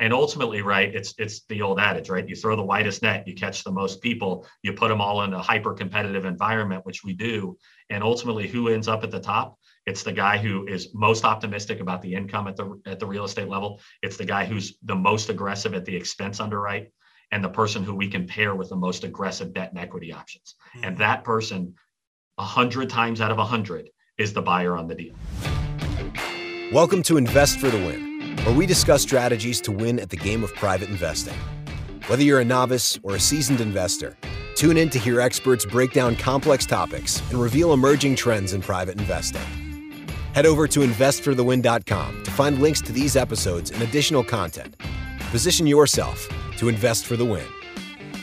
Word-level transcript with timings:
and 0.00 0.14
ultimately, 0.14 0.62
right, 0.62 0.92
it's 0.94 1.14
it's 1.18 1.44
the 1.50 1.60
old 1.60 1.78
adage, 1.78 2.08
right? 2.08 2.26
You 2.26 2.34
throw 2.34 2.56
the 2.56 2.64
widest 2.64 3.02
net, 3.02 3.28
you 3.28 3.34
catch 3.34 3.62
the 3.62 3.70
most 3.70 4.00
people, 4.00 4.46
you 4.62 4.72
put 4.72 4.88
them 4.88 5.00
all 5.00 5.22
in 5.22 5.34
a 5.34 5.42
hyper 5.42 5.74
competitive 5.74 6.24
environment, 6.24 6.86
which 6.86 7.04
we 7.04 7.12
do, 7.12 7.58
and 7.90 8.02
ultimately, 8.02 8.48
who 8.48 8.68
ends 8.68 8.88
up 8.88 9.04
at 9.04 9.10
the 9.10 9.20
top? 9.20 9.58
It's 9.86 10.02
the 10.02 10.12
guy 10.12 10.38
who 10.38 10.66
is 10.66 10.94
most 10.94 11.24
optimistic 11.24 11.80
about 11.80 12.00
the 12.00 12.14
income 12.14 12.48
at 12.48 12.56
the 12.56 12.80
at 12.86 12.98
the 12.98 13.06
real 13.06 13.24
estate 13.24 13.48
level. 13.48 13.78
It's 14.02 14.16
the 14.16 14.24
guy 14.24 14.46
who's 14.46 14.78
the 14.82 14.96
most 14.96 15.28
aggressive 15.28 15.74
at 15.74 15.84
the 15.84 15.94
expense 15.94 16.40
underwrite, 16.40 16.90
and 17.30 17.44
the 17.44 17.50
person 17.50 17.84
who 17.84 17.94
we 17.94 18.08
can 18.08 18.26
pair 18.26 18.54
with 18.54 18.70
the 18.70 18.76
most 18.76 19.04
aggressive 19.04 19.52
debt 19.52 19.68
and 19.68 19.78
equity 19.78 20.14
options. 20.14 20.54
Mm-hmm. 20.76 20.84
And 20.84 20.98
that 20.98 21.24
person, 21.24 21.74
a 22.38 22.44
hundred 22.44 22.88
times 22.88 23.20
out 23.20 23.30
of 23.30 23.38
a 23.38 23.44
hundred, 23.44 23.90
is 24.16 24.32
the 24.32 24.42
buyer 24.42 24.78
on 24.78 24.88
the 24.88 24.94
deal. 24.94 25.14
Welcome 26.72 27.02
to 27.02 27.18
Invest 27.18 27.58
for 27.58 27.68
the 27.68 27.78
Win, 27.78 28.09
where 28.44 28.54
we 28.54 28.66
discuss 28.66 29.02
strategies 29.02 29.60
to 29.62 29.72
win 29.72 29.98
at 29.98 30.10
the 30.10 30.16
game 30.16 30.42
of 30.42 30.54
private 30.54 30.88
investing. 30.88 31.36
Whether 32.06 32.22
you're 32.22 32.40
a 32.40 32.44
novice 32.44 32.98
or 33.02 33.14
a 33.14 33.20
seasoned 33.20 33.60
investor, 33.60 34.16
tune 34.56 34.76
in 34.76 34.90
to 34.90 34.98
hear 34.98 35.20
experts 35.20 35.64
break 35.64 35.92
down 35.92 36.16
complex 36.16 36.66
topics 36.66 37.20
and 37.30 37.40
reveal 37.40 37.72
emerging 37.72 38.16
trends 38.16 38.52
in 38.52 38.62
private 38.62 38.98
investing. 38.98 39.42
Head 40.34 40.46
over 40.46 40.66
to 40.68 40.80
investforthewin.com 40.80 42.22
to 42.22 42.30
find 42.30 42.60
links 42.60 42.80
to 42.82 42.92
these 42.92 43.16
episodes 43.16 43.70
and 43.70 43.82
additional 43.82 44.24
content. 44.24 44.76
Position 45.30 45.66
yourself 45.66 46.28
to 46.56 46.68
invest 46.68 47.06
for 47.06 47.16
the 47.16 47.24
win. 47.24 47.46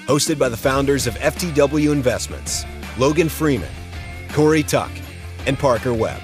Hosted 0.06 0.40
by 0.40 0.50
the 0.50 0.58
founders 0.58 1.08
of 1.08 1.16
FTW 1.16 1.92
Investments, 1.92 2.64
Logan 2.98 3.30
Freeman, 3.30 3.72
Corey 4.32 4.64
Tuck, 4.64 4.92
and 5.46 5.58
Parker 5.58 5.94
Webb. 5.94 6.22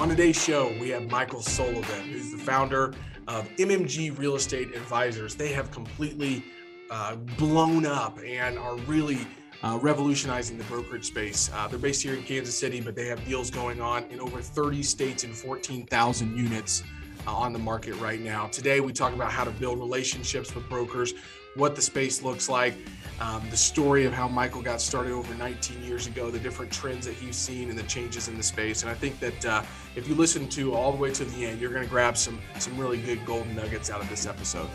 On 0.00 0.08
today's 0.08 0.42
show, 0.42 0.72
we 0.80 0.88
have 0.88 1.10
Michael 1.10 1.42
Sullivan, 1.42 2.08
who's 2.08 2.32
the 2.32 2.38
founder 2.38 2.94
of 3.28 3.46
MMG 3.58 4.16
Real 4.16 4.34
Estate 4.34 4.74
Advisors. 4.74 5.34
They 5.34 5.52
have 5.52 5.70
completely 5.70 6.42
uh, 6.90 7.16
blown 7.36 7.84
up 7.84 8.18
and 8.24 8.58
are 8.58 8.76
really 8.76 9.18
uh, 9.62 9.78
revolutionizing 9.82 10.56
the 10.56 10.64
brokerage 10.64 11.04
space. 11.04 11.50
Uh, 11.52 11.68
they're 11.68 11.78
based 11.78 12.02
here 12.02 12.14
in 12.14 12.22
Kansas 12.22 12.58
City, 12.58 12.80
but 12.80 12.96
they 12.96 13.08
have 13.08 13.22
deals 13.26 13.50
going 13.50 13.82
on 13.82 14.04
in 14.04 14.20
over 14.20 14.40
30 14.40 14.82
states 14.82 15.24
and 15.24 15.36
14,000 15.36 16.34
units 16.34 16.82
uh, 17.26 17.36
on 17.36 17.52
the 17.52 17.58
market 17.58 17.92
right 17.96 18.22
now. 18.22 18.46
Today, 18.46 18.80
we 18.80 18.94
talk 18.94 19.12
about 19.12 19.30
how 19.30 19.44
to 19.44 19.50
build 19.50 19.78
relationships 19.78 20.54
with 20.54 20.66
brokers, 20.70 21.12
what 21.56 21.76
the 21.76 21.82
space 21.82 22.22
looks 22.22 22.48
like, 22.48 22.72
um, 23.20 23.46
the 23.50 23.56
story 23.56 24.06
of 24.06 24.14
how 24.14 24.26
Michael 24.26 24.62
got 24.62 24.80
started 24.80 25.12
over 25.12 25.34
19 25.34 25.82
years 25.82 26.06
ago, 26.06 26.30
the 26.30 26.38
different 26.38 26.72
trends 26.72 27.06
that 27.06 27.14
he's 27.14 27.36
seen, 27.36 27.68
and 27.68 27.78
the 27.78 27.82
changes 27.82 28.28
in 28.28 28.36
the 28.36 28.42
space. 28.42 28.82
And 28.82 28.90
I 28.90 28.94
think 28.94 29.20
that 29.20 29.44
uh, 29.44 29.62
if 29.94 30.08
you 30.08 30.14
listen 30.14 30.48
to 30.50 30.74
all 30.74 30.90
the 30.90 30.98
way 30.98 31.12
to 31.12 31.24
the 31.26 31.46
end, 31.46 31.60
you're 31.60 31.72
going 31.72 31.84
to 31.84 31.90
grab 31.90 32.16
some 32.16 32.40
some 32.58 32.76
really 32.78 32.96
good 32.98 33.24
golden 33.26 33.54
nuggets 33.54 33.90
out 33.90 34.00
of 34.00 34.08
this 34.08 34.26
episode. 34.26 34.68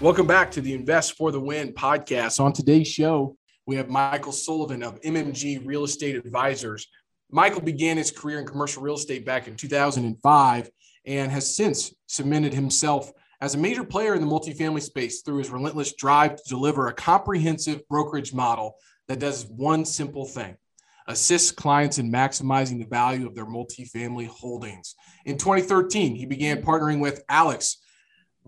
Welcome 0.00 0.26
back 0.26 0.50
to 0.52 0.60
the 0.60 0.74
Invest 0.74 1.16
for 1.16 1.32
the 1.32 1.40
Win 1.40 1.72
podcast. 1.72 2.38
On 2.38 2.52
today's 2.52 2.88
show, 2.88 3.36
we 3.66 3.76
have 3.76 3.88
Michael 3.88 4.32
Sullivan 4.32 4.82
of 4.82 5.00
MMG 5.00 5.64
Real 5.64 5.84
Estate 5.84 6.16
Advisors. 6.16 6.86
Michael 7.30 7.62
began 7.62 7.96
his 7.96 8.10
career 8.10 8.40
in 8.40 8.46
commercial 8.46 8.82
real 8.82 8.94
estate 8.94 9.24
back 9.24 9.48
in 9.48 9.56
2005 9.56 10.70
and 11.06 11.32
has 11.32 11.56
since 11.56 11.94
cemented 12.06 12.52
himself 12.52 13.10
as 13.40 13.54
a 13.54 13.58
major 13.58 13.84
player 13.84 14.14
in 14.14 14.20
the 14.20 14.26
multifamily 14.26 14.82
space 14.82 15.22
through 15.22 15.38
his 15.38 15.50
relentless 15.50 15.94
drive 15.94 16.36
to 16.36 16.42
deliver 16.48 16.88
a 16.88 16.94
comprehensive 16.94 17.86
brokerage 17.88 18.32
model 18.32 18.76
that 19.08 19.18
does 19.18 19.46
one 19.46 19.84
simple 19.84 20.24
thing 20.24 20.56
assists 21.06 21.50
clients 21.50 21.98
in 21.98 22.10
maximizing 22.10 22.78
the 22.78 22.86
value 22.86 23.26
of 23.26 23.34
their 23.34 23.46
multifamily 23.46 24.26
holdings. 24.26 24.94
In 25.26 25.36
2013, 25.36 26.14
he 26.14 26.26
began 26.26 26.62
partnering 26.62 27.00
with 27.00 27.22
Alex 27.28 27.78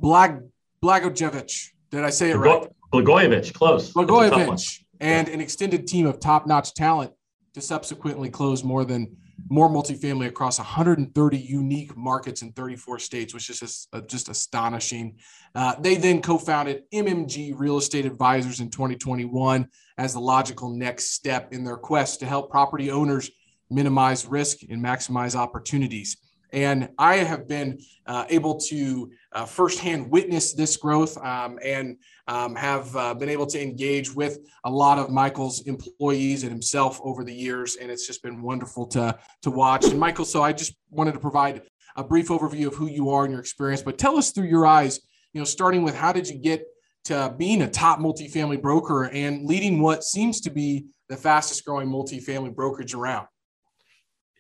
Blag- 0.01 0.49
Blagojevich. 0.83 1.71
Did 1.91 2.05
I 2.05 2.11
say 2.11 2.31
it 2.31 2.37
right? 2.37 2.69
Blagojevich, 2.93 3.53
close. 3.53 3.93
Blagojevich, 3.93 4.85
and 5.01 5.29
an 5.29 5.41
extended 5.41 5.87
team 5.87 6.07
of 6.07 6.19
top 6.19 6.47
notch 6.47 6.75
talent 6.75 7.13
to 7.55 7.61
subsequently 7.61 8.31
close 8.31 8.65
more 8.65 8.85
than 8.85 9.17
more 9.49 9.69
multifamily 9.69 10.27
across 10.27 10.59
130 10.59 11.39
unique 11.39 11.97
markets 11.97 12.43
in 12.43 12.53
34 12.53 12.99
states, 12.99 13.35
which 13.35 13.51
is 13.51 13.61
just, 13.61 13.89
uh, 13.93 14.01
just 14.03 14.29
astonishing. 14.29 15.17
Uh, 15.55 15.75
they 15.81 15.97
then 15.97 16.21
co 16.23 16.39
founded 16.39 16.83
MMG 16.93 17.53
Real 17.57 17.79
Estate 17.79 18.07
Advisors 18.07 18.61
in 18.61 18.71
2021 18.71 19.69
as 19.99 20.15
the 20.15 20.21
logical 20.21 20.71
next 20.71 21.13
step 21.13 21.53
in 21.53 21.65
their 21.65 21.77
quest 21.77 22.21
to 22.21 22.27
help 22.27 22.51
property 22.51 22.91
owners 22.91 23.31
minimize 23.71 24.27
risk 24.27 24.59
and 24.69 24.83
maximize 24.83 25.35
opportunities. 25.35 26.17
And 26.53 26.89
I 26.99 27.17
have 27.17 27.49
been 27.49 27.79
uh, 28.07 28.25
able 28.29 28.59
to 28.69 29.11
uh, 29.33 29.45
firsthand 29.45 30.11
witness 30.11 30.55
this 30.55 30.77
growth 30.77 31.19
um, 31.19 31.59
and 31.63 31.97
um, 32.29 32.55
have 32.57 32.95
uh, 32.97 33.15
been 33.15 33.29
able 33.29 33.47
to 33.47 33.63
engage 33.63 34.15
with 34.15 34.39
a 34.65 34.71
lot 34.71 34.99
of 34.99 35.11
Michael's 35.11 35.63
employees 35.67 36.43
and 36.43 36.51
himself 36.51 37.01
over 37.03 37.25
the 37.25 37.35
years. 37.35 37.77
And 37.77 37.91
it's 37.91 38.07
just 38.07 38.23
been 38.23 38.43
wonderful 38.43 38.87
to, 38.89 39.17
to 39.43 39.51
watch. 39.51 39.85
And 39.85 39.99
Michael, 39.99 40.25
so 40.25 40.43
I 40.43 40.53
just 40.53 40.75
wanted 40.91 41.13
to 41.13 41.21
provide 41.21 41.63
a 41.97 42.05
brief 42.05 42.29
overview 42.29 42.67
of 42.67 42.75
who 42.75 42.87
you 42.87 43.11
are 43.11 43.25
and 43.25 43.33
your 43.33 43.41
experience, 43.41 43.83
but 43.83 43.99
tell 43.99 44.19
us 44.19 44.31
through 44.31 44.49
your 44.49 44.67
eyes, 44.67 45.01
you 45.33 45.41
know, 45.41 45.45
starting 45.45 45.83
with 45.83 45.95
how 45.95 46.13
did 46.13 46.29
you 46.29 46.37
get 46.37 46.65
to 47.05 47.35
being 47.39 47.63
a 47.63 47.71
top 47.71 48.01
multifamily 48.01 48.61
broker 48.61 49.05
and 49.05 49.47
leading 49.47 49.81
what 49.81 50.05
seems 50.05 50.41
to 50.43 50.51
be 50.51 50.87
the 51.09 51.17
fastest 51.17 51.65
growing 51.65 51.89
multifamily 51.89 52.55
brokerage 52.55 52.95
around? 52.95 53.27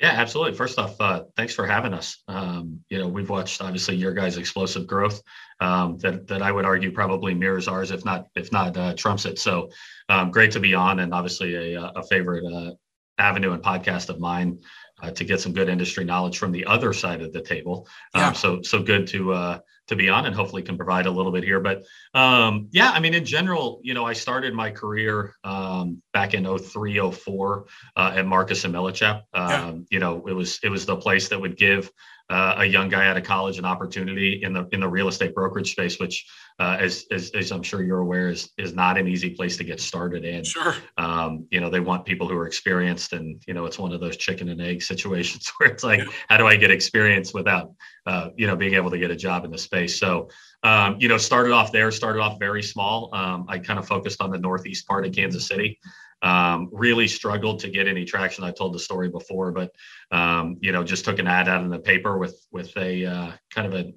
Yeah, 0.00 0.10
absolutely. 0.10 0.54
First 0.54 0.78
off, 0.78 1.00
uh, 1.00 1.24
thanks 1.36 1.54
for 1.54 1.66
having 1.66 1.94
us. 1.94 2.22
Um, 2.28 2.80
you 2.90 2.98
know, 2.98 3.08
we've 3.08 3.30
watched 3.30 3.62
obviously 3.62 3.96
your 3.96 4.12
guys' 4.12 4.36
explosive 4.36 4.86
growth 4.86 5.22
um, 5.60 5.96
that 5.98 6.26
that 6.26 6.42
I 6.42 6.52
would 6.52 6.66
argue 6.66 6.92
probably 6.92 7.32
mirrors 7.32 7.66
ours, 7.66 7.90
if 7.90 8.04
not 8.04 8.26
if 8.34 8.52
not 8.52 8.76
uh, 8.76 8.94
trumps 8.94 9.24
it. 9.24 9.38
So 9.38 9.70
um, 10.10 10.30
great 10.30 10.50
to 10.52 10.60
be 10.60 10.74
on, 10.74 11.00
and 11.00 11.14
obviously 11.14 11.74
a, 11.74 11.80
a 11.80 12.02
favorite 12.02 12.44
uh, 12.44 12.72
avenue 13.18 13.52
and 13.52 13.62
podcast 13.62 14.10
of 14.10 14.20
mine 14.20 14.58
uh, 15.02 15.10
to 15.12 15.24
get 15.24 15.40
some 15.40 15.54
good 15.54 15.70
industry 15.70 16.04
knowledge 16.04 16.36
from 16.36 16.52
the 16.52 16.66
other 16.66 16.92
side 16.92 17.22
of 17.22 17.32
the 17.32 17.40
table. 17.40 17.88
Um, 18.12 18.20
yeah. 18.20 18.32
So 18.32 18.60
so 18.62 18.82
good 18.82 19.06
to 19.08 19.32
uh, 19.32 19.58
to 19.88 19.96
be 19.96 20.08
on 20.08 20.26
and 20.26 20.34
hopefully 20.34 20.62
can 20.62 20.76
provide 20.76 21.06
a 21.06 21.10
little 21.10 21.32
bit 21.32 21.44
here. 21.44 21.60
But 21.60 21.84
um, 22.14 22.68
yeah, 22.72 22.90
I 22.90 23.00
mean, 23.00 23.14
in 23.14 23.24
general, 23.24 23.80
you 23.82 23.94
know, 23.94 24.04
I 24.04 24.12
started 24.12 24.54
my 24.54 24.70
career 24.70 25.34
um, 25.44 26.02
back 26.12 26.34
in 26.34 26.44
03, 26.44 27.10
04 27.10 27.66
uh, 27.96 28.12
at 28.16 28.26
Marcus 28.26 28.64
and 28.64 28.74
Millichap. 28.74 29.22
Um, 29.32 29.50
yeah. 29.50 29.72
You 29.90 29.98
know, 30.00 30.26
it 30.26 30.32
was 30.32 30.58
it 30.62 30.68
was 30.68 30.86
the 30.86 30.96
place 30.96 31.28
that 31.28 31.40
would 31.40 31.56
give 31.56 31.90
uh, 32.28 32.56
a 32.58 32.64
young 32.64 32.88
guy 32.88 33.06
out 33.06 33.16
of 33.16 33.22
college 33.22 33.58
an 33.58 33.64
opportunity 33.64 34.42
in 34.42 34.52
the 34.52 34.66
in 34.72 34.80
the 34.80 34.88
real 34.88 35.06
estate 35.06 35.32
brokerage 35.34 35.70
space, 35.70 36.00
which, 36.00 36.26
uh, 36.58 36.76
as, 36.80 37.06
as, 37.12 37.30
as 37.30 37.52
I'm 37.52 37.62
sure 37.62 37.84
you're 37.84 38.00
aware, 38.00 38.28
is 38.28 38.50
is 38.58 38.74
not 38.74 38.98
an 38.98 39.06
easy 39.06 39.30
place 39.30 39.56
to 39.58 39.64
get 39.64 39.80
started 39.80 40.24
in. 40.24 40.42
Sure. 40.42 40.74
Um, 40.98 41.46
you 41.50 41.60
know, 41.60 41.70
they 41.70 41.78
want 41.78 42.04
people 42.04 42.26
who 42.26 42.36
are 42.36 42.46
experienced, 42.46 43.12
and 43.12 43.40
you 43.46 43.54
know, 43.54 43.64
it's 43.64 43.78
one 43.78 43.92
of 43.92 44.00
those 44.00 44.16
chicken 44.16 44.48
and 44.48 44.60
egg 44.60 44.82
situations 44.92 45.52
where 45.56 45.70
it's 45.70 45.84
like, 45.84 46.00
yeah. 46.00 46.12
how 46.28 46.36
do 46.36 46.46
I 46.48 46.56
get 46.56 46.72
experience 46.72 47.32
without, 47.32 47.72
uh, 48.06 48.30
you 48.36 48.48
know, 48.48 48.56
being 48.56 48.74
able 48.74 48.90
to 48.90 48.98
get 48.98 49.12
a 49.12 49.16
job 49.16 49.44
in 49.44 49.52
the 49.52 49.58
space? 49.58 50.00
So, 50.00 50.28
um, 50.64 50.96
you 50.98 51.06
know, 51.06 51.18
started 51.18 51.52
off 51.52 51.70
there, 51.70 51.92
started 51.92 52.20
off 52.20 52.40
very 52.40 52.62
small. 52.62 53.14
Um, 53.14 53.46
I 53.48 53.60
kind 53.60 53.78
of 53.78 53.86
focused 53.86 54.20
on 54.20 54.30
the 54.30 54.38
northeast 54.38 54.88
part 54.88 55.06
of 55.06 55.12
Kansas 55.12 55.46
City. 55.46 55.78
Um, 56.22 56.70
really 56.72 57.06
struggled 57.08 57.60
to 57.60 57.68
get 57.68 57.86
any 57.86 58.04
traction. 58.04 58.42
I 58.42 58.50
told 58.50 58.74
the 58.74 58.78
story 58.78 59.08
before, 59.08 59.52
but 59.52 59.70
um, 60.10 60.56
you 60.60 60.72
know, 60.72 60.82
just 60.82 61.04
took 61.04 61.18
an 61.18 61.26
ad 61.26 61.48
out 61.48 61.62
in 61.62 61.68
the 61.68 61.78
paper 61.78 62.16
with 62.18 62.46
with 62.50 62.76
a 62.76 63.04
uh, 63.04 63.32
kind 63.50 63.72
of 63.72 63.78
a 63.78 63.92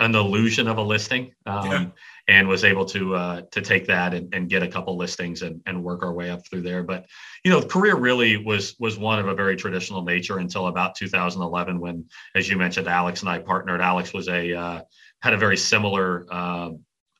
an 0.00 0.14
illusion 0.14 0.68
of 0.68 0.78
a 0.78 0.82
listing, 0.82 1.32
um, 1.46 1.70
yeah. 1.70 1.86
and 2.28 2.48
was 2.48 2.64
able 2.64 2.84
to 2.84 3.14
uh, 3.14 3.42
to 3.52 3.60
take 3.60 3.86
that 3.86 4.14
and, 4.14 4.34
and 4.34 4.48
get 4.48 4.62
a 4.62 4.68
couple 4.68 4.96
listings 4.96 5.42
and, 5.42 5.60
and 5.66 5.82
work 5.82 6.02
our 6.02 6.12
way 6.12 6.30
up 6.30 6.46
through 6.46 6.62
there. 6.62 6.82
But 6.82 7.06
you 7.44 7.50
know, 7.50 7.62
career 7.62 7.96
really 7.96 8.36
was 8.36 8.74
was 8.78 8.98
one 8.98 9.18
of 9.18 9.28
a 9.28 9.34
very 9.34 9.56
traditional 9.56 10.02
nature 10.02 10.38
until 10.38 10.66
about 10.66 10.94
2011, 10.96 11.78
when, 11.78 12.04
as 12.34 12.48
you 12.48 12.56
mentioned, 12.56 12.88
Alex 12.88 13.20
and 13.20 13.30
I 13.30 13.38
partnered. 13.38 13.80
Alex 13.80 14.12
was 14.12 14.28
a 14.28 14.54
uh, 14.54 14.80
had 15.20 15.34
a 15.34 15.38
very 15.38 15.56
similar 15.56 16.26
uh, 16.30 16.70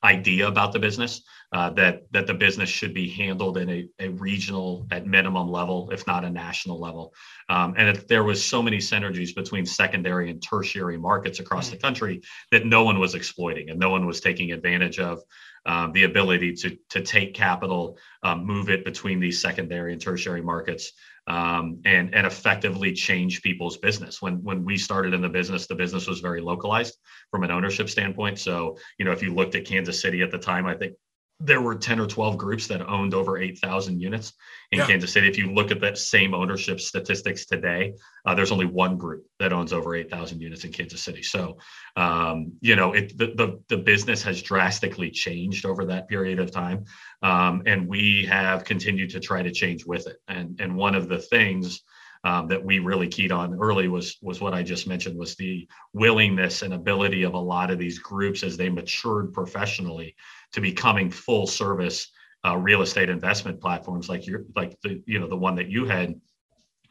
idea 0.03 0.47
about 0.47 0.73
the 0.73 0.79
business 0.79 1.21
uh, 1.53 1.69
that 1.71 2.03
that 2.11 2.27
the 2.27 2.33
business 2.33 2.69
should 2.69 2.93
be 2.93 3.09
handled 3.09 3.57
in 3.57 3.69
a, 3.69 3.87
a 3.99 4.09
regional 4.09 4.85
at 4.91 5.05
minimum 5.05 5.49
level 5.49 5.89
if 5.91 6.05
not 6.05 6.25
a 6.25 6.29
national 6.29 6.79
level 6.79 7.13
um, 7.49 7.73
and 7.77 7.87
if 7.87 8.07
there 8.07 8.23
was 8.23 8.43
so 8.43 8.61
many 8.61 8.77
synergies 8.77 9.33
between 9.33 9.65
secondary 9.65 10.29
and 10.29 10.41
tertiary 10.41 10.97
markets 10.97 11.39
across 11.39 11.69
the 11.69 11.77
country 11.77 12.21
that 12.51 12.65
no 12.65 12.83
one 12.83 12.99
was 12.99 13.15
exploiting 13.15 13.69
and 13.69 13.79
no 13.79 13.89
one 13.89 14.05
was 14.05 14.19
taking 14.19 14.51
advantage 14.51 14.99
of 14.99 15.21
um, 15.65 15.91
the 15.93 16.03
ability 16.03 16.53
to 16.53 16.77
to 16.89 17.01
take 17.01 17.33
capital 17.33 17.97
um, 18.23 18.45
move 18.45 18.69
it 18.69 18.83
between 18.83 19.19
these 19.19 19.41
secondary 19.41 19.93
and 19.93 20.01
tertiary 20.01 20.41
markets 20.41 20.91
um, 21.27 21.81
and 21.85 22.15
and 22.15 22.25
effectively 22.25 22.93
change 22.93 23.41
people's 23.41 23.77
business. 23.77 24.21
When 24.21 24.41
when 24.43 24.63
we 24.63 24.77
started 24.77 25.13
in 25.13 25.21
the 25.21 25.29
business, 25.29 25.67
the 25.67 25.75
business 25.75 26.07
was 26.07 26.21
very 26.21 26.41
localized 26.41 26.97
from 27.31 27.43
an 27.43 27.51
ownership 27.51 27.89
standpoint. 27.89 28.39
So 28.39 28.77
you 28.97 29.05
know, 29.05 29.11
if 29.11 29.21
you 29.21 29.33
looked 29.33 29.55
at 29.55 29.65
Kansas 29.65 30.01
City 30.01 30.21
at 30.21 30.31
the 30.31 30.37
time, 30.37 30.65
I 30.65 30.75
think 30.75 30.93
there 31.39 31.61
were 31.61 31.75
10 31.75 31.99
or 31.99 32.07
12 32.07 32.37
groups 32.37 32.67
that 32.67 32.81
owned 32.81 33.13
over 33.13 33.37
8,000 33.37 33.99
units 33.99 34.33
in 34.71 34.79
yeah. 34.79 34.87
Kansas 34.87 35.13
City. 35.13 35.27
If 35.27 35.37
you 35.37 35.53
look 35.53 35.69
at 35.69 35.79
that 35.81 35.97
same 35.97 36.33
ownership 36.33 36.79
statistics 36.81 37.45
today, 37.45 37.93
uh, 38.25 38.33
there's 38.33 38.51
only 38.51 38.65
one 38.65 38.97
group 38.97 39.25
that 39.39 39.53
owns 39.53 39.71
over 39.71 39.95
8,000 39.95 40.41
units 40.41 40.63
in 40.63 40.71
Kansas 40.71 41.03
City. 41.03 41.21
So, 41.21 41.59
um, 41.95 42.53
you 42.61 42.75
know, 42.75 42.93
it, 42.93 43.15
the, 43.17 43.27
the, 43.27 43.59
the, 43.69 43.77
business 43.77 44.23
has 44.23 44.41
drastically 44.41 45.11
changed 45.11 45.65
over 45.65 45.85
that 45.85 46.07
period 46.07 46.39
of 46.39 46.51
time. 46.51 46.85
Um, 47.21 47.61
and 47.67 47.87
we 47.87 48.25
have 48.25 48.63
continued 48.63 49.11
to 49.11 49.19
try 49.19 49.43
to 49.43 49.51
change 49.51 49.85
with 49.85 50.07
it. 50.07 50.17
And, 50.27 50.59
and 50.59 50.75
one 50.75 50.95
of 50.95 51.07
the 51.07 51.19
things 51.19 51.83
um, 52.23 52.47
that 52.47 52.63
we 52.63 52.79
really 52.79 53.07
keyed 53.07 53.31
on 53.31 53.53
early 53.59 53.87
was 53.87 54.17
was 54.21 54.41
what 54.41 54.53
I 54.53 54.63
just 54.63 54.87
mentioned 54.87 55.17
was 55.17 55.35
the 55.35 55.67
willingness 55.93 56.61
and 56.61 56.73
ability 56.73 57.23
of 57.23 57.35
a 57.35 57.39
lot 57.39 57.71
of 57.71 57.79
these 57.79 57.99
groups 57.99 58.43
as 58.43 58.57
they 58.57 58.69
matured 58.69 59.33
professionally 59.33 60.15
to 60.53 60.61
becoming 60.61 61.09
full 61.11 61.47
service 61.47 62.11
uh, 62.45 62.55
real 62.55 62.81
estate 62.81 63.09
investment 63.09 63.59
platforms 63.59 64.09
like 64.09 64.25
your 64.27 64.43
like 64.55 64.79
the 64.81 65.01
you 65.05 65.19
know 65.19 65.27
the 65.27 65.35
one 65.35 65.55
that 65.55 65.69
you 65.69 65.85
had 65.85 66.19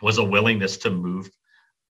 was 0.02 0.18
a 0.18 0.24
willingness 0.24 0.76
to 0.76 0.90
move 0.90 1.30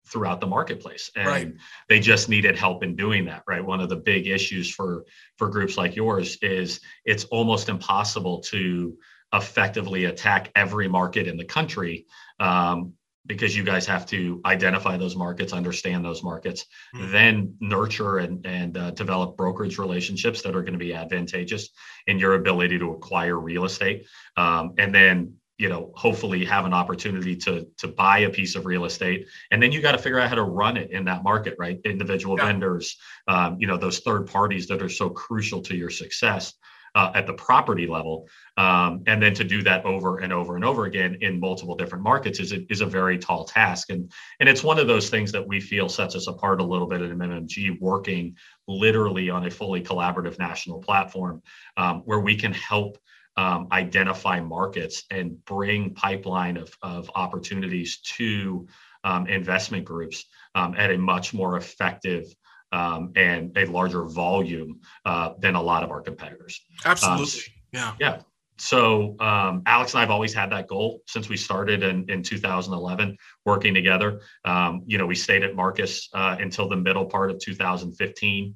throughout 0.07 0.41
the 0.41 0.47
marketplace 0.47 1.11
and 1.17 1.27
right. 1.27 1.55
they 1.89 1.99
just 1.99 2.29
needed 2.29 2.59
help 2.59 2.83
in 2.83 2.95
doing 2.95 3.25
that 3.25 3.43
right 3.47 3.65
one 3.65 3.81
of 3.81 3.89
the 3.89 3.97
big 3.97 4.27
issues 4.27 4.71
for 4.71 5.05
for 5.39 5.49
groups 5.49 5.79
like 5.79 5.97
yours 5.97 6.37
is 6.43 6.81
it's 7.05 7.25
almost 7.25 7.69
impossible 7.69 8.41
to 8.41 8.97
effectively 9.33 10.05
attack 10.05 10.51
every 10.55 10.89
market 10.89 11.27
in 11.27 11.37
the 11.37 11.45
country 11.45 12.05
um, 12.41 12.93
because 13.27 13.57
you 13.57 13.65
guys 13.65 13.87
have 13.87 14.05
to 14.07 14.41
identify 14.45 14.97
those 14.97 15.17
markets, 15.17 15.53
understand 15.53 16.05
those 16.05 16.23
markets, 16.23 16.67
mm-hmm. 16.95 17.11
then 17.11 17.57
nurture 17.61 18.19
and, 18.19 18.45
and 18.45 18.77
uh, 18.77 18.91
develop 18.91 19.37
brokerage 19.37 19.79
relationships 19.79 20.43
that 20.43 20.55
are 20.55 20.63
going 20.63 20.75
to 20.75 20.79
be 20.79 20.95
advantageous 20.95 21.71
in 22.07 22.19
your 22.19 22.35
ability 22.35 22.79
to 22.79 22.93
acquire 22.93 23.39
real 23.39 23.65
estate. 23.65 24.07
Um, 24.37 24.75
and 24.79 24.95
then, 24.95 25.35
you 25.57 25.69
know, 25.69 25.93
hopefully 25.95 26.45
have 26.45 26.67
an 26.67 26.75
opportunity 26.75 27.37
to, 27.37 27.67
to 27.79 27.89
buy 27.89 28.19
a 28.21 28.31
piece 28.31 28.57
of 28.57 28.67
real 28.67 28.85
estate. 28.85 29.27
And 29.51 29.63
then 29.63 29.73
you 29.73 29.81
got 29.81 29.93
to 29.93 29.99
figure 29.99 30.19
out 30.19 30.29
how 30.29 30.35
to 30.35 30.43
run 30.43 30.77
it 30.77 30.91
in 30.91 31.05
that 31.05 31.23
market, 31.23 31.55
right? 31.59 31.81
Individual 31.85 32.37
yeah. 32.37 32.47
vendors, 32.47 32.99
um, 33.29 33.57
you 33.59 33.67
know, 33.67 33.79
those 33.79 34.01
third 34.01 34.27
parties 34.27 34.67
that 34.67 34.83
are 34.83 34.89
so 34.89 35.09
crucial 35.09 35.63
to 35.63 35.77
your 35.77 35.91
success 35.91 36.55
uh, 36.95 37.11
at 37.15 37.27
the 37.27 37.33
property 37.33 37.87
level. 37.87 38.29
Um, 38.57 39.03
and 39.07 39.23
then 39.23 39.35
to 39.35 39.45
do 39.45 39.63
that 39.63 39.85
over 39.85 40.19
and 40.19 40.33
over 40.33 40.57
and 40.57 40.65
over 40.65 40.85
again 40.85 41.19
in 41.21 41.41
multiple 41.41 41.75
different 41.75 42.05
markets 42.05 42.39
is 42.39 42.53
a, 42.53 42.65
is 42.71 42.81
a 42.81 42.87
very 42.87 43.19
tall 43.19 43.45
task. 43.45 43.91
And, 43.91 44.11
and 44.41 44.49
it's 44.49 44.63
one 44.63 44.79
of 44.79 44.87
those 44.87 45.11
things 45.11 45.33
that 45.33 45.47
we 45.47 45.61
feel 45.61 45.89
sets 45.89 46.15
us 46.15 46.29
apart 46.29 46.61
a 46.61 46.65
little 46.65 46.87
bit 46.87 47.03
at 47.03 47.11
MMG, 47.11 47.81
working 47.81 48.37
literally 48.69 49.31
on 49.31 49.47
a 49.47 49.51
fully 49.51 49.83
collaborative 49.83 50.39
national 50.39 50.81
platform 50.81 51.43
um, 51.77 52.03
where 52.05 52.21
we 52.21 52.37
can 52.37 52.53
help 52.53 52.99
um, 53.37 53.67
identify 53.73 54.41
markets 54.41 55.05
and 55.11 55.45
bring 55.45 55.93
pipeline 55.95 56.57
of, 56.57 56.77
of 56.83 57.11
opportunities 57.17 57.99
to 57.99 58.67
um, 59.03 59.27
investment 59.27 59.85
groups 59.85 60.27
um, 60.55 60.75
at 60.79 60.91
a 60.91 60.99
much 60.99 61.35
more 61.35 61.57
effective 61.57 62.33
um, 62.75 63.13
and 63.15 63.57
a 63.57 63.65
larger 63.67 64.05
volume 64.05 64.81
uh, 65.07 65.31
than 65.39 65.55
a 65.55 65.63
lot 65.63 65.85
of 65.85 65.91
our 65.91 66.01
competitors. 66.01 66.61
Absolutely. 66.85 67.25
Um, 67.25 67.53
yeah. 67.73 67.95
Yeah. 68.01 68.21
So 68.57 69.17
um, 69.21 69.63
Alex 69.67 69.95
and 69.95 69.99
I 69.99 70.03
have 70.03 70.11
always 70.11 70.35
had 70.35 70.51
that 70.51 70.69
goal 70.69 71.03
since 71.07 71.29
we 71.29 71.37
started 71.37 71.83
in, 71.83 72.09
in 72.09 72.23
2011 72.23 73.17
working 73.45 73.75
together. 73.75 74.21
Um, 74.45 74.83
you 74.87 74.99
know, 74.99 75.07
we 75.07 75.15
stayed 75.15 75.43
at 75.45 75.55
Marcus 75.55 76.09
uh, 76.15 76.37
until 76.39 76.69
the 76.69 76.77
middle 76.77 77.07
part 77.07 77.31
of 77.31 77.39
2015. 77.39 78.55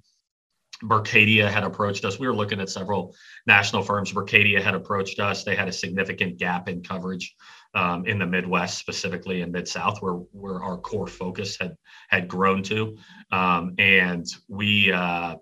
Berkadia 0.82 1.50
had 1.50 1.64
approached 1.64 2.04
us. 2.04 2.18
We 2.18 2.28
were 2.28 2.34
looking 2.34 2.60
at 2.60 2.70
several 2.70 3.14
national 3.46 3.82
firms. 3.82 4.12
Berkadia 4.12 4.62
had 4.62 4.74
approached 4.74 5.18
us. 5.18 5.42
They 5.42 5.56
had 5.56 5.68
a 5.68 5.72
significant 5.72 6.38
gap 6.38 6.68
in 6.68 6.82
coverage 6.82 7.34
um, 7.74 8.06
in 8.06 8.18
the 8.18 8.26
Midwest, 8.26 8.78
specifically 8.78 9.42
in 9.42 9.52
Mid 9.52 9.68
South, 9.68 10.00
where 10.00 10.14
where 10.32 10.62
our 10.62 10.76
core 10.76 11.06
focus 11.06 11.56
had 11.60 11.76
had 12.08 12.28
grown 12.28 12.62
to, 12.64 12.96
um, 13.30 13.74
and 13.78 14.26
we. 14.48 14.92
Uh, 14.92 15.36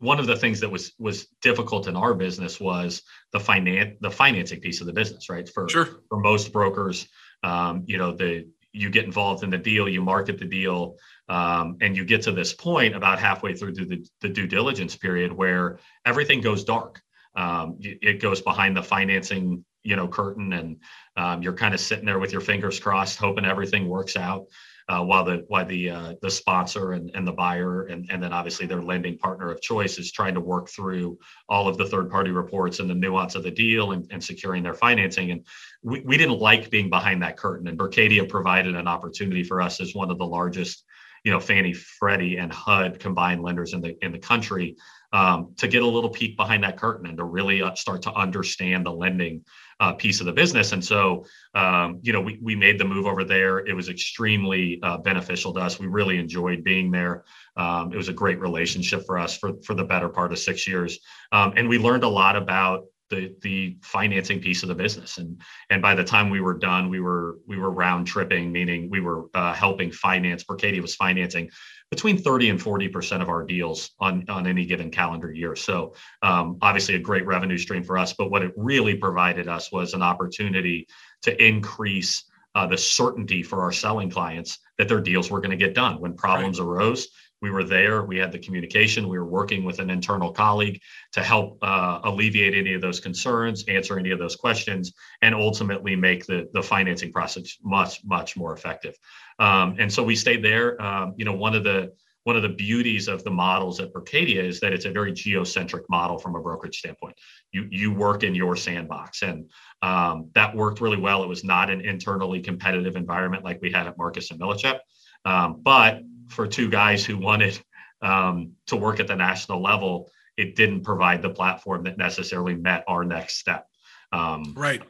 one 0.00 0.18
of 0.18 0.26
the 0.26 0.36
things 0.36 0.60
that 0.60 0.68
was 0.68 0.92
was 0.98 1.28
difficult 1.40 1.88
in 1.88 1.96
our 1.96 2.12
business 2.12 2.60
was 2.60 3.02
the 3.32 3.40
finance 3.40 3.96
the 4.00 4.10
financing 4.10 4.60
piece 4.60 4.80
of 4.80 4.86
the 4.86 4.92
business, 4.92 5.30
right? 5.30 5.48
For 5.48 5.68
sure. 5.68 5.88
for 6.08 6.18
most 6.18 6.52
brokers, 6.52 7.08
um, 7.42 7.84
you 7.86 7.96
know, 7.96 8.12
the 8.12 8.46
you 8.74 8.90
get 8.90 9.04
involved 9.04 9.44
in 9.44 9.50
the 9.50 9.56
deal, 9.56 9.88
you 9.88 10.02
market 10.02 10.36
the 10.36 10.44
deal, 10.44 10.96
um, 11.28 11.76
and 11.80 11.96
you 11.96 12.04
get 12.04 12.22
to 12.22 12.32
this 12.32 12.52
point 12.52 12.94
about 12.94 13.20
halfway 13.20 13.54
through 13.54 13.72
the, 13.72 14.04
the 14.20 14.28
due 14.28 14.48
diligence 14.48 14.96
period 14.96 15.32
where 15.32 15.78
everything 16.04 16.40
goes 16.40 16.64
dark. 16.64 17.00
Um, 17.36 17.76
it 17.80 18.20
goes 18.20 18.40
behind 18.42 18.76
the 18.76 18.82
financing 18.82 19.64
you 19.84 19.96
know 19.96 20.08
curtain 20.08 20.52
and 20.52 20.76
um, 21.16 21.42
you're 21.42 21.52
kind 21.52 21.74
of 21.74 21.80
sitting 21.80 22.04
there 22.04 22.18
with 22.18 22.32
your 22.32 22.40
fingers 22.40 22.80
crossed 22.80 23.18
hoping 23.18 23.44
everything 23.44 23.86
works 23.86 24.16
out 24.16 24.46
uh, 24.88 25.02
while 25.02 25.24
the 25.24 25.44
while 25.48 25.64
the 25.64 25.88
uh, 25.88 26.14
the 26.20 26.30
sponsor 26.30 26.92
and, 26.92 27.10
and 27.14 27.26
the 27.26 27.32
buyer 27.32 27.84
and, 27.84 28.06
and 28.10 28.22
then 28.22 28.32
obviously 28.32 28.66
their 28.66 28.82
lending 28.82 29.16
partner 29.16 29.50
of 29.50 29.60
choice 29.60 29.98
is 29.98 30.12
trying 30.12 30.34
to 30.34 30.40
work 30.40 30.68
through 30.68 31.18
all 31.48 31.68
of 31.68 31.78
the 31.78 31.86
third 31.86 32.10
party 32.10 32.30
reports 32.30 32.80
and 32.80 32.90
the 32.90 32.94
nuance 32.94 33.34
of 33.34 33.42
the 33.42 33.50
deal 33.50 33.92
and, 33.92 34.06
and 34.10 34.22
securing 34.22 34.62
their 34.62 34.74
financing. 34.74 35.30
And 35.30 35.46
we, 35.82 36.00
we 36.00 36.18
didn't 36.18 36.38
like 36.38 36.68
being 36.68 36.90
behind 36.90 37.22
that 37.22 37.38
curtain 37.38 37.66
and 37.68 37.78
Berkadia 37.78 38.28
provided 38.28 38.74
an 38.74 38.88
opportunity 38.88 39.42
for 39.42 39.62
us 39.62 39.80
as 39.80 39.94
one 39.94 40.10
of 40.10 40.18
the 40.18 40.26
largest 40.26 40.84
you 41.24 41.32
know 41.32 41.40
Fannie 41.40 41.72
Freddie 41.72 42.36
and 42.36 42.52
HUD 42.52 43.00
combined 43.00 43.42
lenders 43.42 43.72
in 43.72 43.80
the 43.80 43.96
in 44.04 44.12
the 44.12 44.18
country 44.18 44.76
um, 45.14 45.54
to 45.56 45.68
get 45.68 45.82
a 45.82 45.86
little 45.86 46.10
peek 46.10 46.36
behind 46.36 46.64
that 46.64 46.76
curtain 46.76 47.06
and 47.06 47.16
to 47.16 47.24
really 47.24 47.62
uh, 47.62 47.72
start 47.76 48.02
to 48.02 48.12
understand 48.12 48.84
the 48.84 48.90
lending 48.90 49.44
uh, 49.78 49.92
piece 49.92 50.18
of 50.18 50.26
the 50.26 50.32
business. 50.32 50.72
And 50.72 50.84
so, 50.84 51.24
um, 51.54 52.00
you 52.02 52.12
know, 52.12 52.20
we, 52.20 52.40
we 52.42 52.56
made 52.56 52.80
the 52.80 52.84
move 52.84 53.06
over 53.06 53.22
there. 53.22 53.58
It 53.58 53.74
was 53.74 53.88
extremely 53.88 54.80
uh, 54.82 54.98
beneficial 54.98 55.54
to 55.54 55.60
us. 55.60 55.78
We 55.78 55.86
really 55.86 56.18
enjoyed 56.18 56.64
being 56.64 56.90
there. 56.90 57.24
Um, 57.56 57.92
it 57.92 57.96
was 57.96 58.08
a 58.08 58.12
great 58.12 58.40
relationship 58.40 59.06
for 59.06 59.16
us 59.16 59.38
for, 59.38 59.52
for 59.64 59.74
the 59.74 59.84
better 59.84 60.08
part 60.08 60.32
of 60.32 60.38
six 60.40 60.66
years. 60.66 60.98
Um, 61.30 61.54
and 61.56 61.68
we 61.68 61.78
learned 61.78 62.02
a 62.02 62.08
lot 62.08 62.34
about 62.34 62.86
the 63.14 63.34
the 63.42 63.76
financing 63.82 64.40
piece 64.40 64.62
of 64.62 64.68
the 64.68 64.74
business. 64.74 65.18
And 65.18 65.40
and 65.70 65.80
by 65.80 65.94
the 65.94 66.04
time 66.04 66.30
we 66.30 66.40
were 66.40 66.54
done 66.54 66.88
we 66.88 67.00
were 67.00 67.38
we 67.46 67.56
were 67.56 67.70
round 67.70 68.06
tripping 68.06 68.52
meaning 68.52 68.90
we 68.90 69.00
were 69.00 69.26
uh, 69.34 69.54
helping 69.54 69.90
finance 69.90 70.44
Berkadia 70.44 70.80
was 70.80 70.94
financing 70.94 71.50
between 71.90 72.18
30 72.18 72.50
and 72.50 72.62
40 72.62 72.88
percent 72.88 73.22
of 73.22 73.28
our 73.28 73.44
deals 73.44 73.90
on 74.00 74.24
on 74.28 74.46
any 74.46 74.66
given 74.66 74.90
calendar 74.90 75.32
year. 75.32 75.56
So 75.56 75.94
um, 76.22 76.58
obviously 76.62 76.94
a 76.94 77.00
great 77.00 77.26
revenue 77.26 77.58
stream 77.58 77.84
for 77.84 77.98
us 77.98 78.12
but 78.12 78.30
what 78.30 78.42
it 78.42 78.52
really 78.56 78.96
provided 78.96 79.48
us 79.48 79.70
was 79.70 79.94
an 79.94 80.02
opportunity 80.02 80.86
to 81.22 81.44
increase 81.44 82.24
uh, 82.54 82.66
the 82.66 82.78
certainty 82.78 83.42
for 83.42 83.62
our 83.62 83.72
selling 83.72 84.10
clients 84.10 84.58
that 84.78 84.88
their 84.88 85.00
deals 85.00 85.30
were 85.30 85.40
going 85.40 85.50
to 85.50 85.56
get 85.56 85.74
done 85.74 86.00
when 86.00 86.14
problems 86.14 86.60
right. 86.60 86.66
arose 86.66 87.08
we 87.44 87.50
were 87.50 87.62
there 87.62 88.04
we 88.04 88.16
had 88.16 88.32
the 88.32 88.38
communication 88.38 89.06
we 89.06 89.18
were 89.18 89.32
working 89.40 89.64
with 89.64 89.78
an 89.78 89.90
internal 89.90 90.32
colleague 90.32 90.80
to 91.12 91.22
help 91.22 91.58
uh, 91.60 92.00
alleviate 92.04 92.54
any 92.54 92.72
of 92.72 92.80
those 92.80 92.98
concerns 92.98 93.62
answer 93.68 93.98
any 93.98 94.12
of 94.12 94.18
those 94.18 94.34
questions 94.34 94.94
and 95.20 95.34
ultimately 95.34 95.94
make 95.94 96.24
the, 96.24 96.48
the 96.54 96.62
financing 96.62 97.12
process 97.12 97.58
much 97.62 98.02
much 98.02 98.34
more 98.34 98.54
effective 98.54 98.94
um, 99.38 99.76
and 99.78 99.92
so 99.92 100.02
we 100.02 100.16
stayed 100.16 100.42
there 100.42 100.80
um, 100.80 101.12
you 101.18 101.24
know 101.26 101.34
one 101.34 101.54
of 101.54 101.64
the 101.64 101.92
one 102.22 102.36
of 102.36 102.42
the 102.42 102.48
beauties 102.48 103.06
of 103.06 103.22
the 103.22 103.30
models 103.30 103.80
at 103.80 103.92
Berkadia 103.92 104.42
is 104.42 104.58
that 104.60 104.72
it's 104.72 104.86
a 104.86 104.90
very 104.90 105.12
geocentric 105.12 105.84
model 105.90 106.18
from 106.18 106.34
a 106.36 106.40
brokerage 106.40 106.78
standpoint. 106.78 107.14
You 107.52 107.68
you 107.70 107.92
work 107.92 108.22
in 108.22 108.34
your 108.34 108.56
sandbox, 108.56 109.20
and 109.20 109.50
um, 109.82 110.30
that 110.34 110.56
worked 110.56 110.80
really 110.80 110.96
well. 110.96 111.22
It 111.22 111.28
was 111.28 111.44
not 111.44 111.68
an 111.68 111.82
internally 111.82 112.40
competitive 112.40 112.96
environment 112.96 113.44
like 113.44 113.60
we 113.60 113.70
had 113.70 113.86
at 113.86 113.98
Marcus 113.98 114.30
and 114.30 114.40
Millichap, 114.40 114.78
um, 115.26 115.60
but 115.62 116.00
for 116.28 116.46
two 116.46 116.68
guys 116.70 117.04
who 117.04 117.18
wanted 117.18 117.60
um, 118.02 118.52
to 118.66 118.76
work 118.76 119.00
at 119.00 119.06
the 119.06 119.16
national 119.16 119.62
level, 119.62 120.10
it 120.36 120.56
didn't 120.56 120.82
provide 120.82 121.22
the 121.22 121.30
platform 121.30 121.84
that 121.84 121.96
necessarily 121.98 122.54
met 122.54 122.84
our 122.88 123.04
next 123.04 123.38
step. 123.38 123.66
Um, 124.12 124.54
right. 124.56 124.82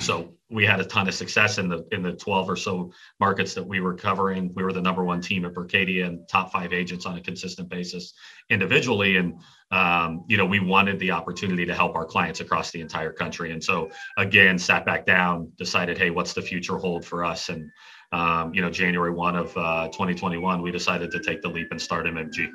So 0.00 0.34
we 0.50 0.66
had 0.66 0.80
a 0.80 0.84
ton 0.84 1.08
of 1.08 1.14
success 1.14 1.56
in 1.56 1.68
the 1.68 1.86
in 1.92 2.02
the 2.02 2.12
12 2.12 2.50
or 2.50 2.56
so 2.56 2.92
markets 3.18 3.54
that 3.54 3.66
we 3.66 3.80
were 3.80 3.94
covering. 3.94 4.52
We 4.54 4.62
were 4.64 4.72
the 4.72 4.82
number 4.82 5.02
one 5.02 5.22
team 5.22 5.46
at 5.46 5.54
Berkadia 5.54 6.06
and 6.06 6.28
top 6.28 6.52
five 6.52 6.74
agents 6.74 7.06
on 7.06 7.16
a 7.16 7.22
consistent 7.22 7.70
basis 7.70 8.12
individually. 8.50 9.16
And 9.16 9.40
um, 9.70 10.24
you 10.28 10.36
know, 10.36 10.44
we 10.44 10.60
wanted 10.60 10.98
the 10.98 11.12
opportunity 11.12 11.64
to 11.64 11.74
help 11.74 11.96
our 11.96 12.04
clients 12.04 12.40
across 12.40 12.70
the 12.70 12.82
entire 12.82 13.12
country. 13.12 13.52
And 13.52 13.64
so 13.64 13.90
again, 14.18 14.58
sat 14.58 14.84
back 14.84 15.06
down, 15.06 15.50
decided, 15.56 15.96
hey, 15.96 16.10
what's 16.10 16.34
the 16.34 16.42
future 16.42 16.76
hold 16.76 17.06
for 17.06 17.24
us? 17.24 17.48
And 17.48 17.70
um, 18.12 18.52
you 18.54 18.60
know, 18.60 18.70
January 18.70 19.10
1 19.10 19.36
of 19.36 19.56
uh, 19.56 19.88
2021, 19.88 20.62
we 20.62 20.70
decided 20.70 21.10
to 21.10 21.20
take 21.20 21.42
the 21.42 21.48
leap 21.48 21.68
and 21.70 21.80
start 21.80 22.06
MMG. 22.06 22.48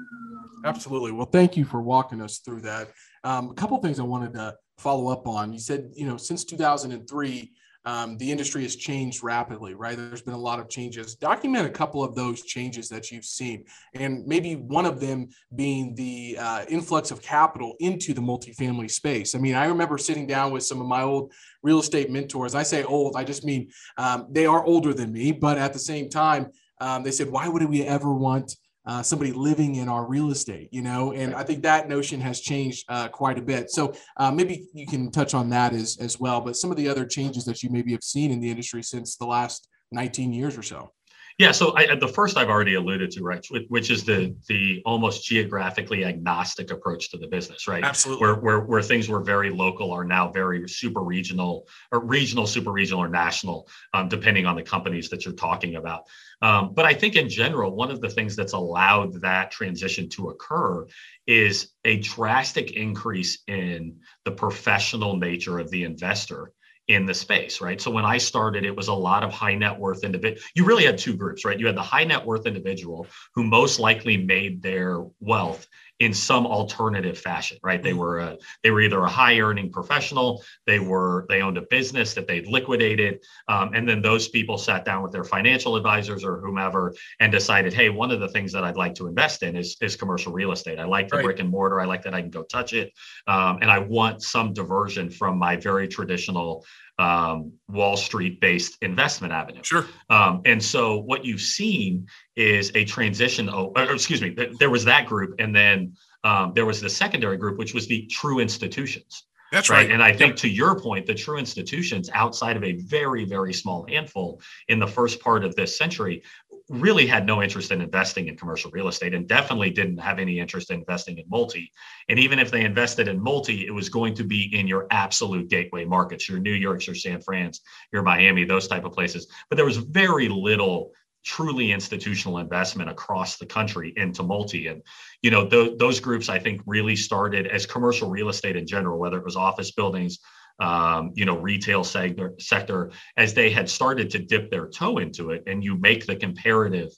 Absolutely. 0.66 1.12
Well, 1.12 1.26
thank 1.26 1.58
you 1.58 1.66
for 1.66 1.82
walking 1.82 2.22
us 2.22 2.40
through 2.40 2.62
that. 2.62 2.90
Um, 3.24 3.50
a 3.50 3.54
couple 3.54 3.78
things 3.80 4.00
I 4.00 4.04
wanted 4.04 4.34
to 4.34 4.56
follow 4.78 5.12
up 5.12 5.28
on. 5.28 5.54
You 5.54 5.60
said, 5.60 5.92
you 5.96 6.06
know, 6.06 6.18
since 6.18 6.44
2003, 6.46 7.52
um, 7.88 8.18
the 8.18 8.30
industry 8.30 8.64
has 8.64 8.76
changed 8.76 9.24
rapidly, 9.24 9.74
right? 9.74 9.96
There's 9.96 10.22
been 10.22 10.34
a 10.34 10.38
lot 10.38 10.60
of 10.60 10.68
changes. 10.68 11.16
Document 11.16 11.66
a 11.66 11.70
couple 11.70 12.04
of 12.04 12.16
those 12.16 12.44
changes 12.44 12.90
that 12.90 13.12
you've 13.12 13.24
seen, 13.24 13.64
and 13.94 14.28
maybe 14.28 14.58
one 14.58 14.86
of 14.86 15.00
them 15.00 15.30
being 15.56 15.96
the 15.96 16.38
uh, 16.38 16.66
influx 16.68 17.12
of 17.12 17.22
capital 17.22 17.76
into 17.80 18.14
the 18.14 18.20
multifamily 18.20 18.92
space. 18.92 19.36
I 19.36 19.40
mean, 19.40 19.56
I 19.56 19.68
remember 19.68 19.98
sitting 19.98 20.28
down 20.28 20.52
with 20.52 20.64
some 20.64 20.82
of 20.82 20.88
my 20.88 21.02
old 21.02 21.32
real 21.64 21.80
estate 21.80 22.12
mentors. 22.12 22.56
I 22.56 22.64
say 22.64 22.84
old, 22.84 23.16
I 23.16 23.24
just 23.24 23.46
mean 23.46 23.70
um, 23.98 24.28
they 24.30 24.46
are 24.46 24.66
older 24.66 24.94
than 24.94 25.14
me, 25.14 25.32
but 25.32 25.58
at 25.58 25.72
the 25.72 25.80
same 25.80 26.10
time, 26.10 26.48
um, 26.82 27.04
they 27.04 27.12
said, 27.12 27.30
why 27.30 27.48
would 27.48 27.64
we 27.64 27.84
ever 27.84 28.14
want 28.14 28.54
uh, 28.88 29.04
somebody 29.04 29.34
living 29.34 29.76
in 29.76 29.90
our 29.90 30.06
real 30.06 30.32
estate, 30.32 30.70
you 30.72 30.82
know, 30.82 31.12
and 31.12 31.36
I 31.36 31.44
think 31.44 31.62
that 31.64 31.90
notion 31.90 32.22
has 32.22 32.40
changed 32.40 32.86
uh, 32.88 33.10
quite 33.10 33.38
a 33.38 33.42
bit. 33.42 33.70
So 33.70 33.94
uh, 34.16 34.32
maybe 34.32 34.68
you 34.74 34.88
can 34.88 35.12
touch 35.12 35.34
on 35.34 35.50
that 35.50 35.74
as, 35.74 35.98
as 36.00 36.20
well, 36.20 36.40
but 36.40 36.56
some 36.56 36.72
of 36.72 36.78
the 36.78 36.88
other 36.88 37.06
changes 37.06 37.44
that 37.46 37.62
you 37.62 37.70
maybe 37.70 37.92
have 37.92 38.04
seen 38.04 38.32
in 38.32 38.40
the 38.40 38.50
industry 38.50 38.82
since 38.82 39.18
the 39.18 39.26
last 39.26 39.68
19 39.92 40.32
years 40.32 40.58
or 40.58 40.64
so. 40.64 40.90
Yeah, 41.38 41.52
so 41.52 41.78
I, 41.78 41.94
the 41.94 42.08
first 42.08 42.36
I've 42.36 42.50
already 42.50 42.74
alluded 42.74 43.12
to, 43.12 43.22
right, 43.22 43.46
which 43.68 43.92
is 43.92 44.04
the 44.04 44.36
the 44.48 44.82
almost 44.86 45.24
geographically 45.24 46.04
agnostic 46.04 46.72
approach 46.72 47.12
to 47.12 47.18
the 47.18 47.28
business, 47.28 47.68
right? 47.68 47.84
Absolutely. 47.84 48.26
Where 48.26 48.36
where, 48.36 48.60
where 48.62 48.82
things 48.82 49.08
were 49.08 49.22
very 49.22 49.52
local 49.52 49.92
are 49.92 50.04
now 50.04 50.32
very 50.32 50.68
super 50.68 51.02
regional, 51.02 51.68
or 51.92 52.00
regional, 52.00 52.48
super 52.48 52.72
regional, 52.72 53.04
or 53.04 53.08
national, 53.08 53.68
um, 53.94 54.10
depending 54.10 54.48
on 54.48 54.56
the 54.56 54.64
companies 54.64 55.10
that 55.10 55.26
you're 55.26 55.36
talking 55.36 55.76
about. 55.76 56.06
Um, 56.42 56.74
but 56.74 56.86
I 56.86 56.96
think 56.96 57.16
in 57.16 57.30
general, 57.30 57.76
one 57.76 57.92
of 57.92 58.02
the 58.02 58.10
things 58.10 58.36
that's 58.36 58.54
allowed 58.54 59.22
that 59.22 59.52
transition 59.52 60.10
to 60.10 60.30
occur 60.30 60.88
is 61.28 61.74
a 61.86 61.98
drastic 61.98 62.72
increase 62.72 63.44
in 63.48 64.00
the 64.26 64.32
professional 64.32 65.18
nature 65.18 65.60
of 65.60 65.70
the 65.70 65.84
investor 65.84 66.52
in 66.88 67.06
the 67.06 67.14
space, 67.14 67.60
right? 67.60 67.82
So 67.82 67.92
when 67.92 68.06
I 68.06 68.18
started, 68.18 68.64
it 68.64 68.76
was 68.76 68.88
a 68.88 68.94
lot 68.94 69.24
of 69.24 69.32
high 69.32 69.56
net 69.56 69.78
worth 69.78 70.04
individual. 70.04 70.42
You 70.56 70.64
really 70.64 70.86
had 70.86 70.98
two 70.98 71.16
groups, 71.16 71.44
right? 71.44 71.60
You 71.60 71.68
had 71.68 71.76
the 71.76 71.82
high 71.82 72.06
net 72.06 72.26
worth 72.26 72.46
individual 72.46 73.08
who 73.36 73.44
most 73.44 73.80
likely 73.80 74.16
made 74.16 74.62
their 74.62 75.04
wealth 75.20 75.68
in 76.00 76.14
some 76.14 76.46
alternative 76.46 77.18
fashion, 77.18 77.58
right? 77.64 77.82
They 77.82 77.94
were 77.94 78.20
a, 78.20 78.38
they 78.64 78.72
were 78.72 78.82
either 78.82 79.02
a 79.02 79.10
high 79.10 79.40
earning 79.40 79.72
professional, 79.72 80.44
they 80.66 80.80
were 80.80 81.26
they 81.30 81.42
owned 81.42 81.58
a 81.58 81.64
business 81.64 82.14
that 82.14 82.28
they'd 82.28 82.48
liquidated, 82.48 83.24
um, 83.48 83.72
and 83.74 83.88
then 83.88 84.02
those 84.02 84.28
people 84.28 84.58
sat 84.58 84.86
down 84.86 85.02
with 85.02 85.12
their 85.12 85.24
financial 85.24 85.76
advisors 85.76 86.24
or 86.24 86.40
whomever 86.40 86.94
and 87.20 87.32
decided, 87.32 87.74
hey, 87.74 87.90
one 87.90 88.12
of 88.12 88.20
the 88.20 88.30
things 88.30 88.52
that 88.54 88.64
I'd 88.64 88.78
like 88.78 88.94
to 88.96 89.08
invest 89.08 89.44
in 89.44 89.56
is 89.56 89.78
is 89.82 89.96
commercial 89.96 90.32
real 90.32 90.52
estate. 90.52 90.80
I 90.80 90.86
like 90.86 91.08
the 91.08 91.18
right. 91.18 91.26
brick 91.26 91.40
and 91.40 91.50
mortar. 91.50 91.82
I 91.82 91.86
like 91.86 92.04
that 92.04 92.14
I 92.14 92.22
can 92.22 92.30
go 92.30 92.44
touch 92.44 92.74
it, 92.74 92.94
um, 93.26 93.60
and 93.62 93.72
I 93.72 93.80
want 93.80 94.22
some 94.22 94.54
diversion 94.54 95.10
from 95.10 95.38
my 95.38 95.56
very 95.56 95.88
traditional 95.88 96.64
um, 97.00 97.54
Wall 97.68 97.98
Street 97.98 98.40
based 98.42 98.78
investment 98.82 99.34
avenue. 99.34 99.62
Sure. 99.64 99.86
Um, 100.10 100.42
and 100.46 100.64
so 100.64 100.98
what 100.98 101.26
you've 101.26 101.42
seen 101.42 102.08
is 102.38 102.72
a 102.76 102.86
transition. 102.86 103.50
Oh, 103.50 103.74
or, 103.76 103.92
excuse 103.94 104.22
me, 104.22 104.36
there 104.60 104.70
was 104.70 104.86
that 104.86 105.08
group. 105.08 105.36
And 105.40 105.54
then 105.54 105.98
um, 106.24 106.54
there 106.54 106.66
was 106.66 106.80
the 106.80 106.90
secondary 106.90 107.38
group, 107.38 107.58
which 107.58 107.74
was 107.74 107.88
the 107.88 108.06
true 108.06 108.40
institutions. 108.40 109.24
That's 109.52 109.70
right. 109.70 109.84
right. 109.84 109.92
And 109.92 110.04
I 110.04 110.12
think 110.12 110.32
yep. 110.32 110.36
to 110.38 110.50
your 110.50 110.80
point, 110.80 111.06
the 111.06 111.16
true 111.16 111.38
institutions 111.38 112.10
outside 112.14 112.58
of 112.58 112.64
a 112.64 112.74
very, 112.74 113.24
very 113.24 113.54
small 113.54 113.86
handful 113.88 114.42
in 114.68 114.78
the 114.78 114.88
first 114.88 115.22
part 115.22 115.46
of 115.46 115.56
this 115.56 115.78
century 115.78 116.22
really 116.70 117.08
had 117.08 117.26
no 117.26 117.42
interest 117.42 117.72
in 117.72 117.80
investing 117.80 118.28
in 118.28 118.36
commercial 118.36 118.70
real 118.72 118.90
estate 118.90 119.14
and 119.14 119.26
definitely 119.26 119.70
didn't 119.70 119.98
have 119.98 120.20
any 120.20 120.38
interest 120.38 120.70
in 120.70 120.80
investing 120.80 121.18
in 121.18 121.24
multi. 121.30 121.72
And 122.10 122.20
even 122.20 122.40
if 122.40 122.52
they 122.52 122.66
invested 122.66 123.08
in 123.08 123.22
multi, 123.22 123.66
it 123.66 123.72
was 123.72 123.88
going 123.88 124.16
to 124.16 124.26
be 124.26 124.54
in 124.54 124.68
your 124.68 124.86
absolute 124.92 125.50
gateway 125.50 125.86
markets, 125.86 126.28
your 126.28 126.40
New 126.40 126.52
York's, 126.52 126.86
your 126.86 126.96
San 126.96 127.22
Fran's, 127.22 127.62
your 127.94 128.04
Miami, 128.04 128.44
those 128.44 128.68
type 128.68 128.84
of 128.84 128.92
places. 128.92 129.28
But 129.50 129.56
there 129.56 129.66
was 129.66 129.78
very 129.78 130.28
little 130.28 130.92
truly 131.28 131.72
institutional 131.72 132.38
investment 132.38 132.90
across 132.90 133.38
the 133.38 133.46
country 133.46 133.94
into 133.98 134.24
multi. 134.24 134.68
And 134.68 134.82
you 135.22 135.32
know 135.32 135.48
th- 135.48 135.78
those 135.78 136.00
groups 136.00 136.30
i 136.30 136.40
think 136.40 136.62
really 136.66 136.96
started 136.96 137.48
as 137.48 137.66
commercial 137.66 138.10
real 138.10 138.30
estate 138.30 138.56
in 138.56 138.66
general 138.68 139.00
whether 139.00 139.18
it 139.18 139.26
was 139.26 139.36
office 139.36 139.72
buildings 139.72 140.20
um, 140.60 141.12
you 141.14 141.26
know, 141.26 141.38
retail 141.38 141.84
sector, 141.84 142.34
sector 142.40 142.92
as 143.16 143.34
they 143.34 143.52
had 143.52 143.70
started 143.70 144.10
to 144.12 144.20
dip 144.20 144.50
their 144.50 144.68
toe 144.68 144.98
into 144.98 145.30
it, 145.30 145.44
and 145.46 145.64
you 145.64 145.78
make 145.78 146.06
the 146.06 146.16
comparative 146.16 146.90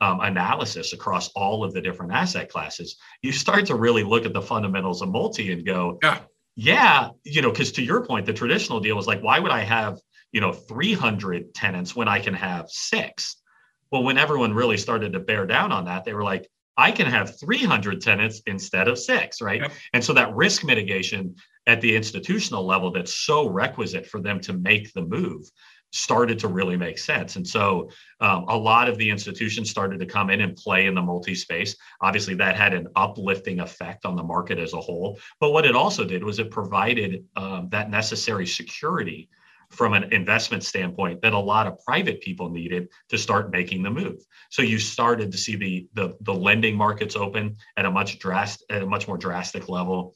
um, 0.00 0.20
analysis 0.20 0.92
across 0.92 1.28
all 1.30 1.64
of 1.64 1.72
the 1.72 1.80
different 1.80 2.12
asset 2.12 2.48
classes, 2.48 2.96
you 3.22 3.32
start 3.32 3.66
to 3.66 3.74
really 3.74 4.04
look 4.04 4.24
at 4.24 4.32
the 4.32 4.42
fundamentals 4.42 5.02
of 5.02 5.08
multi 5.08 5.52
and 5.52 5.66
go, 5.66 5.98
yeah, 6.02 6.20
yeah 6.54 7.08
you 7.24 7.42
know, 7.42 7.50
because 7.50 7.72
to 7.72 7.82
your 7.82 8.04
point, 8.06 8.24
the 8.24 8.32
traditional 8.32 8.78
deal 8.78 8.94
was 8.94 9.08
like, 9.08 9.20
why 9.20 9.40
would 9.40 9.50
I 9.50 9.62
have, 9.62 9.98
you 10.30 10.40
know, 10.40 10.52
300 10.52 11.52
tenants 11.54 11.96
when 11.96 12.06
I 12.06 12.20
can 12.20 12.34
have 12.34 12.70
six? 12.70 13.36
Well, 13.90 14.02
when 14.02 14.18
everyone 14.18 14.52
really 14.52 14.76
started 14.76 15.12
to 15.12 15.20
bear 15.20 15.46
down 15.46 15.72
on 15.72 15.86
that, 15.86 16.04
they 16.04 16.14
were 16.14 16.24
like, 16.24 16.48
I 16.76 16.92
can 16.92 17.06
have 17.06 17.38
300 17.40 18.00
tenants 18.00 18.40
instead 18.46 18.86
of 18.86 18.98
six, 18.98 19.40
right? 19.40 19.62
Yep. 19.62 19.72
And 19.94 20.04
so 20.04 20.12
that 20.12 20.34
risk 20.34 20.64
mitigation 20.64 21.34
at 21.66 21.80
the 21.80 21.94
institutional 21.94 22.64
level 22.64 22.92
that's 22.92 23.14
so 23.14 23.48
requisite 23.48 24.06
for 24.06 24.20
them 24.20 24.40
to 24.40 24.52
make 24.52 24.92
the 24.92 25.02
move 25.02 25.50
started 25.90 26.38
to 26.38 26.48
really 26.48 26.76
make 26.76 26.98
sense. 26.98 27.36
And 27.36 27.46
so 27.46 27.90
um, 28.20 28.44
a 28.48 28.56
lot 28.56 28.88
of 28.88 28.98
the 28.98 29.10
institutions 29.10 29.70
started 29.70 29.98
to 30.00 30.06
come 30.06 30.30
in 30.30 30.40
and 30.42 30.54
play 30.54 30.86
in 30.86 30.94
the 30.94 31.02
multi 31.02 31.34
space. 31.34 31.74
Obviously, 32.00 32.34
that 32.34 32.56
had 32.56 32.74
an 32.74 32.88
uplifting 32.94 33.60
effect 33.60 34.04
on 34.04 34.14
the 34.14 34.22
market 34.22 34.58
as 34.58 34.72
a 34.72 34.80
whole. 34.80 35.18
But 35.40 35.50
what 35.50 35.64
it 35.64 35.74
also 35.74 36.04
did 36.04 36.22
was 36.22 36.38
it 36.38 36.50
provided 36.50 37.24
um, 37.36 37.68
that 37.70 37.90
necessary 37.90 38.46
security 38.46 39.28
from 39.70 39.92
an 39.94 40.12
investment 40.12 40.64
standpoint 40.64 41.20
that 41.22 41.34
a 41.34 41.38
lot 41.38 41.66
of 41.66 41.78
private 41.84 42.20
people 42.20 42.48
needed 42.48 42.88
to 43.10 43.18
start 43.18 43.50
making 43.50 43.82
the 43.82 43.90
move. 43.90 44.18
So 44.50 44.62
you 44.62 44.78
started 44.78 45.30
to 45.32 45.38
see 45.38 45.56
the 45.56 45.88
the, 45.94 46.16
the 46.22 46.34
lending 46.34 46.76
markets 46.76 47.16
open 47.16 47.56
at 47.76 47.84
a 47.84 47.90
much 47.90 48.18
drastic 48.18 48.66
at 48.70 48.82
a 48.82 48.86
much 48.86 49.06
more 49.06 49.18
drastic 49.18 49.68
level 49.68 50.14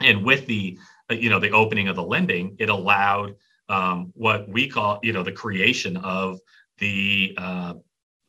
and 0.00 0.24
with 0.24 0.46
the 0.46 0.78
you 1.10 1.30
know 1.30 1.40
the 1.40 1.50
opening 1.50 1.88
of 1.88 1.96
the 1.96 2.02
lending 2.02 2.56
it 2.58 2.68
allowed 2.68 3.34
um, 3.68 4.12
what 4.14 4.48
we 4.48 4.68
call 4.68 4.98
you 5.02 5.12
know 5.12 5.22
the 5.22 5.32
creation 5.32 5.96
of 5.98 6.38
the 6.78 7.34
uh, 7.38 7.74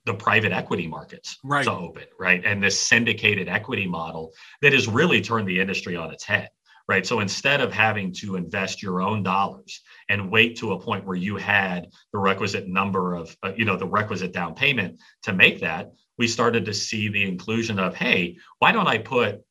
the 0.05 0.13
private 0.13 0.51
equity 0.51 0.87
markets 0.87 1.37
right. 1.43 1.65
to 1.65 1.71
open 1.71 2.05
right 2.19 2.43
and 2.45 2.63
this 2.63 2.79
syndicated 2.79 3.47
equity 3.47 3.87
model 3.87 4.31
that 4.61 4.73
has 4.73 4.87
really 4.87 5.21
turned 5.21 5.47
the 5.47 5.59
industry 5.59 5.95
on 5.95 6.11
its 6.11 6.23
head 6.23 6.49
right 6.87 7.05
so 7.05 7.19
instead 7.19 7.61
of 7.61 7.71
having 7.71 8.13
to 8.13 8.35
invest 8.35 8.81
your 8.81 9.01
own 9.01 9.23
dollars 9.23 9.81
and 10.09 10.31
wait 10.31 10.57
to 10.57 10.73
a 10.73 10.79
point 10.79 11.05
where 11.05 11.15
you 11.15 11.37
had 11.37 11.87
the 12.13 12.19
requisite 12.19 12.67
number 12.67 13.15
of 13.15 13.35
uh, 13.43 13.51
you 13.55 13.65
know 13.65 13.77
the 13.77 13.85
requisite 13.85 14.31
down 14.31 14.53
payment 14.53 14.99
to 15.23 15.33
make 15.33 15.59
that 15.59 15.91
we 16.17 16.27
started 16.27 16.65
to 16.65 16.73
see 16.73 17.09
the 17.09 17.23
inclusion 17.23 17.79
of 17.79 17.95
hey 17.95 18.37
why 18.59 18.71
don't 18.71 18.87
i 18.87 18.97
put 18.97 19.41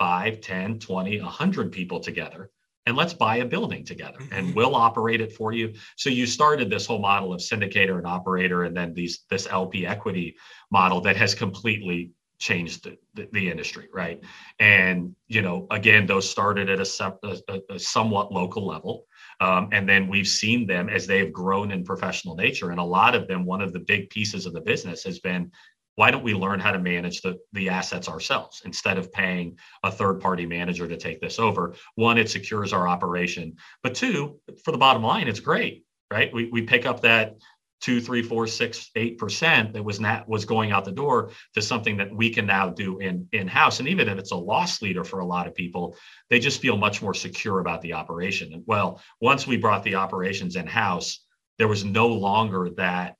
5, 0.00 0.40
10, 0.40 0.78
20, 0.78 1.20
100 1.20 1.72
people 1.72 2.00
together 2.00 2.50
and 2.86 2.96
let's 2.96 3.12
buy 3.12 3.36
a 3.36 3.44
building 3.44 3.84
together 3.84 4.18
and 4.32 4.46
mm-hmm. 4.46 4.54
we'll 4.54 4.74
operate 4.74 5.20
it 5.20 5.32
for 5.32 5.52
you. 5.52 5.74
So 5.96 6.08
you 6.08 6.26
started 6.26 6.70
this 6.70 6.86
whole 6.86 6.98
model 6.98 7.34
of 7.34 7.40
syndicator 7.40 7.98
and 7.98 8.06
operator 8.06 8.64
and 8.64 8.74
then 8.74 8.94
these 8.94 9.24
this 9.28 9.46
LP 9.46 9.86
equity 9.86 10.36
model 10.70 11.02
that 11.02 11.16
has 11.16 11.34
completely 11.34 12.12
changed 12.40 12.84
the, 12.84 12.96
the, 13.14 13.28
the 13.32 13.50
industry, 13.50 13.88
right? 13.92 14.20
And 14.58 15.14
you 15.28 15.42
know, 15.42 15.66
again, 15.70 16.06
those 16.06 16.28
started 16.28 16.68
at 16.68 16.80
a, 16.80 17.14
a, 17.48 17.74
a 17.74 17.78
somewhat 17.78 18.32
local 18.32 18.66
level. 18.66 19.06
Um, 19.40 19.68
and 19.72 19.88
then 19.88 20.08
we've 20.08 20.26
seen 20.26 20.66
them 20.66 20.88
as 20.88 21.06
they've 21.06 21.32
grown 21.32 21.70
in 21.70 21.84
professional 21.84 22.34
nature. 22.34 22.70
And 22.70 22.80
a 22.80 22.84
lot 22.84 23.14
of 23.14 23.28
them, 23.28 23.46
one 23.46 23.62
of 23.62 23.72
the 23.72 23.78
big 23.78 24.10
pieces 24.10 24.44
of 24.44 24.52
the 24.52 24.60
business 24.60 25.04
has 25.04 25.18
been 25.20 25.50
why 25.96 26.10
don't 26.10 26.24
we 26.24 26.34
learn 26.34 26.60
how 26.60 26.72
to 26.72 26.78
manage 26.78 27.20
the, 27.20 27.38
the 27.52 27.68
assets 27.68 28.08
ourselves 28.08 28.62
instead 28.64 28.96
of 28.96 29.12
paying 29.12 29.58
a 29.82 29.92
third 29.92 30.18
party 30.20 30.46
manager 30.46 30.88
to 30.88 30.96
take 30.96 31.20
this 31.20 31.38
over? 31.38 31.74
One, 31.94 32.16
it 32.16 32.30
secures 32.30 32.72
our 32.72 32.88
operation. 32.88 33.56
But 33.82 33.94
two, 33.94 34.40
for 34.64 34.72
the 34.72 34.78
bottom 34.78 35.02
line, 35.02 35.28
it's 35.28 35.40
great, 35.40 35.84
right? 36.10 36.32
We, 36.32 36.48
we 36.50 36.62
pick 36.62 36.86
up 36.86 37.02
that 37.02 37.36
two, 37.80 38.00
three, 38.00 38.22
four, 38.22 38.46
six, 38.46 38.90
eight 38.96 39.18
percent 39.18 39.72
that 39.72 39.82
was 39.82 40.00
not 40.00 40.28
was 40.28 40.44
going 40.44 40.70
out 40.72 40.84
the 40.84 40.92
door 40.92 41.30
to 41.54 41.62
something 41.62 41.96
that 41.96 42.14
we 42.14 42.30
can 42.30 42.46
now 42.46 42.68
do 42.68 42.98
in 42.98 43.26
in 43.32 43.48
house. 43.48 43.80
And 43.80 43.88
even 43.88 44.08
if 44.08 44.18
it's 44.18 44.32
a 44.32 44.36
loss 44.36 44.82
leader 44.82 45.04
for 45.04 45.20
a 45.20 45.26
lot 45.26 45.46
of 45.46 45.54
people, 45.54 45.96
they 46.28 46.38
just 46.38 46.60
feel 46.60 46.76
much 46.76 47.02
more 47.02 47.14
secure 47.14 47.60
about 47.60 47.82
the 47.82 47.94
operation. 47.94 48.52
And 48.52 48.62
well, 48.66 49.00
once 49.20 49.46
we 49.46 49.56
brought 49.56 49.84
the 49.84 49.96
operations 49.96 50.56
in 50.56 50.66
house, 50.66 51.24
there 51.58 51.68
was 51.68 51.84
no 51.84 52.08
longer 52.08 52.70
that 52.76 53.16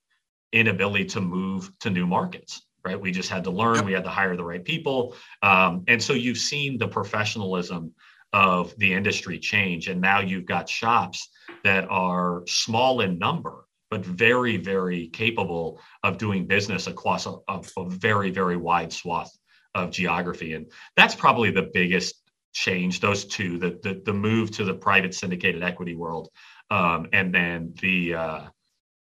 inability 0.53 1.05
to 1.05 1.21
move 1.21 1.71
to 1.81 1.91
new 1.91 2.07
markets 2.07 2.63
right? 2.85 2.99
We 2.99 3.13
just 3.13 3.29
had 3.29 3.45
to 3.45 3.51
learn, 3.51 3.85
we 3.85 3.93
had 3.93 4.05
to 4.05 4.11
hire 4.11 4.37
the 4.37 4.45
right 4.45 4.65
people. 4.65 5.15
Um, 5.43 5.85
and 5.87 6.03
so 6.03 6.15
you've 6.15 6.39
seen 6.39 6.79
the 6.79 6.89
professionalism 6.89 7.93
of 8.33 8.77
the 8.79 8.93
industry 8.93 9.39
change. 9.39 9.89
And 9.89 10.01
now 10.01 10.21
you've 10.21 10.47
got 10.47 10.69
shops 10.69 11.29
that 11.65 11.89
are 11.91 12.43
small 12.47 13.01
in 13.01 13.19
number, 13.19 13.67
but 13.91 14.05
very, 14.05 14.57
very 14.57 15.09
capable 15.09 15.81
of 16.03 16.19
doing 16.19 16.47
business 16.47 16.87
across 16.87 17.27
a, 17.27 17.35
a, 17.49 17.63
a 17.77 17.89
very, 17.89 18.31
very 18.31 18.57
wide 18.57 18.93
swath 18.93 19.31
of 19.75 19.91
geography. 19.91 20.55
And 20.55 20.71
that's 20.97 21.15
probably 21.15 21.51
the 21.51 21.71
biggest 21.73 22.15
change, 22.53 23.01
those 23.01 23.25
two, 23.25 23.59
the, 23.59 23.79
the, 23.83 24.03
the 24.05 24.13
move 24.13 24.51
to 24.53 24.65
the 24.65 24.75
private 24.75 25.15
syndicated 25.15 25.63
equity 25.63 25.95
world 25.95 26.31
um, 26.71 27.09
and 27.13 27.35
then 27.35 27.75
the 27.81 28.15
uh, 28.15 28.41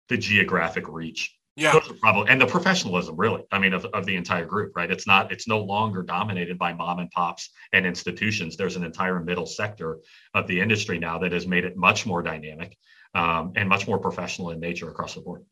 the 0.09 0.17
geographic 0.17 0.89
reach. 0.89 1.33
Yeah, 1.57 1.79
probably 2.01 2.31
and 2.31 2.41
the 2.41 2.47
professionalism, 2.47 3.17
really. 3.17 3.45
I 3.51 3.59
mean, 3.59 3.73
of, 3.73 3.87
of 3.87 4.05
the 4.05 4.15
entire 4.15 4.45
group, 4.45 4.77
right? 4.77 4.91
It's 4.91 5.07
not. 5.07 5.33
It's 5.33 5.49
no 5.49 5.61
longer 5.61 6.03
dominated 6.03 6.59
by 6.59 6.75
mom 6.75 6.99
and 6.99 7.11
pops 7.11 7.51
and 7.73 7.87
institutions. 7.87 8.57
There's 8.57 8.77
an 8.77 8.85
entire 8.85 9.21
middle 9.21 9.47
sector 9.47 9.99
of 10.35 10.47
the 10.47 10.61
industry 10.61 10.99
now 10.99 11.19
that 11.19 11.33
has 11.33 11.47
made 11.47 11.65
it 11.65 11.77
much 11.77 12.05
more 12.05 12.23
dynamic 12.23 12.77
um, 13.15 13.53
and 13.57 13.69
much 13.69 13.87
more 13.87 13.99
professional 13.99 14.51
in 14.51 14.61
nature 14.61 14.89
across 14.89 15.15
the 15.15 15.21
board. 15.21 15.45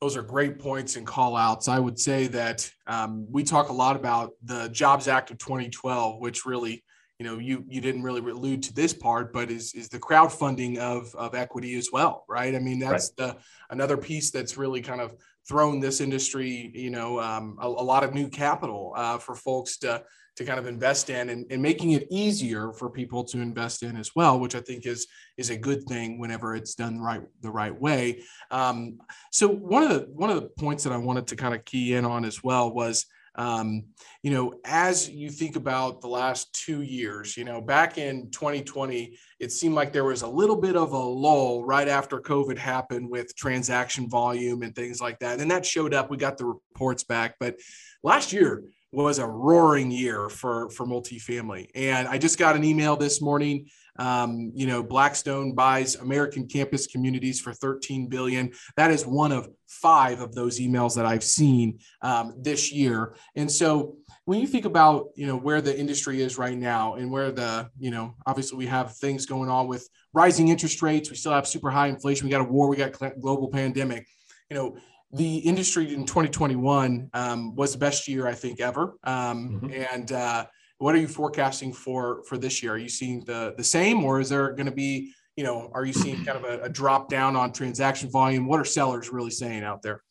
Those 0.00 0.16
are 0.16 0.22
great 0.22 0.60
points 0.60 0.96
and 0.96 1.06
call 1.06 1.34
outs. 1.34 1.66
I 1.66 1.78
would 1.78 1.98
say 1.98 2.28
that 2.28 2.70
um, 2.86 3.26
we 3.30 3.42
talk 3.42 3.68
a 3.68 3.72
lot 3.72 3.96
about 3.96 4.32
the 4.44 4.68
Jobs 4.68 5.08
Act 5.08 5.30
of 5.32 5.38
2012, 5.38 6.20
which 6.20 6.46
really 6.46 6.84
you 7.18 7.26
know 7.26 7.38
you 7.38 7.64
you 7.68 7.80
didn't 7.80 8.02
really 8.02 8.20
allude 8.20 8.62
to 8.62 8.72
this 8.72 8.92
part 8.92 9.32
but 9.32 9.50
is 9.50 9.74
is 9.74 9.88
the 9.88 9.98
crowdfunding 9.98 10.78
of 10.78 11.14
of 11.16 11.34
equity 11.34 11.76
as 11.76 11.90
well 11.92 12.24
right 12.28 12.54
i 12.54 12.58
mean 12.58 12.78
that's 12.78 13.12
right. 13.18 13.34
the 13.34 13.36
another 13.70 13.96
piece 13.96 14.30
that's 14.30 14.56
really 14.56 14.80
kind 14.80 15.00
of 15.00 15.14
thrown 15.48 15.80
this 15.80 16.00
industry 16.00 16.70
you 16.74 16.90
know 16.90 17.18
um, 17.20 17.56
a, 17.60 17.66
a, 17.66 17.66
lot 17.66 18.04
of 18.04 18.14
new 18.14 18.28
capital 18.28 18.92
uh, 18.96 19.18
for 19.18 19.34
folks 19.34 19.78
to 19.78 20.02
to 20.38 20.44
kind 20.44 20.60
of 20.60 20.68
invest 20.68 21.10
in 21.10 21.30
and, 21.30 21.44
and 21.50 21.60
making 21.60 21.90
it 21.90 22.06
easier 22.12 22.72
for 22.72 22.88
people 22.88 23.24
to 23.24 23.40
invest 23.40 23.82
in 23.82 23.96
as 23.96 24.14
well 24.14 24.38
which 24.38 24.54
i 24.54 24.60
think 24.60 24.86
is 24.86 25.08
is 25.36 25.50
a 25.50 25.56
good 25.56 25.82
thing 25.84 26.18
whenever 26.18 26.54
it's 26.54 26.76
done 26.76 27.00
right 27.00 27.22
the 27.42 27.50
right 27.50 27.78
way 27.78 28.22
um, 28.52 28.98
so 29.32 29.48
one 29.48 29.82
of 29.82 29.90
the 29.90 30.08
one 30.12 30.30
of 30.30 30.36
the 30.36 30.48
points 30.58 30.84
that 30.84 30.92
i 30.92 30.96
wanted 30.96 31.26
to 31.26 31.34
kind 31.34 31.54
of 31.54 31.64
key 31.64 31.94
in 31.94 32.04
on 32.04 32.24
as 32.24 32.42
well 32.42 32.72
was 32.72 33.04
um, 33.34 33.84
you 34.24 34.32
know, 34.32 34.54
as 34.64 35.08
you 35.08 35.30
think 35.30 35.54
about 35.54 36.00
the 36.00 36.08
last 36.08 36.52
two 36.52 36.82
years, 36.82 37.36
you 37.36 37.44
know, 37.44 37.60
back 37.60 37.96
in 37.96 38.32
2020, 38.32 39.16
it 39.38 39.52
seemed 39.52 39.76
like 39.76 39.92
there 39.92 40.04
was 40.04 40.22
a 40.22 40.28
little 40.28 40.56
bit 40.56 40.74
of 40.74 40.90
a 40.90 40.98
lull 40.98 41.64
right 41.64 41.86
after 41.86 42.18
COVID 42.18 42.58
happened 42.58 43.08
with 43.08 43.36
transaction 43.36 44.10
volume 44.10 44.62
and 44.62 44.74
things 44.74 45.00
like 45.00 45.20
that. 45.20 45.38
And 45.38 45.48
that 45.52 45.64
showed 45.64 45.94
up. 45.94 46.10
We 46.10 46.16
got 46.16 46.36
the 46.36 46.46
reports 46.46 47.04
back. 47.04 47.36
But 47.38 47.60
last 48.02 48.32
year, 48.32 48.64
was 48.92 49.18
a 49.18 49.26
roaring 49.26 49.90
year 49.90 50.28
for 50.28 50.70
for 50.70 50.86
multifamily. 50.86 51.68
And 51.74 52.08
I 52.08 52.18
just 52.18 52.38
got 52.38 52.56
an 52.56 52.64
email 52.64 52.96
this 52.96 53.20
morning 53.20 53.66
um, 53.98 54.52
you 54.54 54.66
know, 54.66 54.82
Blackstone 54.82 55.54
buys 55.54 55.96
American 55.96 56.46
campus 56.46 56.86
communities 56.86 57.40
for 57.40 57.52
13 57.52 58.06
billion. 58.06 58.52
That 58.76 58.90
is 58.90 59.04
one 59.04 59.32
of 59.32 59.48
five 59.66 60.20
of 60.20 60.34
those 60.34 60.60
emails 60.60 60.94
that 60.94 61.04
I've 61.04 61.24
seen 61.24 61.80
um, 62.02 62.34
this 62.38 62.72
year. 62.72 63.16
And 63.34 63.50
so 63.50 63.96
when 64.24 64.40
you 64.40 64.46
think 64.46 64.66
about 64.66 65.08
you 65.16 65.26
know 65.26 65.36
where 65.36 65.60
the 65.60 65.76
industry 65.76 66.20
is 66.20 66.36
right 66.36 66.56
now 66.56 66.94
and 66.94 67.10
where 67.10 67.32
the 67.32 67.70
you 67.78 67.90
know 67.90 68.14
obviously 68.26 68.58
we 68.58 68.66
have 68.66 68.94
things 68.96 69.24
going 69.24 69.48
on 69.48 69.66
with 69.66 69.88
rising 70.12 70.48
interest 70.48 70.82
rates 70.82 71.08
we 71.08 71.16
still 71.16 71.32
have 71.32 71.48
super 71.48 71.70
high 71.70 71.86
inflation 71.86 72.26
we 72.26 72.30
got 72.30 72.42
a 72.42 72.44
war 72.44 72.68
we 72.68 72.76
got 72.76 72.92
global 73.22 73.48
pandemic 73.48 74.06
you 74.50 74.54
know 74.54 74.76
the 75.12 75.38
industry 75.38 75.94
in 75.94 76.04
2021 76.04 77.10
um, 77.14 77.56
was 77.56 77.72
the 77.72 77.78
best 77.78 78.08
year 78.08 78.26
i 78.26 78.34
think 78.34 78.60
ever 78.60 78.94
um, 79.04 79.60
mm-hmm. 79.62 79.82
and 79.94 80.12
uh, 80.12 80.44
what 80.78 80.94
are 80.94 80.98
you 80.98 81.08
forecasting 81.08 81.72
for 81.72 82.22
for 82.24 82.38
this 82.38 82.62
year? 82.62 82.74
Are 82.74 82.78
you 82.78 82.88
seeing 82.88 83.24
the 83.24 83.54
the 83.56 83.64
same, 83.64 84.04
or 84.04 84.20
is 84.20 84.28
there 84.28 84.52
going 84.52 84.66
to 84.66 84.72
be 84.72 85.12
you 85.36 85.44
know 85.44 85.70
are 85.74 85.84
you 85.84 85.92
seeing 85.92 86.24
kind 86.24 86.38
of 86.38 86.44
a, 86.44 86.62
a 86.62 86.68
drop 86.68 87.08
down 87.08 87.36
on 87.36 87.52
transaction 87.52 88.10
volume? 88.10 88.46
What 88.46 88.60
are 88.60 88.64
sellers 88.64 89.10
really 89.10 89.30
saying 89.30 89.64
out 89.64 89.82
there? 89.82 90.02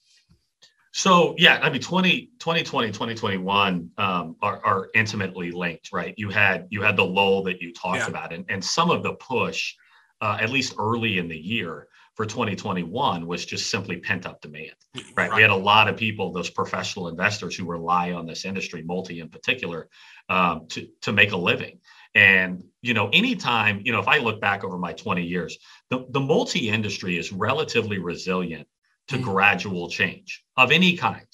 So 0.92 1.36
yeah, 1.38 1.60
I 1.62 1.70
mean, 1.70 1.82
20, 1.82 2.32
2020, 2.39 2.88
2021 2.88 3.92
um, 3.98 4.36
are, 4.42 4.66
are, 4.66 4.88
intimately 4.96 5.51
linked, 5.51 5.92
right? 5.94 6.16
You 6.18 6.30
had 6.30 6.68
you 6.70 6.82
had 6.82 6.98
the 6.98 7.06
lull 7.06 7.44
that 7.44 7.62
you 7.62 7.72
talked 7.72 8.00
yeah. 8.00 8.08
about, 8.08 8.34
and, 8.34 8.44
and 8.50 8.63
some 8.63 8.89
of 8.89 9.04
the 9.04 9.13
push, 9.13 9.75
uh, 10.22 10.38
at 10.42 10.50
least 10.50 10.75
early 10.80 11.20
in 11.20 11.27
the 11.27 11.38
year, 11.38 11.88
for 12.17 12.25
2021 12.25 13.27
was 13.27 13.45
just 13.45 13.69
simply 13.69 13.97
pent 13.97 14.25
up 14.25 14.41
demand, 14.41 14.74
right? 14.95 15.29
right? 15.29 15.36
We 15.36 15.41
had 15.43 15.51
a 15.51 15.55
lot 15.55 15.88
of 15.88 15.95
people, 15.95 16.33
those 16.33 16.50
professional 16.50 17.09
investors 17.09 17.55
who 17.55 17.65
rely 17.65 18.12
on 18.12 18.25
this 18.25 18.43
industry, 18.43 18.81
multi 18.81 19.19
in 19.19 19.29
particular, 19.29 19.88
um, 20.27 20.65
to, 20.69 20.88
to 21.03 21.12
make 21.13 21.31
a 21.31 21.38
living. 21.38 21.79
And, 22.15 22.63
you 22.81 22.95
know, 22.95 23.09
anytime, 23.09 23.81
you 23.83 23.91
know, 23.91 24.00
if 24.00 24.07
I 24.07 24.17
look 24.17 24.41
back 24.41 24.63
over 24.63 24.79
my 24.79 24.93
20 24.93 25.24
years, 25.24 25.59
the, 25.91 26.07
the 26.09 26.19
multi 26.19 26.69
industry 26.69 27.19
is 27.19 27.31
relatively 27.31 28.00
resilient 28.00 28.67
to 29.09 29.15
mm-hmm. 29.15 29.24
gradual 29.24 29.88
change 29.88 30.43
of 30.57 30.71
any 30.71 30.97
kind 30.97 31.27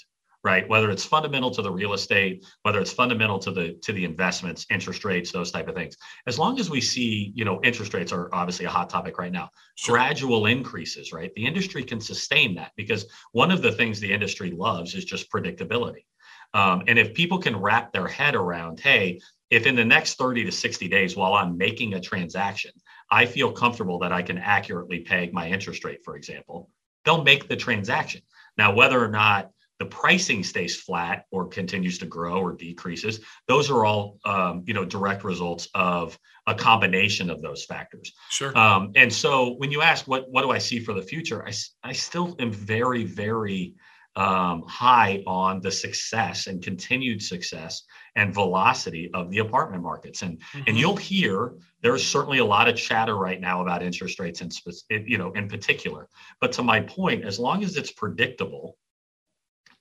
right? 0.44 0.68
Whether 0.68 0.92
it's 0.92 1.06
fundamental 1.06 1.52
to 1.52 1.62
the 1.62 1.72
real 1.72 1.94
estate 1.94 2.46
whether 2.64 2.80
it's 2.80 2.92
fundamental 2.92 3.40
to 3.40 3.52
the 3.52 3.74
to 3.82 3.94
the 3.94 4.06
investments 4.06 4.66
interest 4.70 5.06
rates 5.06 5.32
those 5.32 5.52
type 5.52 5.68
of 5.68 5.76
things. 5.76 5.98
As 6.28 6.38
long 6.38 6.60
as 6.60 6.70
we 6.70 6.82
see 6.82 7.32
you 7.36 7.46
know 7.46 7.60
interest 7.64 7.94
rates 7.94 8.12
are 8.12 8.34
obviously 8.34 8.66
a 8.66 8.70
hot 8.70 8.90
topic 8.90 9.18
right 9.18 9.32
now 9.32 9.50
sure. 9.76 9.96
gradual 9.96 10.46
increases 10.46 11.14
right? 11.14 11.34
The 11.36 11.46
industry 11.46 11.84
can 11.84 12.00
sustain 12.00 12.56
that 12.56 12.72
because 12.76 13.06
one 13.32 13.52
of 13.52 13.62
the 13.62 13.72
things 13.72 14.00
the 14.00 14.12
industry 14.12 14.52
loves 14.52 14.96
is 14.96 15.06
just 15.06 15.32
predictability. 15.32 16.06
Um, 16.54 16.84
and 16.88 17.00
if 17.00 17.16
people 17.16 17.40
can 17.40 17.60
wrap 17.60 17.92
their 17.92 18.08
head 18.08 18.36
around 18.36 18.80
hey 18.80 19.20
if 19.50 19.66
in 19.68 19.76
the 19.76 19.86
next 19.86 20.16
30 20.16 20.46
to 20.46 20.52
60 20.52 20.88
days 20.88 21.16
while 21.16 21.34
i'm 21.34 21.58
making 21.58 21.94
a 21.94 22.00
transaction 22.00 22.72
i 23.10 23.26
feel 23.26 23.52
comfortable 23.52 23.98
that 24.00 24.12
i 24.12 24.22
can 24.22 24.38
accurately 24.38 25.00
peg 25.00 25.34
my 25.34 25.48
interest 25.48 25.84
rate 25.84 26.04
for 26.04 26.16
example 26.16 26.70
they'll 27.06 27.24
make 27.24 27.48
the 27.48 27.56
transaction. 27.56 28.22
Now 28.58 28.74
whether 28.74 29.04
or 29.04 29.10
not 29.10 29.52
the 29.84 29.90
pricing 29.90 30.46
stays 30.46 30.78
flat 30.78 31.26
or 31.30 31.46
continues 31.46 31.98
to 31.98 32.06
grow 32.06 32.38
or 32.40 32.54
decreases 32.54 33.20
those 33.50 33.70
are 33.70 33.84
all 33.84 34.18
um, 34.24 34.64
you 34.66 34.74
know 34.74 34.86
direct 34.86 35.26
results 35.26 35.68
of 35.76 36.18
a 36.48 36.56
combination 36.56 37.30
of 37.30 37.42
those 37.42 37.64
factors. 37.64 38.14
Sure. 38.30 38.58
Um, 38.58 38.92
and 38.96 39.12
so 39.12 39.54
when 39.56 39.72
you 39.72 39.82
ask 39.82 40.08
what 40.08 40.30
what 40.30 40.42
do 40.42 40.52
i 40.52 40.58
see 40.58 40.80
for 40.80 40.94
the 40.94 41.02
future? 41.02 41.46
I, 41.46 41.52
I 41.84 41.94
still 41.94 42.36
am 42.40 42.52
very 42.52 43.04
very 43.04 43.74
um, 44.16 44.64
high 44.68 45.24
on 45.26 45.60
the 45.60 45.72
success 45.72 46.46
and 46.46 46.62
continued 46.62 47.22
success 47.22 47.82
and 48.16 48.32
velocity 48.34 49.10
of 49.16 49.32
the 49.32 49.40
apartment 49.40 49.82
markets. 49.82 50.22
And 50.22 50.38
mm-hmm. 50.38 50.62
and 50.68 50.78
you'll 50.78 50.96
hear 50.96 51.54
there's 51.82 52.08
certainly 52.08 52.38
a 52.38 52.46
lot 52.46 52.70
of 52.70 52.76
chatter 52.76 53.18
right 53.18 53.42
now 53.42 53.62
about 53.62 53.84
interest 53.84 54.20
rates 54.20 54.42
and 54.42 54.54
you 54.90 55.18
know 55.18 55.32
in 55.32 55.50
particular. 55.50 56.08
But 56.40 56.52
to 56.54 56.64
my 56.64 56.80
point 56.80 57.26
as 57.26 57.40
long 57.40 57.64
as 57.64 57.76
it's 57.76 57.92
predictable 57.92 58.78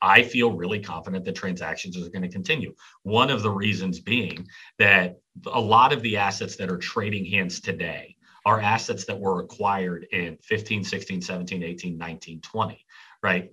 I 0.02 0.24
feel 0.24 0.50
really 0.50 0.80
confident 0.80 1.24
that 1.24 1.36
transactions 1.36 1.96
are 1.96 2.10
going 2.10 2.22
to 2.22 2.28
continue. 2.28 2.74
One 3.04 3.30
of 3.30 3.42
the 3.42 3.50
reasons 3.50 4.00
being 4.00 4.48
that 4.78 5.20
a 5.46 5.60
lot 5.60 5.92
of 5.92 6.02
the 6.02 6.16
assets 6.16 6.56
that 6.56 6.70
are 6.70 6.76
trading 6.76 7.24
hands 7.24 7.60
today 7.60 8.16
are 8.44 8.60
assets 8.60 9.04
that 9.04 9.18
were 9.18 9.40
acquired 9.40 10.08
in 10.10 10.36
15, 10.42 10.82
16, 10.82 11.22
17, 11.22 11.62
18, 11.62 11.96
19, 11.96 12.40
20, 12.40 12.84
right? 13.22 13.52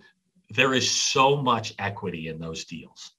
There 0.50 0.74
is 0.74 0.90
so 0.90 1.38
much 1.38 1.76
equity 1.78 2.28
in 2.28 2.40
those 2.40 2.66
deals. 2.66 3.12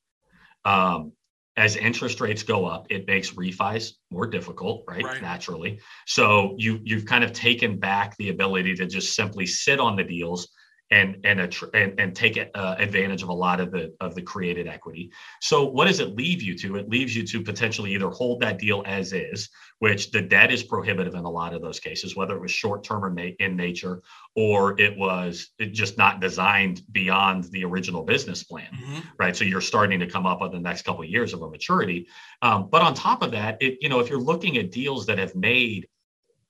Um, 0.65 1.13
as 1.57 1.77
interest 1.77 2.21
rates 2.21 2.43
go 2.43 2.65
up, 2.65 2.87
it 2.91 3.07
makes 3.07 3.31
refis 3.31 3.93
more 4.11 4.27
difficult, 4.27 4.83
right? 4.89 5.05
right? 5.05 5.23
Naturally. 5.23 5.79
So 6.07 6.55
you 6.59 6.81
you've 6.85 7.07
kind 7.07 7.23
of 7.23 7.33
taken 7.33 7.79
back 7.79 8.17
the 8.17 8.31
ability 8.31 8.75
to 8.77 8.87
just 8.87 9.15
simply 9.15 9.47
sit 9.47 9.79
on 9.79 9.95
the 9.95 10.05
deals 10.05 10.49
and 10.91 11.19
and, 11.25 11.41
a, 11.41 11.51
and, 11.75 11.99
and 12.01 12.17
take 12.17 12.39
uh, 12.55 12.75
advantage 12.79 13.23
of 13.23 13.29
a 13.29 13.33
lot 13.33 13.61
of 13.61 13.71
the 13.71 13.95
of 14.01 14.15
the 14.15 14.23
created 14.23 14.67
equity. 14.67 15.11
So 15.41 15.65
what 15.65 15.87
does 15.87 16.01
it 16.01 16.17
leave 16.17 16.43
you 16.43 16.57
to? 16.59 16.77
It 16.77 16.89
leaves 16.89 17.15
you 17.15 17.25
to 17.27 17.43
potentially 17.43 17.95
either 17.95 18.11
hold 18.11 18.41
that 18.41 18.59
deal 18.59 18.83
as 18.87 19.13
is, 19.13 19.49
which 19.79 20.11
the 20.11 20.21
debt 20.21 20.51
is 20.51 20.63
prohibitive 20.63 21.15
in 21.15 21.25
a 21.25 21.31
lot 21.31 21.55
of 21.55 21.63
those 21.63 21.79
cases, 21.79 22.17
whether 22.17 22.37
it 22.37 22.41
was 22.41 22.51
short 22.51 22.83
term 22.83 23.05
or 23.05 23.19
in 23.19 23.57
nature, 23.57 24.03
or 24.35 24.81
it 24.81 24.97
was 24.97 25.51
just 25.73 25.97
not 25.97 26.21
designed 26.21 26.83
beyond 26.91 27.45
the 27.45 27.65
original 27.65 28.03
business 28.03 28.43
plan, 28.43 28.69
mm-hmm. 28.73 29.01
right? 29.19 29.37
So 29.37 29.45
you're 29.45 29.61
starting 29.61 30.01
to 30.01 30.07
come 30.07 30.27
up 30.27 30.41
on 30.41 30.51
the 30.51 30.61
next 30.61 30.83
couple 30.83 31.03
of 31.03 31.09
years 31.09 31.33
of 31.33 31.43
a 31.43 31.51
maturity. 31.51 32.09
Um, 32.43 32.69
but 32.71 32.83
on 32.83 32.95
top 32.95 33.23
of 33.23 33.31
that, 33.33 33.59
it 33.61 33.79
you 33.81 33.89
know 33.89 34.01
if 34.01 34.11
you're 34.11 34.21
looking 34.21 34.57
at 34.59 34.73
deals 34.73 35.07
that 35.07 35.19
have 35.19 35.35
made 35.37 35.87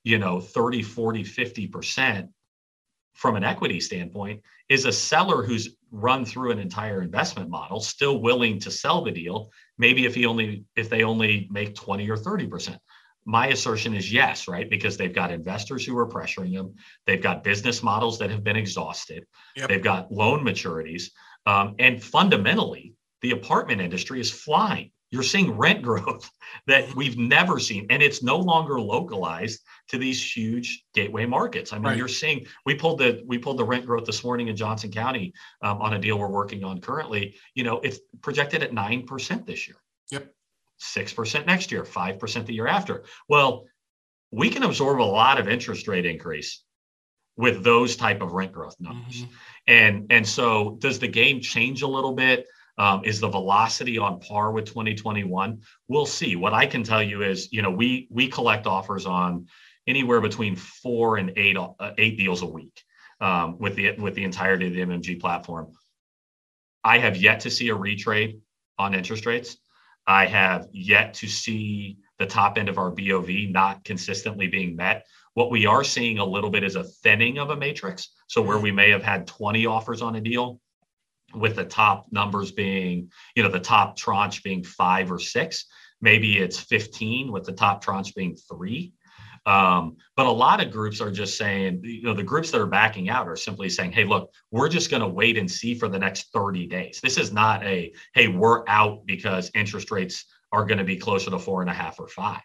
you 0.03 0.19
know 0.19 0.41
30 0.41 0.83
40 0.83 1.25
50 1.25 1.67
percent 1.67 2.31
from 3.21 3.37
an 3.37 3.45
equity 3.45 3.79
standpoint 3.79 4.41
is 4.71 4.87
a 4.87 4.93
seller 4.93 5.43
who's 5.43 5.77
run 5.91 6.25
through 6.25 6.53
an 6.53 6.59
entire 6.59 7.03
investment 7.03 7.51
model 7.51 7.79
still 7.79 8.23
willing 8.23 8.59
to 8.59 8.71
sell 8.71 9.05
the 9.05 9.11
deal 9.11 9.51
maybe 9.77 10.07
if 10.07 10.15
he 10.15 10.25
only 10.25 10.65
if 10.75 10.89
they 10.89 11.03
only 11.03 11.47
make 11.51 11.75
20 11.75 12.09
or 12.09 12.17
30 12.17 12.47
percent. 12.47 12.79
My 13.27 13.49
assertion 13.49 13.95
is 13.95 14.11
yes 14.11 14.49
right? 14.49 14.69
Because 14.71 14.97
they've 14.97 15.15
got 15.15 15.31
investors 15.31 15.85
who 15.85 15.97
are 15.99 16.09
pressuring 16.09 16.55
them. 16.55 16.75
They've 17.07 17.23
got 17.23 17.45
business 17.45 17.83
models 17.83 18.19
that 18.21 18.31
have 18.31 18.43
been 18.43 18.57
exhausted. 18.57 19.27
Yep. 19.57 19.69
they've 19.69 19.85
got 19.85 20.11
loan 20.11 20.43
maturities. 20.43 21.11
Um, 21.45 21.75
and 21.79 22.03
fundamentally 22.03 22.95
the 23.21 23.33
apartment 23.33 23.83
industry 23.83 24.19
is 24.19 24.31
flying. 24.31 24.93
You're 25.11 25.23
seeing 25.23 25.59
rent 25.59 25.83
growth 25.89 26.31
that 26.67 26.95
we've 26.95 27.19
never 27.19 27.59
seen, 27.59 27.87
and 27.91 28.03
it's 28.03 28.23
no 28.23 28.39
longer 28.39 28.81
localized 28.81 29.61
to 29.91 29.99
these 29.99 30.37
huge 30.37 30.85
gateway 30.95 31.27
markets. 31.27 31.73
I 31.73 31.77
mean, 31.77 31.85
right. 31.85 31.97
you're 31.97 32.09
seeing 32.09 32.47
we 32.65 32.77
pulled 32.77 32.99
the 32.99 33.23
we 33.27 33.39
pulled 33.39 33.59
the 33.59 33.65
rent 33.65 33.87
growth 33.87 34.05
this 34.05 34.23
morning 34.23 34.47
in 34.47 34.55
Johnson 34.55 34.91
County 34.91 35.33
um, 35.63 35.83
on 35.83 35.95
a 35.95 35.99
deal 35.99 36.17
we're 36.17 36.29
working 36.29 36.63
on 36.63 36.81
currently. 36.81 37.35
You 37.55 37.65
know, 37.65 37.81
it's 37.81 37.99
projected 38.23 38.63
at 38.63 38.73
nine 38.73 39.05
percent 39.05 39.47
this 39.47 39.67
year. 39.67 39.77
Yep. 40.13 40.33
Six 40.79 41.13
percent 41.13 41.47
next 41.47 41.73
year, 41.73 41.85
five 41.85 42.21
percent 42.21 42.47
the 42.47 42.55
year 42.55 42.69
after. 42.69 43.03
Well, 43.29 43.67
we 44.31 44.49
can 44.49 44.63
absorb 44.63 45.01
a 45.01 45.03
lot 45.03 45.41
of 45.41 45.49
interest 45.49 45.89
rate 45.89 46.07
increase 46.07 46.63
with 47.37 47.65
those 47.65 47.97
type 47.97 48.23
of 48.23 48.33
rent 48.33 48.53
growth 48.53 48.77
numbers. 48.79 49.23
Mm-hmm. 49.23 49.33
And 49.67 50.07
and 50.11 50.27
so 50.27 50.77
does 50.79 51.01
the 51.01 51.09
game 51.09 51.41
change 51.41 51.83
a 51.83 51.89
little 51.89 52.13
bit? 52.13 52.47
Um, 52.79 53.03
is 53.05 53.21
the 53.21 53.29
velocity 53.29 53.99
on 53.99 54.21
par 54.21 54.53
with 54.53 54.65
2021? 54.65 55.61
We'll 55.89 56.07
see. 56.07 56.37
What 56.37 56.55
I 56.55 56.65
can 56.65 56.83
tell 56.83 57.03
you 57.03 57.23
is, 57.23 57.53
you 57.53 57.61
know, 57.61 57.71
we 57.71 58.07
we 58.11 58.29
collect 58.29 58.67
offers 58.67 59.05
on 59.05 59.49
anywhere 59.91 60.21
between 60.21 60.57
four 60.57 61.19
and 61.19 61.33
eight 61.37 61.57
uh, 61.57 61.93
eight 61.99 62.17
deals 62.17 62.43
a 62.43 62.47
week 62.47 62.83
um, 63.21 63.59
with 63.59 63.75
the 63.75 63.93
with 63.93 64.15
the 64.15 64.25
entirety 64.25 64.67
of 64.67 64.73
the 64.73 64.81
MMG 64.81 65.21
platform. 65.21 65.73
I 66.83 66.99
have 66.99 67.17
yet 67.17 67.41
to 67.41 67.51
see 67.51 67.69
a 67.69 67.77
retrade 67.77 68.41
on 68.79 68.95
interest 68.95 69.27
rates. 69.27 69.59
I 70.07 70.27
have 70.27 70.69
yet 70.73 71.15
to 71.15 71.29
see 71.29 71.99
the 72.19 72.27
top 72.27 72.57
end 72.57 72.69
of 72.69 72.79
our 72.79 72.91
BOV 72.91 73.29
not 73.51 73.85
consistently 73.85 74.49
being 74.49 74.75
met. 74.75 75.07
What 75.35 75.51
we 75.51 75.67
are 75.67 75.85
seeing 75.85 76.19
a 76.19 76.25
little 76.25 76.51
bit 76.51 76.65
is 76.65 76.77
a 76.77 76.85
thinning 76.85 77.39
of 77.39 77.51
a 77.51 77.57
matrix. 77.57 78.09
So 78.27 78.41
where 78.41 78.59
we 78.59 78.73
may 78.73 78.91
have 78.91 79.03
had 79.03 79.27
20 79.27 79.67
offers 79.67 80.01
on 80.01 80.17
a 80.17 80.21
deal, 80.21 80.61
with 81.35 81.57
the 81.57 81.65
top 81.65 82.07
numbers 82.11 82.53
being, 82.53 83.11
you 83.35 83.43
know, 83.43 83.49
the 83.49 83.61
top 83.61 83.97
tranche 83.97 84.43
being 84.43 84.65
five 84.65 85.11
or 85.13 85.19
six. 85.19 85.67
Maybe 86.01 86.39
it's 86.39 86.59
15 86.59 87.31
with 87.31 87.45
the 87.45 87.53
top 87.53 87.83
tranche 87.83 88.15
being 88.15 88.37
three. 88.37 88.93
Um, 89.47 89.97
but 90.17 90.27
a 90.27 90.31
lot 90.31 90.63
of 90.63 90.71
groups 90.71 91.01
are 91.01 91.11
just 91.11 91.39
saying, 91.39 91.81
you 91.83 92.03
know, 92.03 92.15
the 92.15 92.23
groups 92.23 92.51
that 92.51 92.61
are 92.61 92.67
backing 92.67 93.09
out 93.09 93.27
are 93.27 93.37
simply 93.37 93.71
saying, 93.71 93.93
hey, 93.93 94.05
look, 94.05 94.33
we're 94.51 94.69
just 94.69 94.91
going 94.91 95.03
to 95.03 95.09
wait 95.09 95.39
and 95.39 95.51
see 95.51 95.75
for 95.75 95.89
the 95.89 95.99
next 95.99 96.33
30 96.33 96.67
days. 96.67 97.01
This 97.03 97.17
is 97.17 97.33
not 97.33 97.65
a, 97.65 97.93
hey, 98.15 98.29
we're 98.29 98.69
out 98.69 99.07
because 99.07 99.51
interest 99.55 99.91
rates 99.91 100.27
are 100.53 100.65
going 100.65 100.79
to 100.79 100.85
be 100.85 100.97
closer 100.97 101.31
to 101.31 101.39
four 101.39 101.63
and 101.63 101.71
a 101.71 101.75
half 101.75 101.99
or 101.99 102.09
five. 102.09 102.43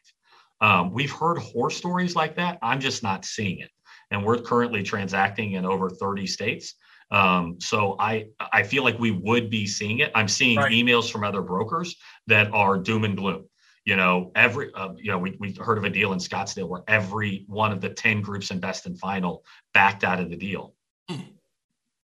Um, 0.61 0.91
we've 0.91 1.11
heard 1.11 1.37
horror 1.37 1.69
stories 1.69 2.15
like 2.15 2.35
that. 2.37 2.59
I'm 2.61 2.79
just 2.79 3.03
not 3.03 3.25
seeing 3.25 3.59
it. 3.59 3.71
And 4.11 4.23
we're 4.23 4.39
currently 4.39 4.83
transacting 4.83 5.53
in 5.53 5.65
over 5.65 5.89
30 5.89 6.27
states. 6.27 6.75
Um, 7.11 7.57
so 7.59 7.97
I 7.99 8.27
I 8.39 8.63
feel 8.63 8.83
like 8.83 8.97
we 8.97 9.11
would 9.11 9.49
be 9.49 9.67
seeing 9.67 9.99
it. 9.99 10.11
I'm 10.15 10.27
seeing 10.27 10.57
right. 10.57 10.71
emails 10.71 11.11
from 11.11 11.23
other 11.23 11.41
brokers 11.41 11.95
that 12.27 12.51
are 12.51 12.77
doom 12.77 13.03
and 13.03 13.15
gloom. 13.15 13.45
You 13.85 13.95
know, 13.95 14.31
every 14.35 14.73
uh, 14.73 14.93
you 14.97 15.11
know 15.11 15.19
we 15.19 15.37
we 15.39 15.53
heard 15.53 15.77
of 15.77 15.83
a 15.83 15.89
deal 15.91 16.11
in 16.11 16.19
Scottsdale 16.19 16.67
where 16.67 16.81
every 16.87 17.45
one 17.47 17.71
of 17.71 17.81
the 17.81 17.89
ten 17.89 18.19
groups 18.19 18.49
in 18.49 18.59
best 18.59 18.87
and 18.87 18.99
final 18.99 19.45
backed 19.75 20.03
out 20.03 20.19
of 20.19 20.31
the 20.31 20.35
deal. 20.35 20.73
Hmm. 21.07 21.21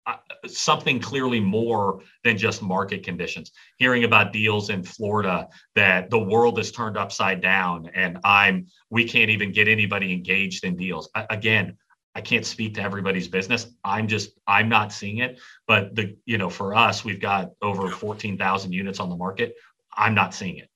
Uh, 0.07 0.15
something 0.47 1.01
clearly 1.01 1.41
more 1.41 2.03
than 2.23 2.39
just 2.39 2.63
market 2.63 3.03
conditions. 3.03 3.51
Hearing 3.79 4.05
about 4.05 4.33
deals 4.33 4.71
in 4.71 4.85
Florida 4.85 5.49
that 5.75 6.09
the 6.09 6.19
world 6.19 6.61
is 6.61 6.71
turned 6.71 6.97
upside 6.97 7.41
down, 7.41 7.91
and 7.95 8.19
I'm 8.23 8.69
we 8.91 9.05
can't 9.05 9.31
even 9.31 9.51
get 9.51 9.67
anybody 9.67 10.13
engaged 10.13 10.65
in 10.65 10.77
deals. 10.77 11.11
I, 11.17 11.27
again, 11.31 11.77
I 12.15 12.21
can't 12.21 12.47
speak 12.47 12.75
to 12.75 12.81
everybody's 12.81 13.27
business. 13.27 13.67
I'm 13.83 14.07
just 14.07 14.39
I'm 14.47 14.69
not 14.69 14.93
seeing 14.93 15.19
it. 15.19 15.41
But 15.67 15.97
the 15.97 16.17
you 16.27 16.39
know 16.39 16.49
for 16.49 16.77
us, 16.77 17.05
we've 17.05 17.21
got 17.21 17.51
over 17.61 17.91
fourteen 17.91 18.39
thousand 18.39 18.71
units 18.71 19.01
on 19.01 19.09
the 19.09 19.17
market. 19.17 19.57
I'm 19.97 20.15
not 20.15 20.33
seeing 20.33 20.59
it 20.59 20.71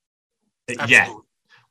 Absolutely. 0.79 0.95
yet. 0.95 1.09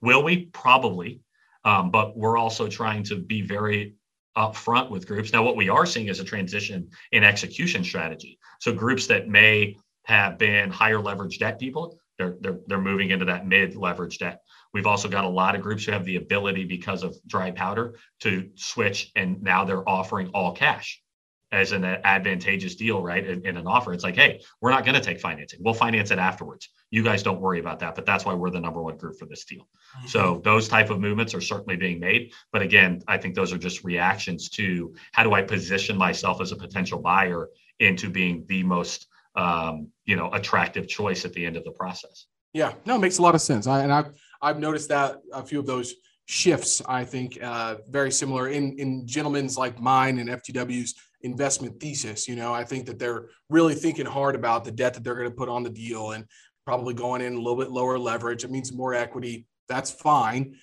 Will 0.00 0.22
we? 0.22 0.46
Probably. 0.46 1.20
Um, 1.64 1.90
but 1.90 2.16
we're 2.16 2.38
also 2.38 2.68
trying 2.68 3.02
to 3.04 3.16
be 3.16 3.42
very 3.42 3.94
upfront 4.36 4.90
with 4.90 5.06
groups. 5.06 5.32
Now, 5.32 5.42
what 5.42 5.56
we 5.56 5.68
are 5.68 5.84
seeing 5.84 6.08
is 6.08 6.20
a 6.20 6.24
transition 6.24 6.88
in 7.12 7.24
execution 7.24 7.84
strategy. 7.84 8.38
So 8.60 8.72
groups 8.72 9.06
that 9.08 9.28
may 9.28 9.76
have 10.04 10.38
been 10.38 10.70
higher 10.70 11.00
leverage 11.00 11.38
debt 11.38 11.58
people, 11.58 11.98
they're 12.18 12.36
they're, 12.40 12.60
they're 12.66 12.80
moving 12.80 13.10
into 13.10 13.24
that 13.26 13.46
mid 13.46 13.76
leverage 13.76 14.18
debt. 14.18 14.42
We've 14.72 14.86
also 14.86 15.08
got 15.08 15.24
a 15.24 15.28
lot 15.28 15.54
of 15.54 15.62
groups 15.62 15.84
who 15.84 15.92
have 15.92 16.04
the 16.04 16.16
ability 16.16 16.64
because 16.64 17.02
of 17.02 17.16
dry 17.26 17.50
powder 17.50 17.96
to 18.20 18.50
switch, 18.54 19.10
and 19.16 19.42
now 19.42 19.64
they're 19.64 19.88
offering 19.88 20.28
all 20.28 20.52
cash 20.52 21.02
as 21.52 21.72
an 21.72 21.84
advantageous 21.84 22.76
deal, 22.76 23.02
right? 23.02 23.26
In, 23.26 23.44
in 23.44 23.56
an 23.56 23.66
offer, 23.66 23.92
it's 23.92 24.04
like, 24.04 24.14
hey, 24.14 24.40
we're 24.60 24.70
not 24.70 24.84
going 24.84 24.94
to 24.94 25.00
take 25.00 25.20
financing. 25.20 25.60
We'll 25.62 25.74
finance 25.74 26.10
it 26.10 26.18
afterwards. 26.18 26.68
You 26.90 27.02
guys 27.02 27.22
don't 27.22 27.40
worry 27.40 27.58
about 27.58 27.80
that, 27.80 27.94
but 27.94 28.06
that's 28.06 28.24
why 28.24 28.34
we're 28.34 28.50
the 28.50 28.60
number 28.60 28.80
one 28.80 28.96
group 28.96 29.18
for 29.18 29.26
this 29.26 29.44
deal. 29.44 29.68
Mm-hmm. 29.98 30.06
So 30.06 30.40
those 30.44 30.68
type 30.68 30.90
of 30.90 31.00
movements 31.00 31.34
are 31.34 31.40
certainly 31.40 31.76
being 31.76 31.98
made. 31.98 32.32
But 32.52 32.62
again, 32.62 33.02
I 33.08 33.18
think 33.18 33.34
those 33.34 33.52
are 33.52 33.58
just 33.58 33.82
reactions 33.84 34.48
to 34.50 34.94
how 35.12 35.24
do 35.24 35.32
I 35.32 35.42
position 35.42 35.96
myself 35.96 36.40
as 36.40 36.52
a 36.52 36.56
potential 36.56 37.00
buyer 37.00 37.48
into 37.80 38.10
being 38.10 38.44
the 38.46 38.62
most, 38.62 39.08
um, 39.34 39.88
you 40.04 40.16
know, 40.16 40.30
attractive 40.32 40.86
choice 40.86 41.24
at 41.24 41.32
the 41.32 41.44
end 41.44 41.56
of 41.56 41.64
the 41.64 41.72
process. 41.72 42.26
Yeah, 42.52 42.74
no, 42.84 42.96
it 42.96 43.00
makes 43.00 43.18
a 43.18 43.22
lot 43.22 43.34
of 43.34 43.40
sense. 43.40 43.66
I, 43.66 43.82
and 43.82 43.92
I've 43.92 44.12
I've 44.42 44.58
noticed 44.58 44.88
that 44.88 45.20
a 45.32 45.42
few 45.42 45.60
of 45.60 45.66
those 45.66 45.94
shifts. 46.30 46.80
I 46.86 47.04
think 47.04 47.42
uh, 47.42 47.76
very 47.88 48.12
similar 48.12 48.48
in 48.48 48.78
in 48.78 49.06
gentlemen's 49.06 49.58
like 49.58 49.80
mine 49.80 50.18
and 50.18 50.30
FTW's 50.30 50.94
investment 51.22 51.80
thesis. 51.80 52.28
You 52.28 52.36
know, 52.36 52.54
I 52.54 52.62
think 52.62 52.86
that 52.86 53.00
they're 53.00 53.26
really 53.48 53.74
thinking 53.74 54.06
hard 54.06 54.36
about 54.36 54.64
the 54.64 54.70
debt 54.70 54.94
that 54.94 55.02
they're 55.02 55.16
going 55.16 55.28
to 55.28 55.34
put 55.34 55.48
on 55.48 55.64
the 55.64 55.70
deal 55.70 56.12
and 56.12 56.24
probably 56.64 56.94
going 56.94 57.20
in 57.20 57.34
a 57.34 57.36
little 57.38 57.56
bit 57.56 57.70
lower 57.70 57.98
leverage. 57.98 58.44
It 58.44 58.50
means 58.50 58.72
more 58.72 58.94
equity. 58.94 59.46
That's 59.68 59.90
fine. 59.90 60.54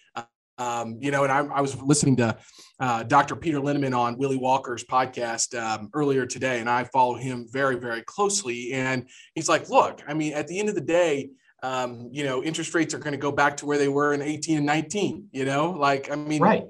Um, 0.57 0.97
you 1.01 1.11
know, 1.11 1.23
and 1.23 1.31
I, 1.31 1.39
I 1.39 1.61
was 1.61 1.79
listening 1.81 2.15
to 2.15 2.37
uh, 2.79 3.03
Dr. 3.03 3.35
Peter 3.35 3.59
Linneman 3.59 3.95
on 3.95 4.17
Willy 4.17 4.37
Walker's 4.37 4.85
podcast 4.85 5.53
um, 5.61 5.89
earlier 5.93 6.25
today, 6.25 6.59
and 6.61 6.69
I 6.69 6.85
follow 6.85 7.15
him 7.15 7.45
very, 7.51 7.77
very 7.77 8.01
closely. 8.03 8.71
And 8.73 9.07
he's 9.35 9.49
like, 9.49 9.69
look, 9.69 10.01
I 10.07 10.13
mean, 10.13 10.33
at 10.33 10.47
the 10.47 10.59
end 10.59 10.69
of 10.69 10.75
the 10.75 10.81
day, 10.81 11.29
um, 11.67 12.07
you 12.11 12.23
know, 12.23 12.41
interest 12.41 12.73
rates 12.73 12.93
are 12.93 12.99
going 12.99 13.11
to 13.11 13.17
go 13.17 13.31
back 13.31 13.57
to 13.57 13.65
where 13.65 13.77
they 13.77 13.89
were 13.89 14.13
in 14.13 14.21
18 14.21 14.57
and 14.57 14.65
19, 14.65 15.27
you 15.33 15.43
know, 15.43 15.71
like, 15.71 16.09
I 16.09 16.15
mean, 16.15 16.41
right. 16.41 16.63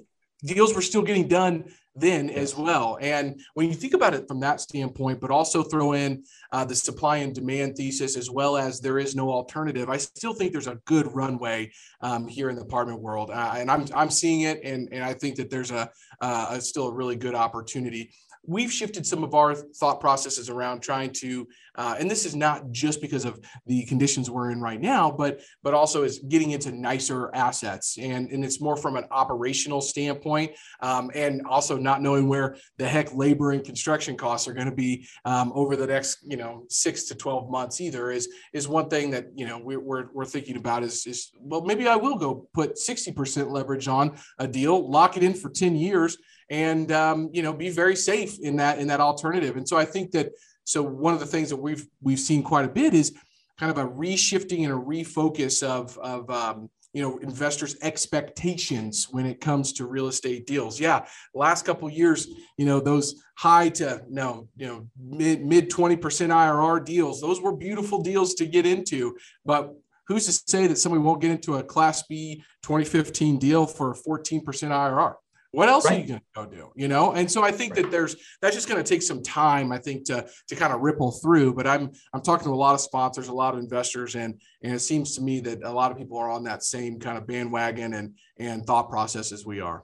deals 0.43 0.73
were 0.73 0.81
still 0.81 1.03
getting 1.03 1.27
done 1.27 1.65
then 1.95 2.31
as 2.31 2.55
well. 2.55 2.97
And 2.99 3.39
when 3.53 3.67
you 3.67 3.75
think 3.75 3.93
about 3.93 4.15
it 4.15 4.27
from 4.27 4.39
that 4.39 4.59
standpoint, 4.59 5.19
but 5.19 5.29
also 5.29 5.61
throw 5.61 5.93
in 5.93 6.23
uh, 6.51 6.65
the 6.65 6.75
supply 6.75 7.17
and 7.17 7.33
demand 7.33 7.75
thesis 7.75 8.17
as 8.17 8.31
well 8.31 8.57
as 8.57 8.79
there 8.79 8.97
is 8.97 9.15
no 9.15 9.29
alternative, 9.29 9.87
I 9.87 9.97
still 9.97 10.33
think 10.33 10.51
there's 10.51 10.67
a 10.67 10.79
good 10.85 11.13
runway 11.13 11.71
um, 12.01 12.27
here 12.27 12.49
in 12.49 12.55
the 12.55 12.63
apartment 12.63 12.99
world, 12.99 13.29
uh, 13.29 13.53
and 13.55 13.69
I'm 13.69 13.85
I'm 13.95 14.11
seeing 14.11 14.41
it, 14.41 14.61
and 14.63 14.89
and 14.91 15.03
I 15.03 15.13
think 15.13 15.37
that 15.37 15.49
there's 15.49 15.71
a, 15.71 15.89
uh, 16.21 16.47
a 16.51 16.61
still 16.61 16.87
a 16.87 16.93
really 16.93 17.15
good 17.15 17.35
opportunity 17.35 18.11
we've 18.47 18.71
shifted 18.71 19.05
some 19.05 19.23
of 19.23 19.35
our 19.35 19.53
thought 19.53 19.99
processes 19.99 20.49
around 20.49 20.81
trying 20.81 21.11
to 21.11 21.47
uh, 21.75 21.95
and 21.99 22.09
this 22.09 22.25
is 22.25 22.35
not 22.35 22.71
just 22.71 23.01
because 23.01 23.23
of 23.23 23.39
the 23.67 23.85
conditions 23.85 24.31
we're 24.31 24.49
in 24.49 24.59
right 24.59 24.81
now 24.81 25.11
but 25.11 25.41
but 25.61 25.73
also 25.73 26.03
is 26.03 26.19
getting 26.19 26.51
into 26.51 26.71
nicer 26.71 27.29
assets. 27.33 27.97
And 27.97 28.29
and 28.31 28.43
it's 28.43 28.61
more 28.61 28.75
from 28.75 28.95
an 28.95 29.05
operational 29.11 29.81
standpoint 29.81 30.51
um, 30.81 31.11
and 31.13 31.41
also 31.47 31.77
not 31.77 32.01
knowing 32.01 32.27
where 32.27 32.57
the 32.77 32.87
heck 32.87 33.13
labor 33.13 33.51
and 33.51 33.63
construction 33.63 34.15
costs 34.15 34.47
are 34.47 34.53
going 34.53 34.69
to 34.69 34.75
be 34.75 35.07
um, 35.25 35.51
over 35.53 35.75
the 35.75 35.87
next 35.87 36.19
you 36.23 36.37
know 36.37 36.65
six 36.69 37.03
to 37.05 37.15
12 37.15 37.49
months 37.49 37.81
either 37.81 38.11
is 38.11 38.29
is 38.53 38.67
one 38.67 38.89
thing 38.89 39.11
that 39.11 39.27
you 39.35 39.45
know 39.45 39.59
we're, 39.59 39.79
we're, 39.79 40.07
we're 40.13 40.25
thinking 40.25 40.57
about 40.57 40.83
is, 40.83 41.05
is 41.05 41.31
well 41.39 41.61
maybe 41.61 41.87
i 41.87 41.95
will 41.95 42.15
go 42.15 42.47
put 42.53 42.75
60% 42.75 43.51
leverage 43.51 43.87
on 43.87 44.17
a 44.39 44.47
deal 44.47 44.89
lock 44.89 45.17
it 45.17 45.23
in 45.23 45.33
for 45.33 45.49
10 45.49 45.75
years 45.75 46.17
and 46.49 46.91
um, 46.91 47.29
you 47.33 47.41
know 47.41 47.53
be 47.53 47.69
very 47.69 47.95
safe 47.95 48.39
in 48.39 48.55
that 48.57 48.79
in 48.79 48.87
that 48.87 48.99
alternative. 48.99 49.57
And 49.57 49.67
so 49.67 49.77
I 49.77 49.85
think 49.85 50.11
that 50.11 50.31
so 50.63 50.81
one 50.83 51.13
of 51.13 51.19
the 51.19 51.25
things 51.25 51.49
that 51.49 51.57
we've 51.57 51.87
we've 52.01 52.19
seen 52.19 52.43
quite 52.43 52.65
a 52.65 52.69
bit 52.69 52.93
is 52.93 53.15
kind 53.59 53.71
of 53.71 53.77
a 53.77 53.87
reshifting 53.87 54.63
and 54.63 54.73
a 54.73 54.75
refocus 54.75 55.63
of 55.63 55.97
of 55.99 56.29
um, 56.29 56.69
you 56.93 57.01
know 57.01 57.17
investors 57.17 57.75
expectations 57.81 59.07
when 59.11 59.25
it 59.25 59.41
comes 59.41 59.73
to 59.73 59.85
real 59.85 60.07
estate 60.07 60.47
deals. 60.47 60.79
Yeah 60.79 61.05
last 61.33 61.65
couple 61.65 61.89
years 61.89 62.27
you 62.57 62.65
know 62.65 62.79
those 62.79 63.21
high 63.35 63.69
to 63.69 64.01
no 64.09 64.47
you 64.55 64.67
know 64.67 64.87
mid 64.99 65.45
mid 65.45 65.69
20% 65.69 65.99
irr 65.99 66.83
deals 66.83 67.21
those 67.21 67.41
were 67.41 67.55
beautiful 67.55 68.01
deals 68.01 68.33
to 68.35 68.45
get 68.45 68.65
into. 68.65 69.15
But 69.45 69.73
who's 70.07 70.25
to 70.25 70.31
say 70.31 70.67
that 70.67 70.77
somebody 70.77 71.03
won't 71.03 71.21
get 71.21 71.31
into 71.31 71.55
a 71.55 71.63
class 71.63 72.03
b 72.03 72.43
2015 72.63 73.37
deal 73.37 73.65
for 73.65 73.91
a 73.91 73.95
14% 73.95 74.43
irr 74.43 75.15
what 75.57 75.69
else 75.69 75.85
right. 75.85 75.97
are 75.97 76.01
you 76.01 76.07
going 76.07 76.19
to 76.19 76.25
go 76.35 76.45
do? 76.45 76.71
You 76.75 76.87
know, 76.87 77.13
and 77.13 77.29
so 77.29 77.43
I 77.43 77.51
think 77.51 77.73
right. 77.73 77.81
that 77.81 77.91
there's 77.91 78.15
that's 78.43 78.53
just 78.53 78.69
going 78.69 78.81
to 78.81 78.87
take 78.87 79.01
some 79.01 79.23
time. 79.23 79.71
I 79.71 79.79
think 79.79 80.05
to 80.05 80.27
to 80.49 80.55
kind 80.55 80.71
of 80.71 80.81
ripple 80.81 81.13
through. 81.13 81.55
But 81.55 81.65
I'm 81.65 81.91
I'm 82.13 82.21
talking 82.21 82.45
to 82.45 82.51
a 82.51 82.55
lot 82.55 82.75
of 82.75 82.79
sponsors, 82.79 83.27
a 83.27 83.33
lot 83.33 83.55
of 83.55 83.59
investors, 83.59 84.13
and 84.13 84.39
and 84.61 84.71
it 84.71 84.81
seems 84.81 85.15
to 85.15 85.21
me 85.21 85.39
that 85.39 85.63
a 85.63 85.71
lot 85.71 85.91
of 85.91 85.97
people 85.97 86.19
are 86.19 86.29
on 86.29 86.43
that 86.43 86.61
same 86.61 86.99
kind 86.99 87.17
of 87.17 87.25
bandwagon 87.25 87.95
and 87.95 88.13
and 88.37 88.67
thought 88.67 88.87
process 88.91 89.31
as 89.31 89.47
we 89.47 89.59
are. 89.59 89.83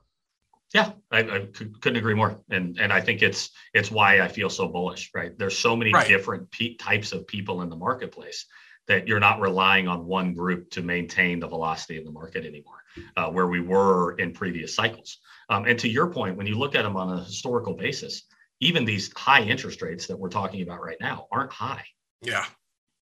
Yeah, 0.75 0.91
I, 1.12 1.21
I 1.21 1.47
couldn't 1.81 1.95
agree 1.95 2.13
more, 2.13 2.39
and 2.51 2.77
and 2.79 2.93
I 2.93 3.01
think 3.01 3.23
it's 3.23 3.49
it's 3.73 3.89
why 3.89 4.21
I 4.21 4.27
feel 4.27 4.51
so 4.51 4.67
bullish. 4.67 5.09
Right, 5.15 5.36
there's 5.39 5.57
so 5.57 5.75
many 5.75 5.91
right. 5.91 6.07
different 6.07 6.51
pe- 6.51 6.75
types 6.75 7.13
of 7.13 7.25
people 7.25 7.63
in 7.63 7.69
the 7.69 7.75
marketplace 7.75 8.45
that 8.88 9.07
you're 9.07 9.19
not 9.19 9.39
relying 9.39 9.88
on 9.88 10.05
one 10.05 10.33
group 10.33 10.69
to 10.71 10.81
maintain 10.83 11.39
the 11.39 11.47
velocity 11.47 11.97
of 11.97 12.05
the 12.05 12.12
market 12.12 12.45
anymore, 12.45 12.83
uh, 13.17 13.29
where 13.29 13.47
we 13.47 13.62
were 13.62 14.13
in 14.17 14.33
previous 14.33 14.75
cycles. 14.75 15.19
Um, 15.49 15.65
and 15.65 15.77
to 15.79 15.89
your 15.89 16.12
point, 16.12 16.38
when 16.38 16.47
you 16.47 16.56
look 16.56 16.75
at 16.75 16.84
them 16.84 16.95
on 16.95 17.17
a 17.17 17.23
historical 17.23 17.73
basis, 17.73 18.23
even 18.60 18.86
these 18.86 19.12
high 19.15 19.41
interest 19.41 19.82
rates 19.82 20.08
that 20.08 20.17
we're 20.17 20.29
talking 20.29 20.62
about 20.62 20.82
right 20.82 20.97
now 21.01 21.27
aren't 21.32 21.51
high. 21.51 21.86
Yeah. 22.21 22.45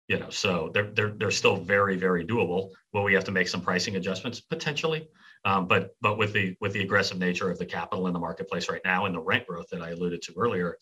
you 0.10 0.17
know, 0.17 0.30
so 0.30 0.71
they're 0.73 0.91
they're 0.91 1.12
they're 1.12 1.32
still 1.32 1.56
very 1.56 1.95
very 1.95 2.25
doable. 2.25 2.71
Will 2.93 3.04
we 3.04 3.13
have 3.13 3.23
to 3.25 3.32
make 3.32 3.47
some 3.47 3.62
pricing 3.62 3.95
adjustments 3.95 4.41
potentially? 4.41 5.08
Um, 5.45 5.67
but 5.67 5.95
but 6.02 6.17
with 6.17 6.34
the 6.34 6.56
with 6.60 6.73
the 6.73 6.82
aggressive 6.82 7.19
nature 7.19 7.49
of 7.49 7.60
the 7.60 7.65
capital 7.65 8.08
in 8.08 8.13
the 8.13 8.19
marketplace 8.19 8.69
right 8.69 8.82
now 8.84 9.06
and 9.06 9.13
the 9.15 9.21
rent 9.21 9.47
growth 9.47 9.67
that 9.71 9.82
I 9.82 9.91
alluded 9.91 10.21
to 10.23 10.34
earlier, 10.36 10.78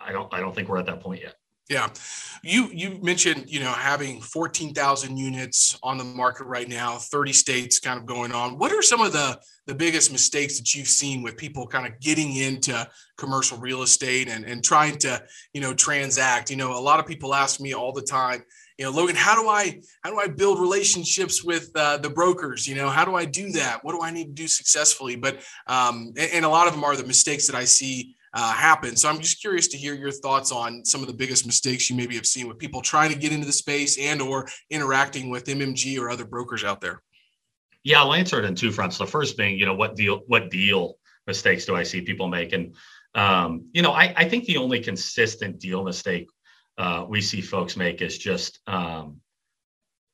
I 0.00 0.12
don't 0.12 0.32
I 0.32 0.40
don't 0.40 0.54
think 0.54 0.68
we're 0.68 0.78
at 0.78 0.86
that 0.86 1.00
point 1.00 1.20
yet. 1.22 1.36
Yeah, 1.70 1.88
you 2.42 2.68
you 2.72 2.98
mentioned 3.02 3.44
you 3.46 3.60
know 3.60 3.70
having 3.70 4.20
fourteen 4.20 4.74
thousand 4.74 5.16
units 5.16 5.78
on 5.82 5.96
the 5.96 6.04
market 6.04 6.44
right 6.44 6.68
now, 6.68 6.96
thirty 6.98 7.32
states 7.32 7.78
kind 7.78 7.98
of 7.98 8.04
going 8.04 8.32
on. 8.32 8.58
What 8.58 8.72
are 8.72 8.82
some 8.82 9.00
of 9.00 9.12
the 9.12 9.38
the 9.66 9.74
biggest 9.74 10.10
mistakes 10.10 10.58
that 10.58 10.74
you've 10.74 10.88
seen 10.88 11.22
with 11.22 11.36
people 11.36 11.66
kind 11.68 11.86
of 11.86 11.98
getting 12.00 12.34
into 12.36 12.86
commercial 13.16 13.58
real 13.58 13.82
estate 13.82 14.28
and 14.28 14.44
and 14.44 14.62
trying 14.62 14.98
to 14.98 15.22
you 15.54 15.60
know 15.60 15.72
transact? 15.72 16.50
You 16.50 16.56
know, 16.56 16.76
a 16.76 16.80
lot 16.82 16.98
of 16.98 17.06
people 17.06 17.32
ask 17.32 17.60
me 17.60 17.72
all 17.72 17.92
the 17.92 18.02
time, 18.02 18.42
you 18.76 18.84
know, 18.84 18.90
Logan, 18.90 19.14
how 19.16 19.40
do 19.40 19.48
I 19.48 19.80
how 20.02 20.10
do 20.10 20.18
I 20.18 20.26
build 20.26 20.58
relationships 20.58 21.44
with 21.44 21.70
uh, 21.76 21.96
the 21.98 22.10
brokers? 22.10 22.66
You 22.66 22.74
know, 22.74 22.88
how 22.88 23.04
do 23.04 23.14
I 23.14 23.24
do 23.24 23.52
that? 23.52 23.84
What 23.84 23.92
do 23.92 24.02
I 24.02 24.10
need 24.10 24.26
to 24.26 24.32
do 24.32 24.48
successfully? 24.48 25.14
But 25.14 25.36
um, 25.68 26.12
and, 26.18 26.30
and 26.32 26.44
a 26.44 26.48
lot 26.48 26.66
of 26.66 26.74
them 26.74 26.82
are 26.82 26.96
the 26.96 27.06
mistakes 27.06 27.46
that 27.46 27.56
I 27.56 27.64
see 27.64 28.16
uh, 28.34 28.52
happen. 28.52 28.96
So 28.96 29.08
I'm 29.08 29.20
just 29.20 29.40
curious 29.40 29.68
to 29.68 29.76
hear 29.76 29.94
your 29.94 30.10
thoughts 30.10 30.52
on 30.52 30.84
some 30.84 31.00
of 31.00 31.06
the 31.06 31.12
biggest 31.12 31.46
mistakes 31.46 31.90
you 31.90 31.96
maybe 31.96 32.14
have 32.16 32.26
seen 32.26 32.48
with 32.48 32.58
people 32.58 32.80
trying 32.80 33.12
to 33.12 33.18
get 33.18 33.32
into 33.32 33.46
the 33.46 33.52
space 33.52 33.98
and 33.98 34.22
or 34.22 34.48
interacting 34.70 35.30
with 35.30 35.44
MMG 35.44 35.98
or 35.98 36.10
other 36.10 36.24
brokers 36.24 36.64
out 36.64 36.80
there. 36.80 37.02
Yeah, 37.84 38.00
I'll 38.00 38.14
answer 38.14 38.38
it 38.38 38.44
in 38.44 38.54
two 38.54 38.70
fronts. 38.70 38.96
The 38.96 39.06
first 39.06 39.36
being, 39.36 39.58
you 39.58 39.66
know, 39.66 39.74
what 39.74 39.96
deal 39.96 40.22
what 40.26 40.50
deal 40.50 40.98
mistakes 41.26 41.64
do 41.64 41.74
I 41.74 41.82
see 41.82 42.00
people 42.00 42.28
make? 42.28 42.52
And 42.52 42.74
um, 43.14 43.68
you 43.72 43.82
know, 43.82 43.92
I, 43.92 44.14
I 44.16 44.28
think 44.28 44.44
the 44.44 44.56
only 44.56 44.80
consistent 44.80 45.58
deal 45.58 45.82
mistake 45.82 46.28
uh, 46.78 47.04
we 47.06 47.20
see 47.20 47.40
folks 47.40 47.76
make 47.76 48.00
is 48.00 48.16
just 48.16 48.60
um, 48.66 49.20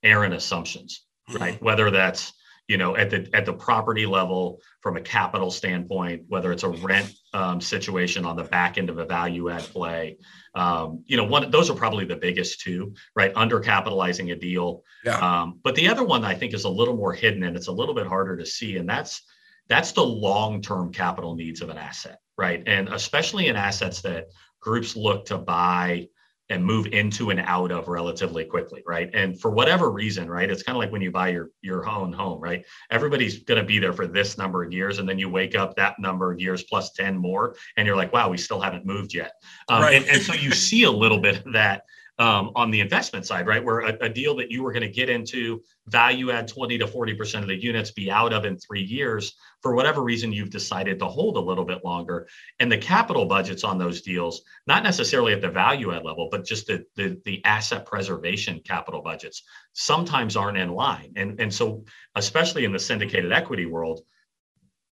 errant 0.02 0.34
assumptions, 0.34 1.04
right? 1.30 1.54
Mm-hmm. 1.54 1.64
Whether 1.64 1.90
that's 1.90 2.32
you 2.68 2.76
know 2.76 2.96
at 2.96 3.10
the 3.10 3.28
at 3.34 3.44
the 3.44 3.52
property 3.52 4.06
level 4.06 4.60
from 4.80 4.96
a 4.96 5.00
capital 5.00 5.50
standpoint 5.50 6.22
whether 6.28 6.52
it's 6.52 6.62
a 6.62 6.68
rent 6.68 7.12
um, 7.34 7.60
situation 7.60 8.24
on 8.24 8.36
the 8.36 8.44
back 8.44 8.78
end 8.78 8.90
of 8.90 8.98
a 8.98 9.04
value 9.04 9.50
add 9.50 9.62
play. 9.62 10.18
Um, 10.54 11.02
you 11.06 11.16
know 11.16 11.24
one 11.24 11.50
those 11.50 11.70
are 11.70 11.74
probably 11.74 12.04
the 12.04 12.16
biggest 12.16 12.60
two 12.60 12.94
right? 13.16 13.34
Undercapitalizing 13.34 14.32
a 14.32 14.36
deal. 14.36 14.84
Yeah. 15.04 15.18
Um, 15.18 15.60
but 15.64 15.74
the 15.74 15.88
other 15.88 16.04
one 16.04 16.24
i 16.24 16.34
think 16.34 16.54
is 16.54 16.64
a 16.64 16.68
little 16.68 16.96
more 16.96 17.12
hidden 17.12 17.42
and 17.42 17.56
it's 17.56 17.68
a 17.68 17.72
little 17.72 17.94
bit 17.94 18.06
harder 18.06 18.36
to 18.36 18.46
see 18.46 18.76
and 18.76 18.88
that's 18.88 19.22
that's 19.68 19.92
the 19.92 20.04
long-term 20.04 20.92
capital 20.92 21.34
needs 21.34 21.60
of 21.60 21.68
an 21.68 21.76
asset 21.76 22.18
right? 22.38 22.62
And 22.66 22.88
especially 22.88 23.48
in 23.48 23.56
assets 23.56 24.00
that 24.02 24.28
groups 24.60 24.96
look 24.96 25.26
to 25.26 25.36
buy 25.36 26.08
and 26.50 26.64
move 26.64 26.86
into 26.86 27.30
and 27.30 27.40
out 27.40 27.70
of 27.70 27.88
relatively 27.88 28.44
quickly 28.44 28.82
right? 28.86 29.10
And 29.14 29.40
for 29.40 29.50
whatever 29.50 29.90
reason 29.90 30.28
right 30.28 30.50
it's 30.50 30.62
kind 30.62 30.76
of 30.76 30.80
like 30.80 30.92
when 30.92 31.02
you 31.02 31.10
buy 31.10 31.28
your 31.28 31.50
your 31.62 31.88
own 31.88 32.12
home 32.12 32.40
right? 32.40 32.64
Everybody's 32.90 33.42
going 33.44 33.60
to 33.60 33.66
be 33.66 33.78
there 33.78 33.92
for 33.92 34.06
this 34.06 34.38
number 34.38 34.62
of 34.62 34.72
years 34.72 34.98
and 34.98 35.08
then 35.08 35.18
you 35.18 35.28
wake 35.28 35.54
up 35.54 35.76
that 35.76 35.98
number 35.98 36.32
of 36.32 36.40
years 36.40 36.64
plus 36.64 36.92
10 36.92 37.16
more 37.16 37.56
and 37.76 37.86
you're 37.86 37.96
like 37.96 38.12
wow 38.12 38.28
we 38.28 38.38
still 38.38 38.60
haven't 38.60 38.86
moved 38.86 39.14
yet. 39.14 39.32
Um, 39.68 39.82
right. 39.82 39.94
and, 39.94 40.08
and 40.08 40.22
so 40.22 40.34
you 40.34 40.52
see 40.52 40.84
a 40.84 40.90
little 40.90 41.18
bit 41.18 41.44
of 41.44 41.52
that 41.52 41.82
um, 42.18 42.50
on 42.56 42.70
the 42.70 42.80
investment 42.80 43.24
side, 43.26 43.46
right? 43.46 43.64
Where 43.64 43.80
a, 43.80 43.96
a 44.00 44.08
deal 44.08 44.34
that 44.36 44.50
you 44.50 44.62
were 44.62 44.72
going 44.72 44.82
to 44.82 44.88
get 44.88 45.08
into, 45.08 45.62
value 45.86 46.32
add 46.32 46.48
20 46.48 46.78
to 46.78 46.86
40% 46.86 47.42
of 47.42 47.46
the 47.46 47.54
units, 47.54 47.92
be 47.92 48.10
out 48.10 48.32
of 48.32 48.44
in 48.44 48.58
three 48.58 48.82
years, 48.82 49.36
for 49.62 49.74
whatever 49.74 50.02
reason, 50.02 50.32
you've 50.32 50.50
decided 50.50 50.98
to 50.98 51.06
hold 51.06 51.36
a 51.36 51.40
little 51.40 51.64
bit 51.64 51.84
longer. 51.84 52.26
And 52.58 52.70
the 52.70 52.78
capital 52.78 53.24
budgets 53.24 53.62
on 53.62 53.78
those 53.78 54.02
deals, 54.02 54.42
not 54.66 54.82
necessarily 54.82 55.32
at 55.32 55.40
the 55.40 55.48
value 55.48 55.94
add 55.94 56.04
level, 56.04 56.28
but 56.30 56.44
just 56.44 56.66
the, 56.66 56.84
the, 56.96 57.20
the 57.24 57.44
asset 57.44 57.86
preservation 57.86 58.60
capital 58.64 59.00
budgets, 59.00 59.44
sometimes 59.72 60.36
aren't 60.36 60.58
in 60.58 60.70
line. 60.70 61.12
And, 61.14 61.40
and 61.40 61.54
so, 61.54 61.84
especially 62.16 62.64
in 62.64 62.72
the 62.72 62.80
syndicated 62.80 63.32
equity 63.32 63.66
world, 63.66 64.00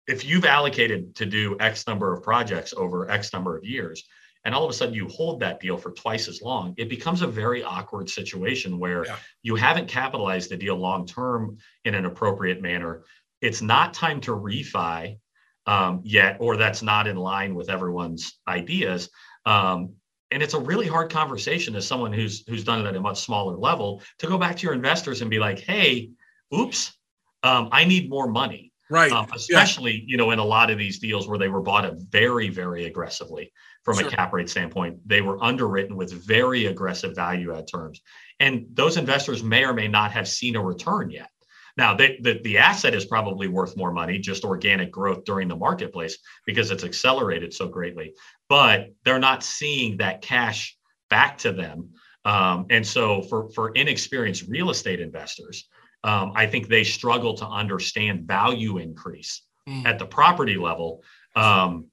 if 0.06 0.24
you've 0.24 0.44
allocated 0.44 1.16
to 1.16 1.26
do 1.26 1.56
X 1.58 1.88
number 1.88 2.12
of 2.12 2.22
projects 2.22 2.72
over 2.76 3.10
X 3.10 3.32
number 3.32 3.56
of 3.56 3.64
years, 3.64 4.04
and 4.46 4.54
all 4.54 4.62
of 4.62 4.70
a 4.70 4.72
sudden 4.72 4.94
you 4.94 5.08
hold 5.08 5.40
that 5.40 5.58
deal 5.58 5.76
for 5.76 5.90
twice 5.90 6.28
as 6.28 6.40
long, 6.40 6.72
it 6.78 6.88
becomes 6.88 7.20
a 7.20 7.26
very 7.26 7.64
awkward 7.64 8.08
situation 8.08 8.78
where 8.78 9.04
yeah. 9.04 9.16
you 9.42 9.56
haven't 9.56 9.88
capitalized 9.88 10.50
the 10.50 10.56
deal 10.56 10.76
long 10.76 11.04
term 11.04 11.58
in 11.84 11.96
an 11.96 12.04
appropriate 12.04 12.62
manner. 12.62 13.02
It's 13.40 13.60
not 13.60 13.92
time 13.92 14.20
to 14.20 14.30
refi 14.30 15.18
um, 15.66 16.00
yet, 16.04 16.36
or 16.38 16.56
that's 16.56 16.80
not 16.80 17.08
in 17.08 17.16
line 17.16 17.56
with 17.56 17.68
everyone's 17.68 18.38
ideas. 18.46 19.10
Um, 19.46 19.94
and 20.30 20.44
it's 20.44 20.54
a 20.54 20.60
really 20.60 20.86
hard 20.86 21.10
conversation 21.10 21.74
as 21.74 21.84
someone 21.84 22.12
who's 22.12 22.46
who's 22.48 22.62
done 22.62 22.86
it 22.86 22.88
at 22.88 22.94
a 22.94 23.00
much 23.00 23.20
smaller 23.20 23.56
level 23.56 24.00
to 24.20 24.28
go 24.28 24.38
back 24.38 24.56
to 24.58 24.62
your 24.62 24.74
investors 24.74 25.22
and 25.22 25.30
be 25.30 25.40
like, 25.40 25.58
"Hey, 25.58 26.10
oops, 26.54 26.96
um, 27.42 27.68
I 27.72 27.84
need 27.84 28.08
more 28.08 28.28
money." 28.28 28.72
Right. 28.88 29.10
Um, 29.10 29.26
especially, 29.34 29.94
yeah. 29.94 30.04
you 30.06 30.16
know, 30.16 30.30
in 30.30 30.38
a 30.38 30.44
lot 30.44 30.70
of 30.70 30.78
these 30.78 31.00
deals 31.00 31.26
where 31.26 31.38
they 31.38 31.48
were 31.48 31.60
bought 31.60 31.84
at 31.84 31.94
very, 31.98 32.48
very 32.48 32.84
aggressively 32.86 33.52
from 33.86 33.98
sure. 33.98 34.08
a 34.08 34.10
cap 34.10 34.32
rate 34.32 34.50
standpoint. 34.50 34.98
They 35.06 35.20
were 35.20 35.42
underwritten 35.42 35.94
with 35.94 36.12
very 36.12 36.66
aggressive 36.66 37.14
value 37.14 37.54
add 37.56 37.68
terms. 37.68 38.02
And 38.40 38.66
those 38.72 38.96
investors 38.96 39.44
may 39.44 39.64
or 39.64 39.72
may 39.72 39.86
not 39.86 40.10
have 40.10 40.26
seen 40.26 40.56
a 40.56 40.60
return 40.60 41.08
yet. 41.08 41.30
Now, 41.76 41.94
they, 41.94 42.18
the, 42.20 42.40
the 42.42 42.58
asset 42.58 42.94
is 42.94 43.04
probably 43.04 43.46
worth 43.46 43.76
more 43.76 43.92
money, 43.92 44.18
just 44.18 44.44
organic 44.44 44.90
growth 44.90 45.24
during 45.24 45.46
the 45.46 45.54
marketplace 45.54 46.18
because 46.46 46.72
it's 46.72 46.82
accelerated 46.82 47.54
so 47.54 47.68
greatly, 47.68 48.14
but 48.48 48.88
they're 49.04 49.20
not 49.20 49.44
seeing 49.44 49.98
that 49.98 50.20
cash 50.20 50.76
back 51.08 51.38
to 51.38 51.52
them. 51.52 51.90
Um, 52.24 52.66
and 52.70 52.84
so, 52.84 53.22
for, 53.22 53.50
for 53.50 53.70
inexperienced 53.70 54.48
real 54.48 54.70
estate 54.70 54.98
investors, 54.98 55.68
um, 56.02 56.32
I 56.34 56.48
think 56.48 56.66
they 56.66 56.82
struggle 56.82 57.34
to 57.34 57.46
understand 57.46 58.26
value 58.26 58.78
increase 58.78 59.42
mm. 59.68 59.86
at 59.86 60.00
the 60.00 60.06
property 60.06 60.56
level 60.56 61.04
um, 61.36 61.86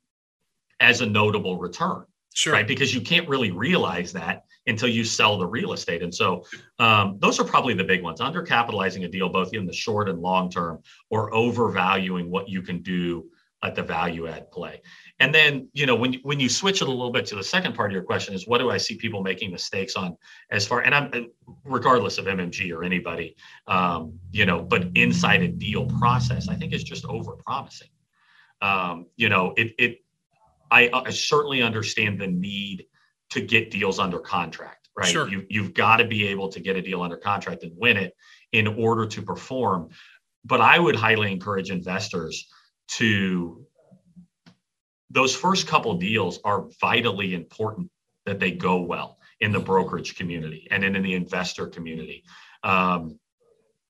as 0.84 1.02
a 1.02 1.06
notable 1.06 1.58
return. 1.58 2.06
Sure. 2.36 2.54
Right. 2.54 2.68
Because 2.68 2.94
you 2.94 3.02
can't 3.02 3.28
really 3.28 3.52
realize 3.52 4.12
that 4.14 4.46
until 4.66 4.90
you 4.90 5.04
sell 5.04 5.38
the 5.38 5.46
real 5.46 5.74
estate. 5.74 6.02
And 6.02 6.14
so 6.14 6.46
um, 6.80 7.18
those 7.20 7.40
are 7.40 7.44
probably 7.44 7.74
the 7.74 7.84
big 7.84 8.02
ones 8.02 8.20
undercapitalizing 8.20 9.06
a 9.06 9.08
deal, 9.08 9.30
both 9.30 9.54
in 9.54 9.66
the 9.66 9.74
short 9.74 10.10
and 10.10 10.20
long 10.20 10.50
term, 10.50 10.80
or 11.10 11.34
overvaluing 11.34 12.32
what 12.32 12.50
you 12.50 12.62
can 12.62 12.82
do 12.82 13.30
at 13.64 13.76
the 13.76 13.84
value 13.84 14.28
add 14.28 14.52
play. 14.52 14.82
And 15.20 15.34
then, 15.34 15.70
you 15.74 15.86
know, 15.86 15.96
when, 15.96 16.16
when 16.24 16.40
you 16.40 16.50
switch 16.50 16.82
it 16.82 16.88
a 16.88 16.92
little 16.92 17.12
bit 17.12 17.26
to 17.28 17.36
the 17.36 17.44
second 17.44 17.76
part 17.76 17.92
of 17.92 17.94
your 17.94 18.04
question 18.04 18.34
is 18.34 18.46
what 18.46 18.58
do 18.58 18.70
I 18.70 18.78
see 18.78 18.96
people 18.96 19.22
making 19.22 19.52
mistakes 19.52 19.96
on 19.96 20.18
as 20.50 20.68
far, 20.68 20.82
and 20.82 20.94
I'm 20.94 21.30
regardless 21.64 22.18
of 22.18 22.26
MMG 22.26 22.76
or 22.76 22.84
anybody, 22.84 23.36
um, 23.68 24.20
you 24.32 24.46
know, 24.46 24.62
but 24.62 24.90
inside 24.96 25.44
a 25.44 25.48
deal 25.48 25.86
process, 25.86 26.50
I 26.50 26.56
think 26.56 26.74
is 26.74 26.84
just 26.84 27.06
over 27.06 27.34
promising. 27.34 27.90
Um, 28.62 29.06
you 29.16 29.30
know, 29.30 29.54
it, 29.56 29.74
it, 29.78 30.03
I, 30.74 30.90
I 30.92 31.12
certainly 31.12 31.62
understand 31.62 32.20
the 32.20 32.28
need 32.28 32.86
to 33.30 33.42
get 33.42 33.70
deals 33.70 34.00
under 34.00 34.18
contract, 34.18 34.90
right? 34.98 35.08
Sure. 35.08 35.30
You, 35.30 35.46
you've 35.48 35.76
got 35.76 35.98
to 35.98 36.06
be 36.06 36.28
able 36.28 36.50
to 36.50 36.60
get 36.60 36.76
a 36.76 36.82
deal 36.82 37.04
under 37.04 37.16
contract 37.16 37.62
and 37.62 37.72
win 37.78 37.96
it 37.96 38.16
in 38.52 38.68
order 38.68 39.06
to 39.06 39.22
perform. 39.22 39.90
But 40.44 40.62
I 40.62 40.80
would 40.80 40.96
highly 40.96 41.32
encourage 41.32 41.70
investors 41.70 42.48
to 42.88 43.66
those 45.12 45.36
first 45.36 45.68
couple 45.68 45.94
deals 45.94 46.40
are 46.44 46.66
vitally 46.82 47.36
important 47.36 47.92
that 48.26 48.40
they 48.40 48.52
go 48.52 48.82
well 48.82 49.20
in 49.42 49.52
the 49.52 49.60
brokerage 49.60 50.16
community 50.16 50.68
and 50.72 50.84
in, 50.84 50.96
in 50.96 51.04
the 51.04 51.14
investor 51.14 51.68
community. 51.68 52.24
Um, 52.64 53.20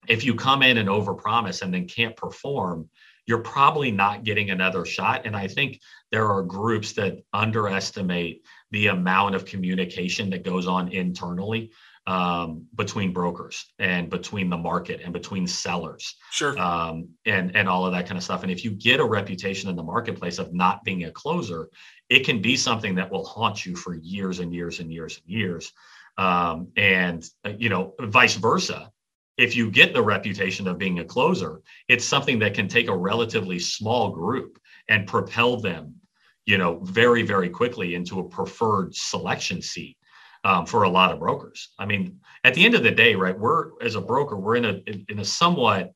if 0.10 0.26
you 0.26 0.36
come 0.36 0.64
in 0.64 0.78
and 0.78 0.90
overpromise 0.90 1.62
and 1.62 1.74
then 1.74 1.88
can't 1.88 2.16
perform, 2.18 2.90
you're 3.26 3.40
probably 3.40 3.92
not 3.92 4.24
getting 4.24 4.50
another 4.50 4.86
shot. 4.86 5.26
And 5.26 5.36
I 5.36 5.48
think 5.48 5.80
there 6.12 6.28
are 6.28 6.44
groups 6.44 6.94
that 6.94 7.20
underestimate 7.34 8.44
the 8.72 8.88
amount 8.88 9.36
of 9.36 9.46
communication 9.46 10.30
that 10.32 10.44
goes 10.44 10.68
on 10.68 10.90
internally 10.90 11.72
um, 12.06 12.66
between 12.76 13.14
brokers 13.14 13.74
and 13.80 14.10
between 14.10 14.50
the 14.50 14.58
market 14.58 15.02
and 15.04 15.14
between 15.14 15.48
sellers. 15.48 16.16
Sure. 16.32 16.58
Um, 16.60 17.10
and 17.26 17.56
and 17.56 17.70
all 17.70 17.86
of 17.86 17.94
that 17.94 18.06
kind 18.06 18.18
of 18.18 18.24
stuff. 18.24 18.44
And 18.44 18.52
if 18.52 18.66
you 18.66 18.72
get 18.72 19.00
a 19.00 19.06
reputation 19.06 19.70
in 19.70 19.76
the 19.76 19.84
marketplace 19.84 20.38
of 20.38 20.54
not 20.54 20.84
being 20.84 21.06
a 21.06 21.12
closer, 21.12 21.70
it 22.10 22.26
can 22.26 22.42
be 22.42 22.58
something 22.58 22.96
that 22.96 23.10
will 23.10 23.26
haunt 23.26 23.66
you 23.66 23.76
for 23.76 23.96
years 23.96 24.40
and 24.40 24.54
years 24.54 24.80
and 24.80 24.92
years 24.92 25.22
and 25.24 25.34
years. 25.34 25.72
Um, 26.18 26.68
and 26.76 27.24
uh, 27.46 27.54
you 27.58 27.70
know, 27.70 27.94
vice 28.00 28.36
versa. 28.36 28.92
If 29.38 29.56
you 29.56 29.72
get 29.72 29.94
the 29.94 30.02
reputation 30.02 30.68
of 30.68 30.78
being 30.78 31.00
a 31.00 31.06
closer, 31.06 31.62
it's 31.88 32.06
something 32.06 32.40
that 32.40 32.54
can 32.54 32.68
take 32.68 32.88
a 32.88 32.96
relatively 32.96 33.60
small 33.60 34.12
group 34.12 34.60
and 34.90 35.08
propel 35.08 35.58
them, 35.58 35.96
you 36.46 36.58
know, 36.58 36.80
very 36.84 37.24
very 37.24 37.50
quickly 37.50 37.96
into 37.96 38.20
a 38.20 38.30
preferred 38.30 38.96
selection 38.96 39.62
seat 39.62 39.98
um, 40.44 40.66
for 40.66 40.84
a 40.84 40.90
lot 40.90 41.12
of 41.12 41.20
brokers. 41.20 41.70
I 41.80 41.86
mean, 41.86 42.20
at 42.44 42.54
the 42.54 42.66
end 42.66 42.76
of 42.76 42.84
the 42.84 42.92
day, 42.92 43.16
right? 43.16 43.38
We're 43.38 43.72
as 43.82 43.96
a 43.96 44.02
broker, 44.02 44.38
we're 44.38 44.58
in 44.58 44.66
a 44.66 44.82
in 45.10 45.20
a 45.20 45.26
somewhat 45.26 45.94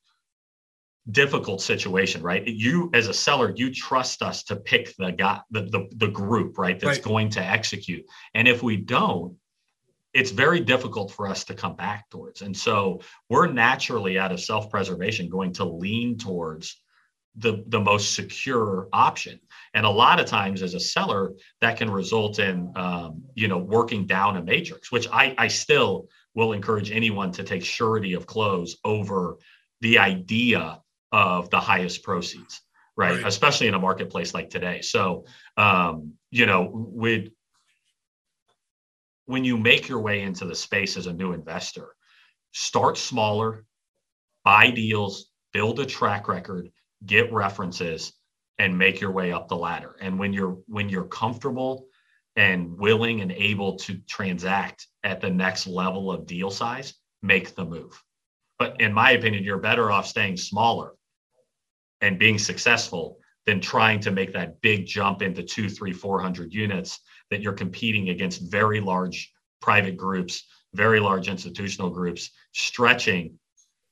difficult 1.11 1.61
situation, 1.61 2.21
right? 2.21 2.45
You 2.45 2.89
as 2.93 3.07
a 3.07 3.13
seller, 3.13 3.53
you 3.55 3.73
trust 3.73 4.21
us 4.21 4.43
to 4.43 4.55
pick 4.55 4.95
the 4.97 5.11
guy, 5.11 5.41
the 5.51 5.61
the, 5.61 5.87
the 5.95 6.07
group, 6.07 6.57
right? 6.57 6.79
That's 6.79 6.97
right. 6.97 7.05
going 7.05 7.29
to 7.31 7.43
execute. 7.43 8.05
And 8.33 8.47
if 8.47 8.63
we 8.63 8.77
don't, 8.77 9.35
it's 10.17 10.31
very 10.31 10.59
difficult 10.59 11.11
for 11.11 11.27
us 11.27 11.43
to 11.43 11.53
come 11.53 11.75
back 11.75 12.09
towards. 12.09 12.41
And 12.41 12.57
so 12.57 13.01
we're 13.29 13.45
naturally 13.45 14.17
out 14.17 14.31
of 14.31 14.39
self 14.39 14.71
preservation 14.71 15.29
going 15.29 15.53
to 15.53 15.63
lean 15.63 16.17
towards 16.17 16.81
the, 17.35 17.63
the 17.67 17.79
most 17.79 18.15
secure 18.15 18.89
option. 18.91 19.39
And 19.75 19.85
a 19.85 19.89
lot 19.89 20.19
of 20.19 20.25
times 20.25 20.63
as 20.63 20.73
a 20.73 20.79
seller, 20.79 21.33
that 21.61 21.77
can 21.77 21.91
result 21.91 22.39
in, 22.39 22.73
um, 22.75 23.25
you 23.35 23.47
know, 23.47 23.59
working 23.59 24.07
down 24.07 24.37
a 24.37 24.43
matrix, 24.43 24.91
which 24.91 25.07
I, 25.13 25.35
I 25.37 25.49
still 25.49 26.07
will 26.33 26.53
encourage 26.53 26.89
anyone 26.89 27.31
to 27.33 27.43
take 27.43 27.63
surety 27.63 28.13
of 28.13 28.25
close 28.25 28.77
over 28.83 29.37
the 29.81 29.99
idea 29.99 30.81
of 31.11 31.51
the 31.51 31.59
highest 31.59 32.01
proceeds, 32.01 32.61
right? 32.95 33.17
right. 33.17 33.27
Especially 33.27 33.67
in 33.67 33.75
a 33.75 33.79
marketplace 33.79 34.33
like 34.33 34.49
today. 34.49 34.81
So, 34.81 35.25
um, 35.57 36.13
you 36.31 36.47
know, 36.47 36.71
with 36.73 37.29
when 39.27 39.43
you 39.43 39.57
make 39.57 39.87
your 39.87 39.99
way 39.99 40.23
into 40.23 40.45
the 40.45 40.55
space 40.55 40.97
as 40.97 41.05
a 41.05 41.13
new 41.13 41.33
investor, 41.33 41.95
start 42.53 42.97
smaller, 42.97 43.65
buy 44.43 44.71
deals, 44.71 45.29
build 45.53 45.79
a 45.79 45.85
track 45.85 46.27
record, 46.27 46.71
get 47.05 47.31
references, 47.31 48.13
and 48.57 48.75
make 48.75 48.99
your 48.99 49.11
way 49.11 49.31
up 49.31 49.47
the 49.47 49.55
ladder. 49.55 49.95
And 50.01 50.17
when 50.17 50.33
you're 50.33 50.57
when 50.67 50.89
you're 50.89 51.03
comfortable 51.03 51.87
and 52.37 52.77
willing 52.77 53.21
and 53.21 53.31
able 53.33 53.75
to 53.75 53.97
transact 54.07 54.87
at 55.03 55.19
the 55.21 55.29
next 55.29 55.67
level 55.67 56.09
of 56.09 56.25
deal 56.25 56.49
size, 56.49 56.93
make 57.21 57.53
the 57.53 57.65
move. 57.65 58.01
But 58.57 58.79
in 58.79 58.93
my 58.93 59.11
opinion, 59.11 59.43
you're 59.43 59.59
better 59.59 59.91
off 59.91 60.07
staying 60.07 60.37
smaller 60.37 60.93
and 62.01 62.17
being 62.17 62.39
successful 62.39 63.19
than 63.47 63.59
trying 63.61 63.99
to 64.01 64.11
make 64.11 64.33
that 64.33 64.61
big 64.61 64.85
jump 64.85 65.23
into 65.23 65.41
two, 65.41 65.69
three, 65.69 65.93
four 65.93 66.21
hundred 66.21 66.53
units 66.53 66.99
that 67.31 67.41
you're 67.41 67.53
competing 67.53 68.09
against 68.09 68.51
very 68.51 68.79
large 68.79 69.33
private 69.61 69.97
groups, 69.97 70.45
very 70.75 70.99
large 70.99 71.29
institutional 71.29 71.89
groups, 71.89 72.29
stretching 72.53 73.39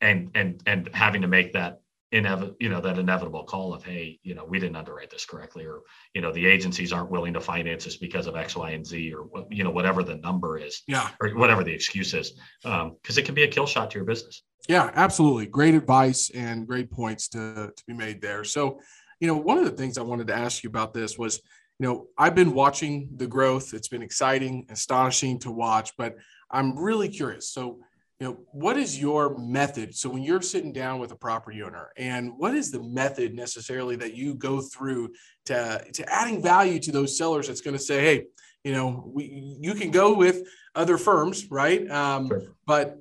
and 0.02 0.30
and 0.36 0.62
and 0.68 0.90
having 0.94 1.22
to 1.22 1.28
make 1.28 1.54
that 1.54 1.80
inevitable, 2.12 2.56
you 2.60 2.70
know, 2.70 2.82
that 2.82 3.00
inevitable 3.00 3.44
call 3.44 3.74
of, 3.74 3.84
hey, 3.84 4.20
you 4.24 4.36
know, 4.36 4.46
we 4.46 4.60
didn't 4.60 4.76
underwrite 4.76 5.10
this 5.10 5.26
correctly, 5.26 5.66
or 5.66 5.82
you 6.14 6.22
know, 6.22 6.32
the 6.32 6.46
agencies 6.46 6.92
aren't 6.94 7.10
willing 7.10 7.34
to 7.34 7.42
finance 7.42 7.86
this 7.86 7.98
because 7.98 8.28
of 8.28 8.36
X, 8.36 8.56
Y, 8.56 8.72
and 8.72 8.86
Z, 8.86 9.14
or 9.14 9.48
you 9.50 9.64
know, 9.64 9.72
whatever 9.72 10.04
the 10.04 10.18
number 10.18 10.58
is, 10.58 10.84
yeah, 10.88 11.10
or 11.22 11.30
whatever 11.30 11.64
the 11.64 11.74
excuse 11.74 12.14
is, 12.14 12.34
because 12.62 12.84
um, 12.84 13.18
it 13.18 13.26
can 13.26 13.36
be 13.36 13.44
a 13.44 13.48
kill 13.48 13.66
shot 13.66 13.90
to 13.92 13.98
your 13.98 14.06
business. 14.06 14.44
Yeah, 14.68 14.92
absolutely. 14.96 15.46
Great 15.46 15.76
advice 15.76 16.30
and 16.32 16.68
great 16.68 16.92
points 16.92 17.30
to 17.30 17.72
to 17.76 17.84
be 17.88 17.94
made 17.94 18.22
there. 18.22 18.44
So, 18.44 18.80
you 19.20 19.28
know, 19.28 19.38
one 19.38 19.58
of 19.58 19.66
the 19.66 19.72
things 19.72 19.98
I 19.98 20.04
wanted 20.04 20.28
to 20.28 20.36
ask 20.36 20.64
you 20.64 20.70
about 20.70 20.94
this 20.94 21.18
was 21.18 21.42
you 21.80 21.88
know, 21.88 22.08
I've 22.18 22.36
been 22.36 22.54
watching 22.54 23.10
the 23.16 23.28
growth. 23.28 23.74
It's 23.74 23.90
been 23.90 24.02
exciting, 24.02 24.66
astonishing 24.70 25.40
to 25.40 25.52
watch, 25.52 25.92
but 25.98 26.16
I'm 26.50 26.78
really 26.78 27.10
curious. 27.10 27.50
So, 27.50 27.80
you 28.20 28.28
know, 28.28 28.40
what 28.54 28.78
is 28.78 29.00
your 29.00 29.38
method? 29.38 29.94
So 29.94 30.10
when 30.10 30.24
you're 30.24 30.42
sitting 30.42 30.72
down 30.72 31.00
with 31.00 31.12
a 31.12 31.18
property 31.18 31.62
owner 31.64 31.92
and 31.98 32.32
what 32.38 32.56
is 32.56 32.72
the 32.72 32.82
method 32.82 33.34
necessarily 33.34 33.98
that 33.98 34.16
you 34.16 34.36
go 34.36 34.62
through 34.62 35.12
to, 35.48 35.84
to 35.94 36.14
adding 36.14 36.42
value 36.42 36.80
to 36.80 36.94
those 36.94 37.18
sellers 37.18 37.48
that's 37.48 37.62
going 37.62 37.76
to 37.76 37.84
say, 37.84 38.02
Hey, 38.02 38.26
you 38.64 38.72
know, 38.72 39.12
we, 39.14 39.58
you 39.60 39.74
can 39.74 39.92
go 39.92 40.14
with 40.14 40.48
other 40.76 40.98
firms, 40.98 41.52
right? 41.52 41.90
Um, 41.92 42.28
sure. 42.30 42.44
But 42.66 42.98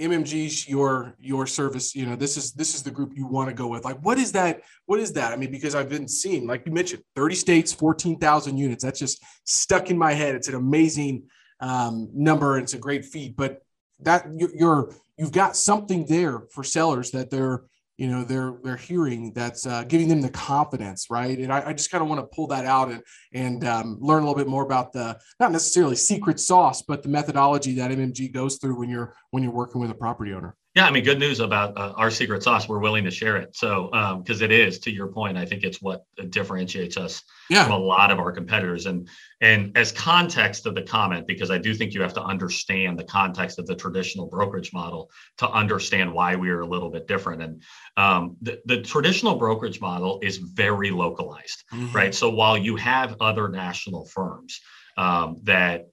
MMG's 0.00 0.68
your 0.68 1.14
your 1.20 1.46
service. 1.46 1.94
You 1.94 2.06
know, 2.06 2.16
this 2.16 2.36
is 2.36 2.52
this 2.52 2.74
is 2.74 2.82
the 2.82 2.90
group 2.90 3.12
you 3.14 3.26
want 3.26 3.48
to 3.48 3.54
go 3.54 3.66
with. 3.68 3.84
Like, 3.84 3.98
what 4.00 4.18
is 4.18 4.32
that? 4.32 4.62
What 4.86 4.98
is 4.98 5.12
that? 5.12 5.32
I 5.32 5.36
mean, 5.36 5.50
because 5.50 5.74
I've 5.74 5.90
been 5.90 6.08
seeing, 6.08 6.46
like 6.46 6.64
you 6.64 6.72
mentioned, 6.72 7.02
30 7.16 7.34
states, 7.34 7.72
14,000 7.72 8.56
units. 8.56 8.82
That's 8.82 8.98
just 8.98 9.22
stuck 9.44 9.90
in 9.90 9.98
my 9.98 10.12
head. 10.12 10.34
It's 10.34 10.48
an 10.48 10.54
amazing 10.54 11.24
um, 11.60 12.08
number. 12.14 12.56
And 12.56 12.64
it's 12.64 12.74
a 12.74 12.78
great 12.78 13.04
feat. 13.04 13.36
But 13.36 13.62
that 14.00 14.26
you're, 14.36 14.54
you're 14.54 14.94
you've 15.18 15.32
got 15.32 15.54
something 15.54 16.06
there 16.06 16.40
for 16.50 16.64
sellers 16.64 17.10
that 17.10 17.30
they're 17.30 17.64
you 18.00 18.08
know 18.08 18.24
they're 18.24 18.54
they're 18.64 18.78
hearing 18.78 19.30
that's 19.34 19.66
uh, 19.66 19.84
giving 19.84 20.08
them 20.08 20.22
the 20.22 20.30
confidence 20.30 21.10
right? 21.10 21.38
And 21.38 21.52
i, 21.52 21.68
I 21.68 21.72
just 21.74 21.90
kind 21.90 22.02
of 22.02 22.08
want 22.08 22.20
to 22.22 22.34
pull 22.34 22.46
that 22.46 22.64
out 22.64 22.90
and 22.90 23.02
and 23.34 23.62
um, 23.64 23.98
learn 24.00 24.22
a 24.22 24.26
little 24.26 24.42
bit 24.42 24.48
more 24.48 24.64
about 24.64 24.92
the 24.92 25.18
not 25.38 25.52
necessarily 25.52 25.96
secret 25.96 26.40
sauce 26.40 26.80
but 26.80 27.02
the 27.02 27.10
methodology 27.10 27.74
that 27.74 27.90
mmg 27.90 28.32
goes 28.32 28.56
through 28.56 28.78
when 28.78 28.88
you're 28.88 29.14
when 29.32 29.42
you're 29.42 29.52
working 29.52 29.82
with 29.82 29.90
a 29.90 29.94
property 29.94 30.32
owner 30.32 30.56
yeah, 30.76 30.86
I 30.86 30.92
mean, 30.92 31.02
good 31.02 31.18
news 31.18 31.40
about 31.40 31.76
uh, 31.76 31.94
our 31.96 32.12
secret 32.12 32.44
sauce. 32.44 32.68
We're 32.68 32.78
willing 32.78 33.02
to 33.02 33.10
share 33.10 33.36
it. 33.36 33.56
So, 33.56 33.88
because 34.22 34.40
um, 34.40 34.44
it 34.44 34.52
is, 34.52 34.78
to 34.80 34.92
your 34.92 35.08
point, 35.08 35.36
I 35.36 35.44
think 35.44 35.64
it's 35.64 35.82
what 35.82 36.04
differentiates 36.28 36.96
us 36.96 37.22
yeah. 37.48 37.64
from 37.64 37.72
a 37.72 37.78
lot 37.78 38.12
of 38.12 38.20
our 38.20 38.30
competitors. 38.30 38.86
And 38.86 39.08
and 39.40 39.76
as 39.76 39.90
context 39.90 40.66
of 40.66 40.76
the 40.76 40.82
comment, 40.82 41.26
because 41.26 41.50
I 41.50 41.58
do 41.58 41.74
think 41.74 41.92
you 41.92 42.02
have 42.02 42.14
to 42.14 42.22
understand 42.22 43.00
the 43.00 43.04
context 43.04 43.58
of 43.58 43.66
the 43.66 43.74
traditional 43.74 44.26
brokerage 44.28 44.72
model 44.72 45.10
to 45.38 45.50
understand 45.50 46.12
why 46.12 46.36
we 46.36 46.50
are 46.50 46.60
a 46.60 46.66
little 46.66 46.90
bit 46.90 47.08
different. 47.08 47.42
And 47.42 47.62
um, 47.96 48.36
the, 48.40 48.60
the 48.66 48.80
traditional 48.80 49.34
brokerage 49.34 49.80
model 49.80 50.20
is 50.22 50.36
very 50.36 50.92
localized, 50.92 51.64
mm-hmm. 51.72 51.96
right? 51.96 52.14
So 52.14 52.30
while 52.30 52.56
you 52.56 52.76
have 52.76 53.16
other 53.20 53.48
national 53.48 54.04
firms 54.04 54.60
um, 54.96 55.38
that 55.42 55.88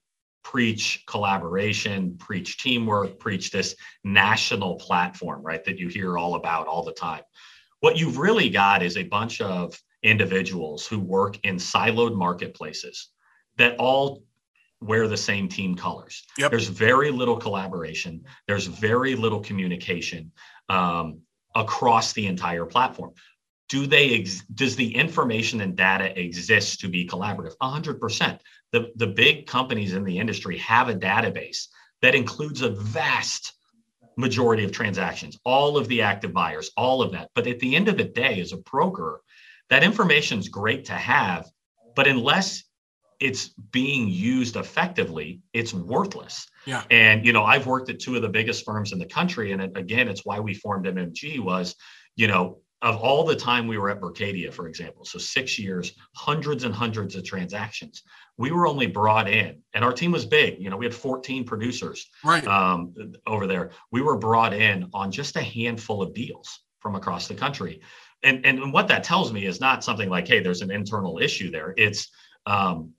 preach 0.51 1.03
collaboration, 1.07 2.15
preach 2.17 2.57
teamwork, 2.57 3.19
preach 3.19 3.51
this 3.51 3.75
national 4.05 4.75
platform, 4.75 5.41
right? 5.43 5.61
That 5.65 5.77
you 5.77 5.89
hear 5.89 6.17
all 6.17 6.35
about 6.35 6.67
all 6.67 6.85
the 6.85 6.93
time. 6.93 7.23
What 7.81 7.97
you've 7.97 8.17
really 8.17 8.49
got 8.49 8.81
is 8.81 8.95
a 8.95 9.03
bunch 9.03 9.41
of 9.41 9.77
individuals 10.03 10.87
who 10.87 10.99
work 10.99 11.37
in 11.43 11.57
siloed 11.57 12.15
marketplaces 12.15 13.09
that 13.57 13.75
all 13.77 14.23
wear 14.79 15.09
the 15.09 15.17
same 15.17 15.49
team 15.49 15.75
colors. 15.75 16.23
Yep. 16.37 16.51
There's 16.51 16.69
very 16.69 17.11
little 17.11 17.35
collaboration, 17.35 18.23
there's 18.47 18.67
very 18.67 19.15
little 19.15 19.41
communication 19.41 20.31
um, 20.69 21.19
across 21.55 22.13
the 22.13 22.25
entire 22.25 22.65
platform. 22.65 23.11
Do 23.69 23.85
they 23.85 24.19
ex- 24.19 24.43
does 24.53 24.75
the 24.75 24.95
information 24.95 25.61
and 25.61 25.75
data 25.75 26.17
exist 26.19 26.79
to 26.81 26.87
be 26.87 27.07
collaborative? 27.07 27.55
100% 27.61 28.39
the, 28.71 28.91
the 28.95 29.07
big 29.07 29.47
companies 29.47 29.93
in 29.93 30.03
the 30.03 30.19
industry 30.19 30.57
have 30.57 30.89
a 30.89 30.95
database 30.95 31.67
that 32.01 32.15
includes 32.15 32.61
a 32.61 32.69
vast 32.69 33.53
majority 34.17 34.63
of 34.63 34.71
transactions, 34.71 35.37
all 35.45 35.77
of 35.77 35.87
the 35.87 36.01
active 36.01 36.33
buyers, 36.33 36.71
all 36.75 37.01
of 37.01 37.11
that. 37.11 37.29
But 37.35 37.47
at 37.47 37.59
the 37.59 37.75
end 37.75 37.87
of 37.87 37.97
the 37.97 38.03
day, 38.03 38.41
as 38.41 38.51
a 38.51 38.57
broker, 38.57 39.21
that 39.69 39.83
information 39.83 40.39
is 40.39 40.49
great 40.49 40.85
to 40.85 40.93
have, 40.93 41.47
but 41.95 42.07
unless 42.07 42.63
it's 43.19 43.49
being 43.71 44.07
used 44.07 44.55
effectively, 44.55 45.41
it's 45.53 45.73
worthless. 45.73 46.47
Yeah. 46.65 46.83
And 46.91 47.25
you 47.25 47.33
know, 47.33 47.43
I've 47.43 47.65
worked 47.65 47.89
at 47.89 47.99
two 47.99 48.15
of 48.15 48.21
the 48.21 48.29
biggest 48.29 48.65
firms 48.65 48.91
in 48.91 48.99
the 48.99 49.05
country, 49.05 49.51
and 49.51 49.61
it, 49.61 49.71
again, 49.75 50.07
it's 50.07 50.23
why 50.23 50.39
we 50.39 50.53
formed 50.53 50.85
MMG. 50.85 51.39
Was 51.39 51.75
you 52.15 52.27
know, 52.27 52.59
of 52.81 52.97
all 52.97 53.23
the 53.23 53.35
time 53.35 53.67
we 53.67 53.77
were 53.77 53.89
at 53.89 53.99
Berkadia, 53.99 54.53
for 54.53 54.67
example, 54.67 55.03
so 55.03 55.17
six 55.17 55.57
years, 55.57 55.93
hundreds 56.15 56.63
and 56.63 56.73
hundreds 56.73 57.15
of 57.15 57.23
transactions, 57.23 58.03
we 58.37 58.51
were 58.51 58.67
only 58.67 58.85
brought 58.85 59.27
in, 59.27 59.61
and 59.73 59.83
our 59.83 59.91
team 59.91 60.11
was 60.11 60.25
big. 60.25 60.59
You 60.59 60.69
know, 60.69 60.77
we 60.77 60.85
had 60.85 60.93
14 60.93 61.43
producers 61.43 62.07
right. 62.23 62.45
um, 62.45 62.93
over 63.25 63.47
there. 63.47 63.71
We 63.91 64.01
were 64.01 64.17
brought 64.17 64.53
in 64.53 64.89
on 64.93 65.11
just 65.11 65.35
a 65.35 65.41
handful 65.41 66.03
of 66.03 66.13
deals 66.13 66.59
from 66.79 66.95
across 66.95 67.27
the 67.27 67.33
country. 67.33 67.81
And, 68.23 68.45
and 68.45 68.71
what 68.71 68.87
that 68.89 69.03
tells 69.03 69.33
me 69.33 69.45
is 69.45 69.59
not 69.59 69.83
something 69.83 70.09
like, 70.09 70.27
hey, 70.27 70.39
there's 70.39 70.61
an 70.61 70.71
internal 70.71 71.17
issue 71.19 71.49
there. 71.49 71.73
It's 71.77 72.09
um, 72.45 72.93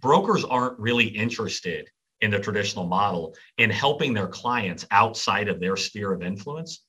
brokers 0.00 0.44
aren't 0.44 0.78
really 0.78 1.06
interested 1.06 1.88
in 2.20 2.30
the 2.30 2.38
traditional 2.38 2.86
model 2.86 3.34
in 3.58 3.70
helping 3.70 4.14
their 4.14 4.28
clients 4.28 4.86
outside 4.90 5.48
of 5.48 5.60
their 5.60 5.76
sphere 5.76 6.12
of 6.12 6.22
influence 6.22 6.85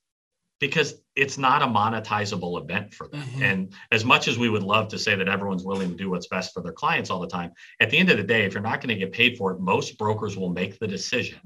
because 0.60 0.96
it's 1.15 1.38
not 1.38 1.62
a 1.62 1.67
monetizable 1.67 2.62
event 2.62 2.93
for 2.93 3.08
them. 3.08 3.22
Mm-hmm. 3.22 3.43
And 3.43 3.74
as 3.91 4.04
much 4.04 4.28
as 4.28 4.38
we 4.38 4.50
would 4.50 4.63
love 4.63 4.88
to 4.89 5.00
say 5.00 5.15
that 5.15 5.28
everyone's 5.28 5.63
willing 5.63 5.89
to 5.89 5.96
do 5.96 6.10
what's 6.10 6.28
best 6.28 6.54
for 6.54 6.62
their 6.62 6.72
clients 6.72 7.10
all 7.10 7.20
the 7.20 7.28
time, 7.28 7.52
at 7.80 7.89
the 7.89 7.98
end 7.98 8.10
of 8.10 8.17
the 8.17 8.24
day, 8.24 8.46
if 8.46 8.54
you're 8.54 8.63
not 8.63 8.82
going 8.82 8.89
to 8.89 8.96
get 8.96 9.12
paid 9.12 9.38
for 9.38 9.52
it, 9.52 9.60
most 9.60 9.98
brokers 9.98 10.36
will 10.38 10.50
make 10.50 10.80
the 10.80 10.88
decision 10.88 11.39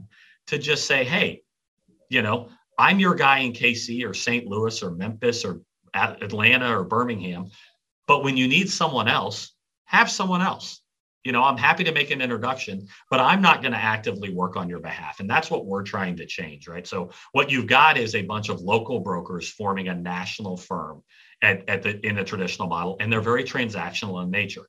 to 0.48 0.58
just 0.58 0.86
say, 0.86 1.04
hey, 1.04 1.42
you 2.10 2.22
know, 2.22 2.50
I'm 2.78 3.00
your 3.00 3.16
guy 3.16 3.40
in 3.40 3.54
KC 3.54 4.08
or 4.08 4.14
St. 4.14 4.48
Louis 4.48 4.82
or 4.82 4.92
Memphis 4.92 5.46
or 5.46 5.62
Atlanta 5.94 6.78
or 6.78 6.84
Birmingham. 6.84 7.48
But 8.08 8.24
when 8.24 8.38
you 8.38 8.48
need 8.48 8.70
someone 8.70 9.08
else, 9.08 9.54
have 9.86 10.10
someone 10.10 10.42
else 10.42 10.81
you 11.24 11.32
know 11.32 11.44
i'm 11.44 11.58
happy 11.58 11.84
to 11.84 11.92
make 11.92 12.12
an 12.12 12.22
introduction 12.22 12.88
but 13.10 13.20
i'm 13.20 13.42
not 13.42 13.62
going 13.62 13.74
to 13.74 13.78
actively 13.78 14.34
work 14.34 14.56
on 14.56 14.70
your 14.70 14.80
behalf. 14.80 15.20
And 15.20 15.30
that's 15.30 15.52
what 15.52 15.66
we're 15.66 15.84
trying 15.84 16.16
to 16.18 16.26
change 16.26 16.68
right? 16.68 16.88
So 16.88 17.12
what 17.32 17.52
you've 17.52 17.68
got 17.68 17.98
is 17.98 18.16
a 18.16 18.22
bunch 18.22 18.50
of 18.50 18.62
local 18.62 19.00
brokers 19.00 19.50
forming 19.50 19.88
a 19.90 19.96
national 19.96 20.58
firm 20.58 21.04
at, 21.42 21.68
at 21.70 21.84
the 21.84 22.06
in 22.06 22.16
the 22.16 22.24
traditional 22.24 22.68
model 22.68 22.98
and 23.00 23.12
they're 23.12 23.22
very 23.22 23.44
transactional 23.44 24.24
in 24.24 24.32
nature. 24.32 24.68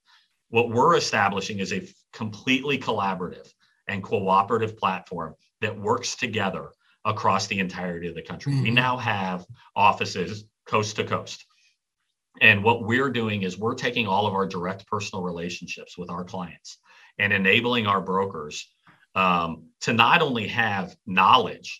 What 0.49 0.71
we're 0.71 0.97
establishing 0.97 1.61
is 1.61 1.73
a 1.73 1.89
completely 2.13 2.79
collaborative 2.79 3.51
and 3.89 4.03
cooperative 4.03 4.77
platform 4.77 5.35
that 5.61 5.79
works 5.79 6.15
together 6.17 6.71
across 7.05 7.47
the 7.47 7.59
entirety 7.59 8.09
of 8.09 8.15
the 8.15 8.23
country. 8.23 8.53
Mm-hmm. 8.53 8.63
we 8.63 8.71
now 8.71 8.97
have 8.97 9.45
offices 9.75 10.45
coast 10.67 10.97
to 10.97 11.05
coast 11.05 11.47
and 12.41 12.65
what 12.65 12.85
we're 12.85 13.11
doing 13.11 13.43
is 13.43 13.59
we're 13.59 13.75
taking 13.75 14.07
all 14.07 14.27
of 14.27 14.35
our 14.35 14.47
direct 14.47 14.87
personal 14.87 15.23
relationships 15.23 15.99
with 15.99 16.11
our 16.11 16.25
clients 16.25 16.79
and 17.19 17.33
enabling 17.33 17.87
our 17.87 18.01
brokers 18.01 18.73
um, 19.15 19.67
to 19.83 19.93
not 19.93 20.23
only 20.23 20.49
have 20.49 20.97
knowledge, 21.07 21.79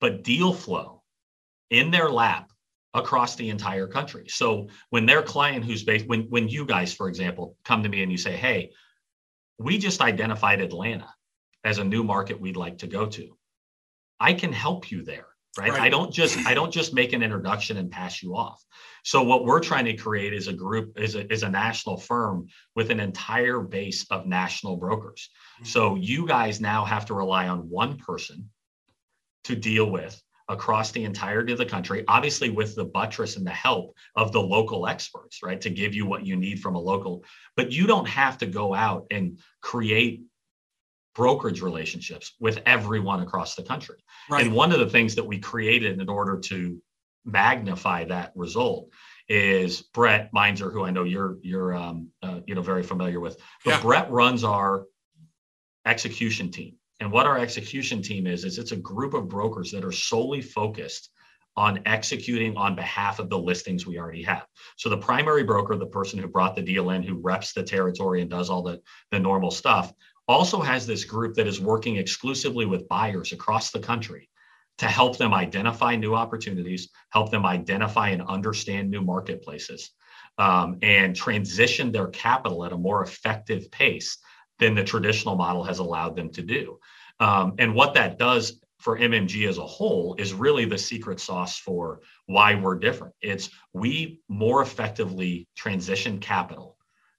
but 0.00 0.24
deal 0.24 0.52
flow 0.52 1.02
in 1.70 1.90
their 1.90 2.10
lap 2.10 2.50
across 2.94 3.36
the 3.36 3.50
entire 3.50 3.86
country. 3.86 4.26
So 4.28 4.68
when 4.90 5.06
their 5.06 5.22
client 5.22 5.64
who's 5.64 5.84
based, 5.84 6.06
when 6.06 6.22
when 6.22 6.48
you 6.48 6.64
guys, 6.64 6.92
for 6.92 7.08
example, 7.08 7.56
come 7.64 7.82
to 7.82 7.88
me 7.88 8.02
and 8.02 8.10
you 8.10 8.18
say, 8.18 8.36
"Hey, 8.36 8.72
we 9.58 9.78
just 9.78 10.00
identified 10.00 10.60
Atlanta 10.60 11.12
as 11.64 11.78
a 11.78 11.84
new 11.84 12.02
market 12.02 12.40
we'd 12.40 12.56
like 12.56 12.78
to 12.78 12.86
go 12.86 13.06
to," 13.06 13.36
I 14.18 14.32
can 14.32 14.52
help 14.52 14.90
you 14.90 15.02
there. 15.02 15.26
Right? 15.58 15.72
right? 15.72 15.80
I 15.80 15.88
don't 15.88 16.12
just 16.12 16.38
I 16.46 16.54
don't 16.54 16.72
just 16.72 16.94
make 16.94 17.12
an 17.12 17.22
introduction 17.22 17.76
and 17.76 17.90
pass 17.90 18.22
you 18.22 18.36
off. 18.36 18.62
So 19.04 19.22
what 19.22 19.44
we're 19.44 19.60
trying 19.60 19.86
to 19.86 19.94
create 19.94 20.32
is 20.32 20.48
a 20.48 20.52
group 20.52 20.98
is 20.98 21.14
a, 21.14 21.30
is 21.32 21.42
a 21.42 21.48
national 21.48 21.96
firm 21.96 22.46
with 22.76 22.90
an 22.90 23.00
entire 23.00 23.60
base 23.60 24.06
of 24.10 24.26
national 24.26 24.76
brokers. 24.76 25.30
Mm-hmm. 25.56 25.64
So 25.64 25.96
you 25.96 26.26
guys 26.26 26.60
now 26.60 26.84
have 26.84 27.06
to 27.06 27.14
rely 27.14 27.48
on 27.48 27.68
one 27.68 27.96
person 27.96 28.50
to 29.44 29.56
deal 29.56 29.90
with 29.90 30.20
across 30.48 30.92
the 30.92 31.04
entirety 31.04 31.52
of 31.52 31.58
the 31.58 31.66
country, 31.66 32.04
obviously 32.08 32.50
with 32.50 32.74
the 32.74 32.84
buttress 32.84 33.36
and 33.36 33.46
the 33.46 33.50
help 33.50 33.94
of 34.16 34.32
the 34.32 34.40
local 34.40 34.86
experts, 34.86 35.40
right, 35.42 35.60
to 35.60 35.70
give 35.70 35.94
you 35.94 36.06
what 36.06 36.24
you 36.24 36.36
need 36.36 36.60
from 36.60 36.74
a 36.74 36.80
local. 36.80 37.24
But 37.56 37.70
you 37.70 37.86
don't 37.86 38.08
have 38.08 38.38
to 38.38 38.46
go 38.46 38.74
out 38.74 39.06
and 39.10 39.38
create 39.60 40.22
brokerage 41.18 41.60
relationships 41.60 42.34
with 42.38 42.60
everyone 42.64 43.20
across 43.20 43.56
the 43.56 43.62
country. 43.64 43.96
Right. 44.30 44.46
And 44.46 44.54
one 44.54 44.70
of 44.70 44.78
the 44.78 44.88
things 44.88 45.16
that 45.16 45.24
we 45.24 45.40
created 45.40 46.00
in 46.00 46.08
order 46.08 46.38
to 46.38 46.80
magnify 47.24 48.04
that 48.04 48.30
result 48.36 48.88
is 49.28 49.82
Brett 49.82 50.30
Meinzer, 50.32 50.70
who 50.70 50.84
I 50.84 50.90
know 50.90 51.02
you're 51.02 51.36
you're 51.42 51.74
um, 51.74 52.10
uh, 52.22 52.38
you 52.46 52.54
know 52.54 52.62
very 52.62 52.84
familiar 52.84 53.18
with. 53.18 53.36
But 53.64 53.72
yeah. 53.72 53.82
Brett 53.82 54.10
runs 54.12 54.44
our 54.44 54.86
execution 55.84 56.52
team. 56.52 56.76
And 57.00 57.10
what 57.10 57.26
our 57.26 57.38
execution 57.38 58.00
team 58.00 58.26
is, 58.28 58.44
is 58.44 58.58
it's 58.58 58.72
a 58.72 58.76
group 58.76 59.14
of 59.14 59.28
brokers 59.28 59.72
that 59.72 59.84
are 59.84 59.92
solely 59.92 60.40
focused 60.40 61.10
on 61.56 61.80
executing 61.86 62.56
on 62.56 62.76
behalf 62.76 63.18
of 63.18 63.28
the 63.28 63.38
listings 63.38 63.84
we 63.84 63.98
already 63.98 64.22
have. 64.22 64.46
So 64.76 64.88
the 64.88 64.96
primary 64.96 65.42
broker, 65.42 65.74
the 65.74 65.86
person 65.86 66.18
who 66.20 66.28
brought 66.28 66.54
the 66.54 66.62
deal 66.62 66.90
in, 66.90 67.02
who 67.02 67.16
reps 67.16 67.52
the 67.52 67.64
territory 67.64 68.20
and 68.20 68.30
does 68.30 68.48
all 68.50 68.62
the, 68.62 68.80
the 69.10 69.18
normal 69.18 69.50
stuff, 69.50 69.92
also 70.28 70.60
has 70.60 70.86
this 70.86 71.04
group 71.04 71.34
that 71.34 71.46
is 71.46 71.60
working 71.60 71.96
exclusively 71.96 72.66
with 72.66 72.88
buyers 72.88 73.32
across 73.32 73.70
the 73.70 73.80
country 73.80 74.28
to 74.76 74.86
help 74.86 75.16
them 75.16 75.34
identify 75.34 75.96
new 75.96 76.14
opportunities, 76.14 76.90
help 77.10 77.30
them 77.30 77.44
identify 77.44 78.10
and 78.10 78.22
understand 78.22 78.90
new 78.90 79.02
marketplaces, 79.02 79.90
um, 80.38 80.78
and 80.82 81.16
transition 81.16 81.90
their 81.90 82.06
capital 82.08 82.64
at 82.64 82.72
a 82.72 82.78
more 82.78 83.02
effective 83.02 83.70
pace 83.72 84.18
than 84.58 84.74
the 84.74 84.84
traditional 84.84 85.34
model 85.34 85.64
has 85.64 85.78
allowed 85.78 86.14
them 86.14 86.30
to 86.30 86.42
do. 86.42 86.78
Um, 87.20 87.54
and 87.58 87.74
what 87.74 87.94
that 87.94 88.18
does 88.18 88.60
for 88.78 88.96
MMG 88.96 89.48
as 89.48 89.58
a 89.58 89.66
whole 89.66 90.14
is 90.18 90.32
really 90.32 90.64
the 90.64 90.78
secret 90.78 91.18
sauce 91.18 91.58
for 91.58 92.00
why 92.26 92.54
we're 92.54 92.78
different. 92.78 93.14
It's 93.20 93.50
we 93.72 94.20
more 94.28 94.62
effectively 94.62 95.48
transition 95.56 96.20
capital 96.20 96.77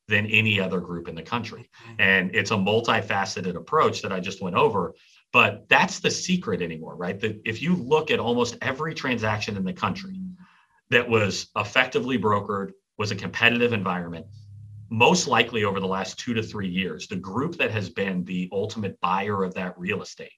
than 0.09 0.25
any 0.25 0.59
other 0.59 0.81
group 0.81 1.07
in 1.07 1.15
the 1.15 1.21
country. 1.21 1.69
Mm-hmm. 1.83 2.01
And 2.01 2.35
it's 2.35 2.51
a 2.51 2.55
multifaceted 2.55 3.55
approach 3.55 4.01
that 4.01 4.11
I 4.11 4.19
just 4.19 4.41
went 4.41 4.55
over. 4.55 4.95
But 5.31 5.69
that's 5.69 5.99
the 5.99 6.09
secret 6.09 6.61
anymore, 6.61 6.95
right? 6.95 7.19
That 7.19 7.39
if 7.45 7.61
you 7.61 7.75
look 7.75 8.09
at 8.09 8.19
almost 8.19 8.57
every 8.61 8.95
transaction 8.95 9.55
in 9.55 9.63
the 9.63 9.73
country 9.73 10.19
that 10.89 11.07
was 11.07 11.49
effectively 11.55 12.17
brokered, 12.17 12.71
was 12.97 13.11
a 13.11 13.15
competitive 13.15 13.71
environment, 13.71 14.25
most 14.89 15.27
likely 15.27 15.63
over 15.63 15.79
the 15.79 15.87
last 15.87 16.17
two 16.17 16.33
to 16.33 16.41
three 16.41 16.67
years, 16.67 17.07
the 17.07 17.15
group 17.15 17.55
that 17.57 17.69
has 17.69 17.89
been 17.89 18.25
the 18.25 18.49
ultimate 18.51 18.99
buyer 19.01 19.43
of 19.43 19.53
that 19.53 19.77
real 19.77 20.01
estate 20.01 20.31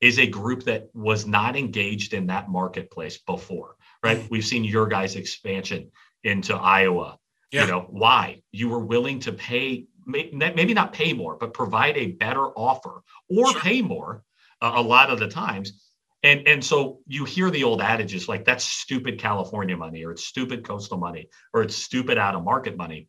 is 0.00 0.18
a 0.18 0.26
group 0.26 0.62
that 0.64 0.88
was 0.94 1.26
not 1.26 1.56
engaged 1.56 2.12
in 2.12 2.26
that 2.26 2.50
marketplace 2.50 3.18
before, 3.18 3.76
right? 4.04 4.18
Mm-hmm. 4.18 4.28
We've 4.30 4.44
seen 4.44 4.62
your 4.62 4.86
guys' 4.86 5.16
expansion 5.16 5.90
into 6.22 6.54
Iowa. 6.54 7.18
Yeah. 7.50 7.62
You 7.62 7.70
know, 7.70 7.86
why? 7.88 8.42
You 8.52 8.68
were 8.68 8.84
willing 8.84 9.20
to 9.20 9.32
pay, 9.32 9.86
maybe 10.06 10.74
not 10.74 10.92
pay 10.92 11.12
more, 11.12 11.36
but 11.36 11.54
provide 11.54 11.96
a 11.96 12.12
better 12.12 12.46
offer 12.48 13.02
or 13.30 13.50
sure. 13.52 13.60
pay 13.60 13.82
more 13.82 14.22
uh, 14.60 14.72
a 14.76 14.82
lot 14.82 15.10
of 15.10 15.18
the 15.18 15.28
times. 15.28 15.84
And, 16.22 16.46
and 16.48 16.64
so 16.64 16.98
you 17.06 17.24
hear 17.24 17.50
the 17.50 17.64
old 17.64 17.80
adages 17.80 18.28
like 18.28 18.44
that's 18.44 18.64
stupid 18.64 19.18
California 19.18 19.76
money 19.76 20.04
or 20.04 20.10
it's 20.10 20.24
stupid 20.24 20.64
coastal 20.64 20.98
money 20.98 21.28
or 21.54 21.62
it's 21.62 21.76
stupid 21.76 22.18
out 22.18 22.34
of 22.34 22.42
market 22.42 22.76
money 22.76 23.08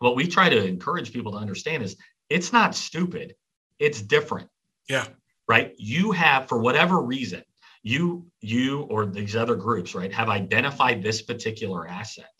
what 0.00 0.16
we 0.16 0.26
try 0.26 0.48
to 0.48 0.66
encourage 0.66 1.12
people 1.12 1.32
to 1.32 1.38
understand 1.38 1.82
is 1.82 1.96
it's 2.28 2.52
not 2.52 2.74
stupid, 2.74 3.34
it's 3.78 4.02
different. 4.02 4.48
Yeah. 4.88 5.06
Right. 5.46 5.74
You 5.78 6.10
have, 6.12 6.48
for 6.48 6.58
whatever 6.58 7.00
reason, 7.00 7.44
you, 7.82 8.26
you 8.40 8.82
or 8.82 9.06
these 9.06 9.36
other 9.36 9.54
groups, 9.54 9.94
right, 9.94 10.12
have 10.12 10.28
identified 10.28 11.02
this 11.02 11.22
particular 11.22 11.86
asset 11.86 12.30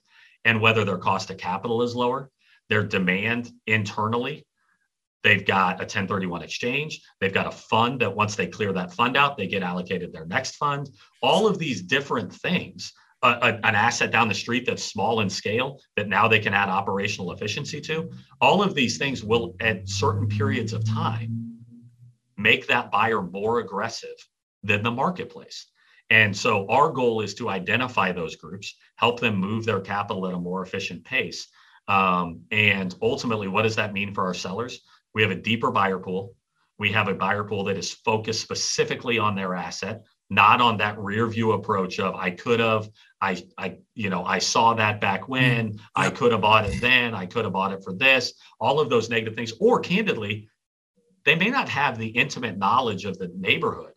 and 0.44 0.60
whether 0.60 0.84
their 0.84 0.98
cost 0.98 1.30
of 1.30 1.38
capital 1.38 1.82
is 1.82 1.94
lower, 1.94 2.30
their 2.68 2.84
demand 2.84 3.50
internally, 3.66 4.46
they've 5.22 5.44
got 5.44 5.74
a 5.74 5.84
1031 5.84 6.42
exchange, 6.42 7.02
they've 7.20 7.34
got 7.34 7.46
a 7.46 7.50
fund 7.50 8.00
that 8.00 8.14
once 8.14 8.36
they 8.36 8.46
clear 8.46 8.72
that 8.72 8.92
fund 8.92 9.16
out, 9.16 9.36
they 9.36 9.46
get 9.46 9.62
allocated 9.62 10.12
their 10.12 10.26
next 10.26 10.56
fund. 10.56 10.88
All 11.22 11.46
of 11.46 11.58
these 11.58 11.82
different 11.82 12.32
things 12.32 12.92
a, 13.22 13.28
a, 13.28 13.66
an 13.66 13.74
asset 13.74 14.10
down 14.10 14.28
the 14.28 14.34
street 14.34 14.64
that's 14.66 14.82
small 14.82 15.20
in 15.20 15.28
scale 15.28 15.80
that 15.96 16.08
now 16.08 16.28
they 16.28 16.38
can 16.38 16.54
add 16.54 16.68
operational 16.68 17.32
efficiency 17.32 17.80
to. 17.82 18.10
All 18.40 18.62
of 18.62 18.74
these 18.74 18.98
things 18.98 19.22
will, 19.22 19.54
at 19.60 19.88
certain 19.88 20.28
periods 20.28 20.72
of 20.72 20.84
time, 20.84 21.58
make 22.36 22.66
that 22.68 22.90
buyer 22.90 23.22
more 23.22 23.58
aggressive 23.58 24.14
than 24.62 24.82
the 24.82 24.90
marketplace. 24.90 25.66
And 26.10 26.36
so 26.36 26.68
our 26.68 26.90
goal 26.90 27.20
is 27.20 27.34
to 27.34 27.48
identify 27.48 28.12
those 28.12 28.36
groups, 28.36 28.74
help 28.96 29.20
them 29.20 29.36
move 29.36 29.64
their 29.64 29.80
capital 29.80 30.26
at 30.26 30.34
a 30.34 30.38
more 30.38 30.62
efficient 30.62 31.04
pace. 31.04 31.48
Um, 31.88 32.42
and 32.50 32.94
ultimately, 33.00 33.48
what 33.48 33.62
does 33.62 33.76
that 33.76 33.92
mean 33.92 34.12
for 34.12 34.24
our 34.24 34.34
sellers? 34.34 34.80
We 35.14 35.22
have 35.22 35.30
a 35.30 35.36
deeper 35.36 35.70
buyer 35.70 35.98
pool. 35.98 36.34
We 36.78 36.92
have 36.92 37.08
a 37.08 37.14
buyer 37.14 37.44
pool 37.44 37.64
that 37.64 37.76
is 37.76 37.92
focused 37.92 38.40
specifically 38.40 39.18
on 39.18 39.34
their 39.34 39.54
asset 39.54 40.02
not 40.30 40.60
on 40.60 40.76
that 40.78 40.96
rear 40.98 41.26
view 41.26 41.52
approach 41.52 41.98
of 41.98 42.14
I 42.14 42.30
could 42.30 42.60
have, 42.60 42.88
I, 43.20 43.42
I, 43.58 43.78
you 43.94 44.08
know, 44.08 44.24
I 44.24 44.38
saw 44.38 44.74
that 44.74 45.00
back 45.00 45.28
when 45.28 45.70
mm-hmm. 45.70 45.78
I 45.96 46.08
could 46.08 46.30
have 46.30 46.40
bought 46.40 46.66
it 46.66 46.80
then, 46.80 47.14
I 47.14 47.26
could 47.26 47.44
have 47.44 47.52
bought 47.52 47.72
it 47.72 47.82
for 47.82 47.92
this, 47.92 48.32
all 48.60 48.78
of 48.78 48.88
those 48.88 49.10
negative 49.10 49.34
things. 49.34 49.52
Or 49.60 49.80
candidly, 49.80 50.48
they 51.24 51.34
may 51.34 51.50
not 51.50 51.68
have 51.68 51.98
the 51.98 52.06
intimate 52.06 52.56
knowledge 52.56 53.04
of 53.04 53.18
the 53.18 53.30
neighborhood 53.36 53.89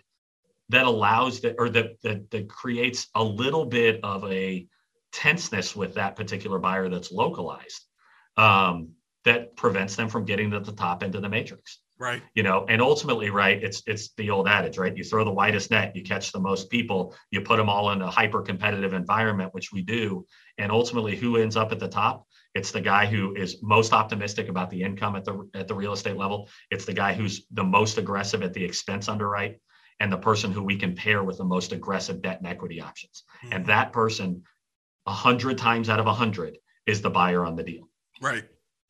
that 0.73 0.85
allows 0.85 1.41
that 1.41 1.55
or 1.57 1.69
that, 1.69 2.01
that 2.03 2.29
that 2.31 2.49
creates 2.49 3.07
a 3.15 3.23
little 3.23 3.65
bit 3.65 3.99
of 4.03 4.23
a 4.31 4.67
tenseness 5.11 5.75
with 5.75 5.93
that 5.95 6.15
particular 6.15 6.59
buyer 6.59 6.89
that's 6.89 7.11
localized 7.11 7.85
um, 8.37 8.89
that 9.25 9.55
prevents 9.55 9.95
them 9.95 10.09
from 10.09 10.25
getting 10.25 10.51
to 10.51 10.59
the 10.59 10.71
top 10.71 11.03
end 11.03 11.15
of 11.15 11.21
the 11.21 11.29
matrix. 11.29 11.79
Right. 11.99 12.21
You 12.33 12.43
know, 12.43 12.65
and 12.67 12.81
ultimately, 12.81 13.29
right, 13.29 13.63
it's 13.63 13.83
it's 13.85 14.13
the 14.17 14.31
old 14.31 14.47
adage, 14.47 14.77
right? 14.77 14.97
You 14.97 15.03
throw 15.03 15.23
the 15.23 15.31
widest 15.31 15.69
net, 15.69 15.95
you 15.95 16.01
catch 16.03 16.31
the 16.31 16.39
most 16.39 16.69
people, 16.69 17.15
you 17.29 17.41
put 17.41 17.57
them 17.57 17.69
all 17.69 17.91
in 17.91 18.01
a 18.01 18.09
hyper 18.09 18.41
competitive 18.41 18.93
environment, 18.93 19.53
which 19.53 19.71
we 19.71 19.83
do. 19.83 20.25
And 20.57 20.71
ultimately, 20.71 21.15
who 21.15 21.37
ends 21.37 21.55
up 21.55 21.71
at 21.71 21.79
the 21.79 21.87
top? 21.87 22.25
It's 22.55 22.71
the 22.71 22.81
guy 22.81 23.05
who 23.05 23.35
is 23.35 23.61
most 23.61 23.93
optimistic 23.93 24.49
about 24.49 24.69
the 24.69 24.81
income 24.81 25.15
at 25.15 25.23
the 25.23 25.47
at 25.53 25.67
the 25.67 25.75
real 25.75 25.93
estate 25.93 26.17
level. 26.17 26.49
It's 26.71 26.85
the 26.85 26.93
guy 26.93 27.13
who's 27.13 27.45
the 27.51 27.63
most 27.63 27.97
aggressive 27.97 28.41
at 28.41 28.53
the 28.53 28.65
expense 28.65 29.07
underwrite, 29.07 29.59
and 29.99 30.11
the 30.11 30.17
person 30.17 30.51
who 30.51 30.63
we 30.63 30.75
can 30.75 30.95
pair 30.95 31.23
with 31.23 31.37
the 31.37 31.43
most 31.43 31.71
aggressive 31.71 32.21
debt 32.21 32.39
and 32.39 32.47
equity 32.47 32.81
options. 32.81 33.23
Mm-hmm. 33.43 33.53
And 33.53 33.65
that 33.67 33.91
person, 33.91 34.43
a 35.05 35.13
hundred 35.13 35.57
times 35.57 35.89
out 35.89 35.99
of 35.99 36.07
a 36.07 36.13
hundred, 36.13 36.57
is 36.85 37.01
the 37.01 37.09
buyer 37.09 37.45
on 37.45 37.55
the 37.55 37.63
deal. 37.63 37.87
Right. 38.21 38.43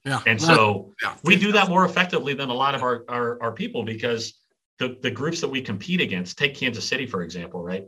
Yeah. 0.05 0.21
And 0.27 0.41
so 0.41 0.93
yeah. 1.01 1.15
we 1.23 1.35
do 1.37 1.53
that 1.53 1.69
more 1.69 1.85
effectively 1.85 2.33
than 2.33 2.49
a 2.49 2.53
lot 2.53 2.75
of 2.75 2.83
our, 2.83 3.05
our, 3.07 3.41
our 3.41 3.51
people 3.51 3.83
because 3.83 4.33
the, 4.79 4.97
the 5.01 5.11
groups 5.11 5.39
that 5.41 5.47
we 5.47 5.61
compete 5.61 6.01
against, 6.01 6.37
take 6.37 6.55
Kansas 6.55 6.87
City, 6.87 7.05
for 7.05 7.21
example, 7.21 7.63
right? 7.63 7.85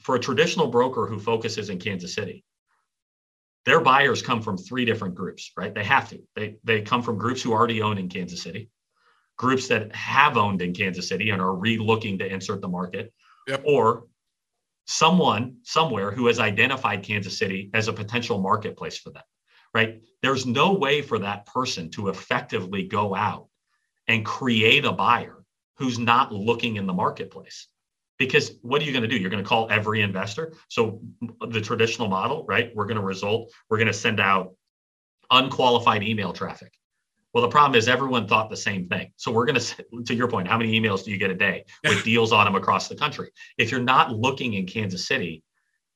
For 0.00 0.14
a 0.16 0.20
traditional 0.20 0.68
broker 0.68 1.06
who 1.06 1.18
focuses 1.18 1.68
in 1.68 1.78
Kansas 1.78 2.14
City, 2.14 2.44
their 3.64 3.80
buyers 3.80 4.22
come 4.22 4.40
from 4.42 4.56
three 4.56 4.84
different 4.84 5.14
groups, 5.14 5.52
right? 5.56 5.74
They 5.74 5.84
have 5.84 6.08
to. 6.08 6.20
They, 6.34 6.56
they 6.64 6.80
come 6.80 7.02
from 7.02 7.18
groups 7.18 7.42
who 7.42 7.52
already 7.52 7.82
own 7.82 7.98
in 7.98 8.08
Kansas 8.08 8.42
City, 8.42 8.70
groups 9.42 9.68
that 9.68 9.94
have 9.94 10.36
owned 10.36 10.62
in 10.62 10.72
Kansas 10.72 11.08
City 11.08 11.30
and 11.30 11.42
are 11.42 11.54
re-looking 11.54 12.18
to 12.18 12.26
insert 12.26 12.60
the 12.60 12.68
market, 12.68 13.12
yep. 13.46 13.62
or 13.64 14.06
someone 14.86 15.56
somewhere 15.62 16.10
who 16.10 16.26
has 16.28 16.38
identified 16.38 17.02
Kansas 17.02 17.36
City 17.36 17.70
as 17.74 17.88
a 17.88 17.92
potential 17.92 18.38
marketplace 18.40 18.98
for 18.98 19.10
them 19.10 19.22
right? 19.74 20.02
There's 20.22 20.46
no 20.46 20.72
way 20.72 21.02
for 21.02 21.18
that 21.20 21.46
person 21.46 21.90
to 21.90 22.08
effectively 22.08 22.84
go 22.84 23.14
out 23.14 23.48
and 24.08 24.24
create 24.24 24.84
a 24.84 24.92
buyer 24.92 25.44
who's 25.78 25.98
not 25.98 26.32
looking 26.32 26.76
in 26.76 26.86
the 26.86 26.92
marketplace. 26.92 27.68
Because 28.18 28.52
what 28.62 28.80
are 28.80 28.84
you 28.84 28.92
going 28.92 29.02
to 29.02 29.08
do? 29.08 29.16
You're 29.16 29.30
going 29.30 29.42
to 29.42 29.48
call 29.48 29.68
every 29.70 30.02
investor. 30.02 30.52
So 30.68 31.00
the 31.48 31.60
traditional 31.60 32.08
model, 32.08 32.44
right? 32.46 32.70
We're 32.74 32.84
going 32.86 32.98
to 32.98 33.02
result, 33.02 33.52
we're 33.68 33.78
going 33.78 33.88
to 33.88 33.92
send 33.92 34.20
out 34.20 34.54
unqualified 35.30 36.02
email 36.02 36.32
traffic 36.32 36.72
Well, 37.32 37.42
the 37.42 37.48
problem 37.48 37.78
is 37.78 37.88
everyone 37.88 38.26
thought 38.26 38.50
the 38.50 38.56
same 38.56 38.88
thing. 38.88 39.12
So 39.16 39.32
we're 39.32 39.46
going 39.46 39.58
to, 39.58 39.84
to 40.04 40.14
your 40.14 40.28
point, 40.28 40.48
how 40.48 40.58
many 40.58 40.78
emails 40.78 41.04
do 41.04 41.10
you 41.10 41.18
get 41.18 41.30
a 41.30 41.34
day 41.34 41.64
with 41.84 42.04
deals 42.04 42.32
on 42.32 42.44
them 42.44 42.54
across 42.54 42.88
the 42.88 42.94
country? 42.94 43.30
If 43.56 43.70
you're 43.70 43.80
not 43.80 44.12
looking 44.12 44.54
in 44.54 44.66
Kansas 44.66 45.06
City, 45.06 45.42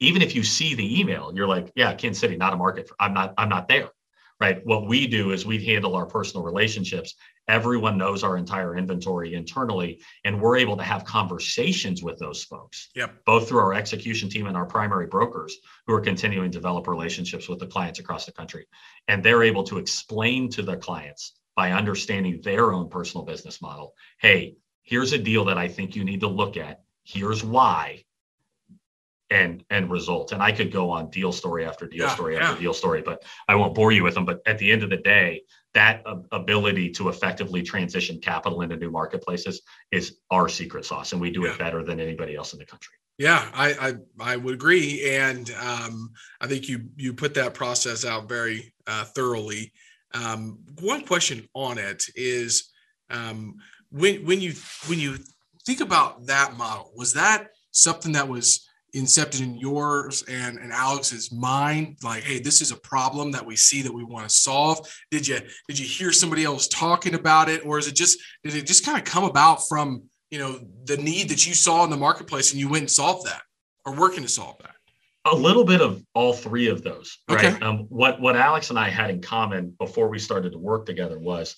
even 0.00 0.22
if 0.22 0.34
you 0.34 0.42
see 0.42 0.74
the 0.74 1.00
email, 1.00 1.32
you're 1.34 1.46
like, 1.46 1.72
yeah, 1.74 1.92
Kansas 1.94 2.20
City, 2.20 2.36
not 2.36 2.52
a 2.52 2.56
market. 2.56 2.88
For, 2.88 2.96
I'm 3.00 3.12
not, 3.12 3.34
I'm 3.36 3.48
not 3.48 3.68
there. 3.68 3.90
Right. 4.38 4.60
What 4.64 4.86
we 4.86 5.06
do 5.06 5.32
is 5.32 5.46
we 5.46 5.64
handle 5.64 5.94
our 5.94 6.04
personal 6.04 6.44
relationships. 6.44 7.14
Everyone 7.48 7.96
knows 7.96 8.24
our 8.24 8.36
entire 8.36 8.76
inventory 8.76 9.34
internally, 9.34 10.00
and 10.24 10.40
we're 10.40 10.56
able 10.56 10.76
to 10.76 10.82
have 10.82 11.04
conversations 11.04 12.02
with 12.02 12.18
those 12.18 12.42
folks. 12.42 12.88
Yep. 12.94 13.24
Both 13.24 13.48
through 13.48 13.60
our 13.60 13.74
execution 13.74 14.28
team 14.28 14.46
and 14.46 14.56
our 14.56 14.66
primary 14.66 15.06
brokers 15.06 15.56
who 15.86 15.94
are 15.94 16.00
continuing 16.00 16.50
to 16.50 16.58
develop 16.58 16.88
relationships 16.88 17.48
with 17.48 17.60
the 17.60 17.66
clients 17.66 18.00
across 18.00 18.26
the 18.26 18.32
country. 18.32 18.66
And 19.08 19.22
they're 19.22 19.44
able 19.44 19.62
to 19.64 19.78
explain 19.78 20.50
to 20.50 20.62
their 20.62 20.76
clients 20.76 21.38
by 21.54 21.72
understanding 21.72 22.40
their 22.42 22.72
own 22.72 22.88
personal 22.88 23.24
business 23.24 23.62
model. 23.62 23.94
Hey, 24.18 24.56
here's 24.82 25.12
a 25.12 25.18
deal 25.18 25.44
that 25.44 25.58
I 25.58 25.68
think 25.68 25.94
you 25.94 26.04
need 26.04 26.20
to 26.20 26.28
look 26.28 26.56
at. 26.56 26.82
Here's 27.04 27.44
why 27.44 28.04
and 29.30 29.64
and 29.70 29.90
results. 29.90 30.32
And 30.32 30.42
I 30.42 30.52
could 30.52 30.72
go 30.72 30.90
on 30.90 31.10
deal 31.10 31.32
story 31.32 31.64
after 31.64 31.86
deal 31.86 32.04
Yeah, 32.04 32.14
story 32.14 32.34
yeah. 32.34 32.50
after 32.50 32.60
deal 32.60 32.74
story, 32.74 33.02
but 33.02 33.24
I 33.48 33.54
won't 33.54 33.74
bore 33.74 33.92
you 33.92 34.04
with 34.04 34.14
them. 34.14 34.24
But 34.24 34.40
at 34.46 34.58
the 34.58 34.70
end 34.70 34.82
of 34.82 34.90
the 34.90 34.98
day, 34.98 35.42
that 35.76 36.02
ability 36.32 36.90
to 36.90 37.10
effectively 37.10 37.62
transition 37.62 38.18
capital 38.18 38.62
into 38.62 38.76
new 38.76 38.90
marketplaces 38.90 39.60
is 39.92 40.16
our 40.30 40.48
secret 40.48 40.86
sauce, 40.86 41.12
and 41.12 41.20
we 41.20 41.30
do 41.30 41.42
Yeah. 41.42 41.52
it 41.52 41.58
better 41.58 41.84
than 41.84 42.00
anybody 42.00 42.34
else 42.34 42.54
in 42.54 42.58
the 42.58 42.64
country. 42.64 42.94
Yeah, 43.18 43.50
I, 43.54 43.68
I 43.88 43.94
I 44.32 44.36
would 44.36 44.54
agree, 44.54 45.16
and 45.16 45.50
um, 45.60 46.12
I 46.40 46.46
think 46.46 46.68
you 46.68 46.88
you 46.96 47.12
put 47.12 47.34
that 47.34 47.52
process 47.52 48.04
out 48.06 48.26
very 48.28 48.72
uh, 48.86 49.04
thoroughly. 49.04 49.72
Um, 50.14 50.58
one 50.80 51.02
question 51.04 51.46
on 51.54 51.76
it 51.76 52.04
is 52.14 52.70
um, 53.10 53.56
when 53.90 54.24
when 54.24 54.40
you 54.40 54.54
when 54.88 54.98
you 54.98 55.18
think 55.66 55.80
about 55.82 56.26
that 56.26 56.56
model, 56.56 56.90
was 56.96 57.12
that 57.14 57.48
something 57.70 58.12
that 58.12 58.28
was 58.28 58.65
incepted 58.96 59.42
in 59.42 59.56
yours 59.56 60.24
and, 60.28 60.58
and 60.58 60.72
Alex's 60.72 61.30
mind? 61.30 61.98
Like, 62.02 62.24
hey, 62.24 62.40
this 62.40 62.60
is 62.60 62.72
a 62.72 62.76
problem 62.76 63.30
that 63.32 63.44
we 63.44 63.56
see 63.56 63.82
that 63.82 63.92
we 63.92 64.04
want 64.04 64.28
to 64.28 64.34
solve. 64.34 64.88
Did 65.10 65.28
you 65.28 65.40
did 65.68 65.78
you 65.78 65.86
hear 65.86 66.12
somebody 66.12 66.44
else 66.44 66.66
talking 66.68 67.14
about 67.14 67.48
it, 67.48 67.64
or 67.64 67.78
is 67.78 67.86
it 67.86 67.94
just 67.94 68.18
did 68.42 68.54
it 68.54 68.66
just 68.66 68.84
kind 68.84 68.98
of 68.98 69.04
come 69.04 69.24
about 69.24 69.68
from 69.68 70.04
you 70.30 70.38
know 70.38 70.60
the 70.84 70.96
need 70.96 71.28
that 71.28 71.46
you 71.46 71.54
saw 71.54 71.84
in 71.84 71.90
the 71.90 71.96
marketplace 71.96 72.52
and 72.52 72.60
you 72.60 72.68
went 72.68 72.82
and 72.82 72.90
solved 72.90 73.26
that 73.26 73.42
or 73.84 73.94
working 73.94 74.22
to 74.22 74.28
solve 74.28 74.56
that 74.60 74.74
A 75.24 75.34
little 75.34 75.64
bit 75.64 75.80
of 75.80 76.04
all 76.14 76.32
three 76.32 76.68
of 76.68 76.82
those, 76.82 77.18
right? 77.28 77.44
Okay. 77.44 77.64
Um, 77.64 77.86
what 77.88 78.20
what 78.20 78.36
Alex 78.36 78.70
and 78.70 78.78
I 78.78 78.88
had 78.88 79.10
in 79.10 79.20
common 79.20 79.74
before 79.78 80.08
we 80.08 80.18
started 80.18 80.52
to 80.52 80.58
work 80.58 80.86
together 80.86 81.18
was 81.18 81.56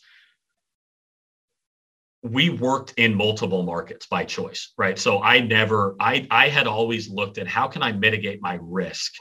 we 2.23 2.51
worked 2.51 2.95
in 2.97 3.15
multiple 3.15 3.63
markets 3.63 4.07
by 4.07 4.25
choice, 4.25 4.73
right? 4.77 4.99
So 4.99 5.23
I 5.23 5.41
never, 5.41 5.95
I 6.01 6.27
I 6.31 6.49
had 6.49 6.67
always 6.67 7.09
looked 7.09 7.39
at 7.39 7.47
how 7.47 7.69
can 7.69 7.83
I 7.83 7.93
mitigate 7.93 8.43
my 8.43 8.59
risk 8.61 9.13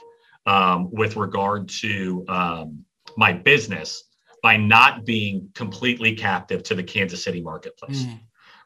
um, 0.46 0.90
with 0.90 1.16
regard 1.16 1.68
to 1.68 2.24
um, 2.28 2.84
my 3.16 3.32
business 3.32 4.04
by 4.42 4.56
not 4.56 5.04
being 5.04 5.50
completely 5.54 6.14
captive 6.14 6.62
to 6.64 6.74
the 6.74 6.82
Kansas 6.82 7.22
City 7.22 7.40
marketplace 7.40 8.04
Mm. 8.04 8.20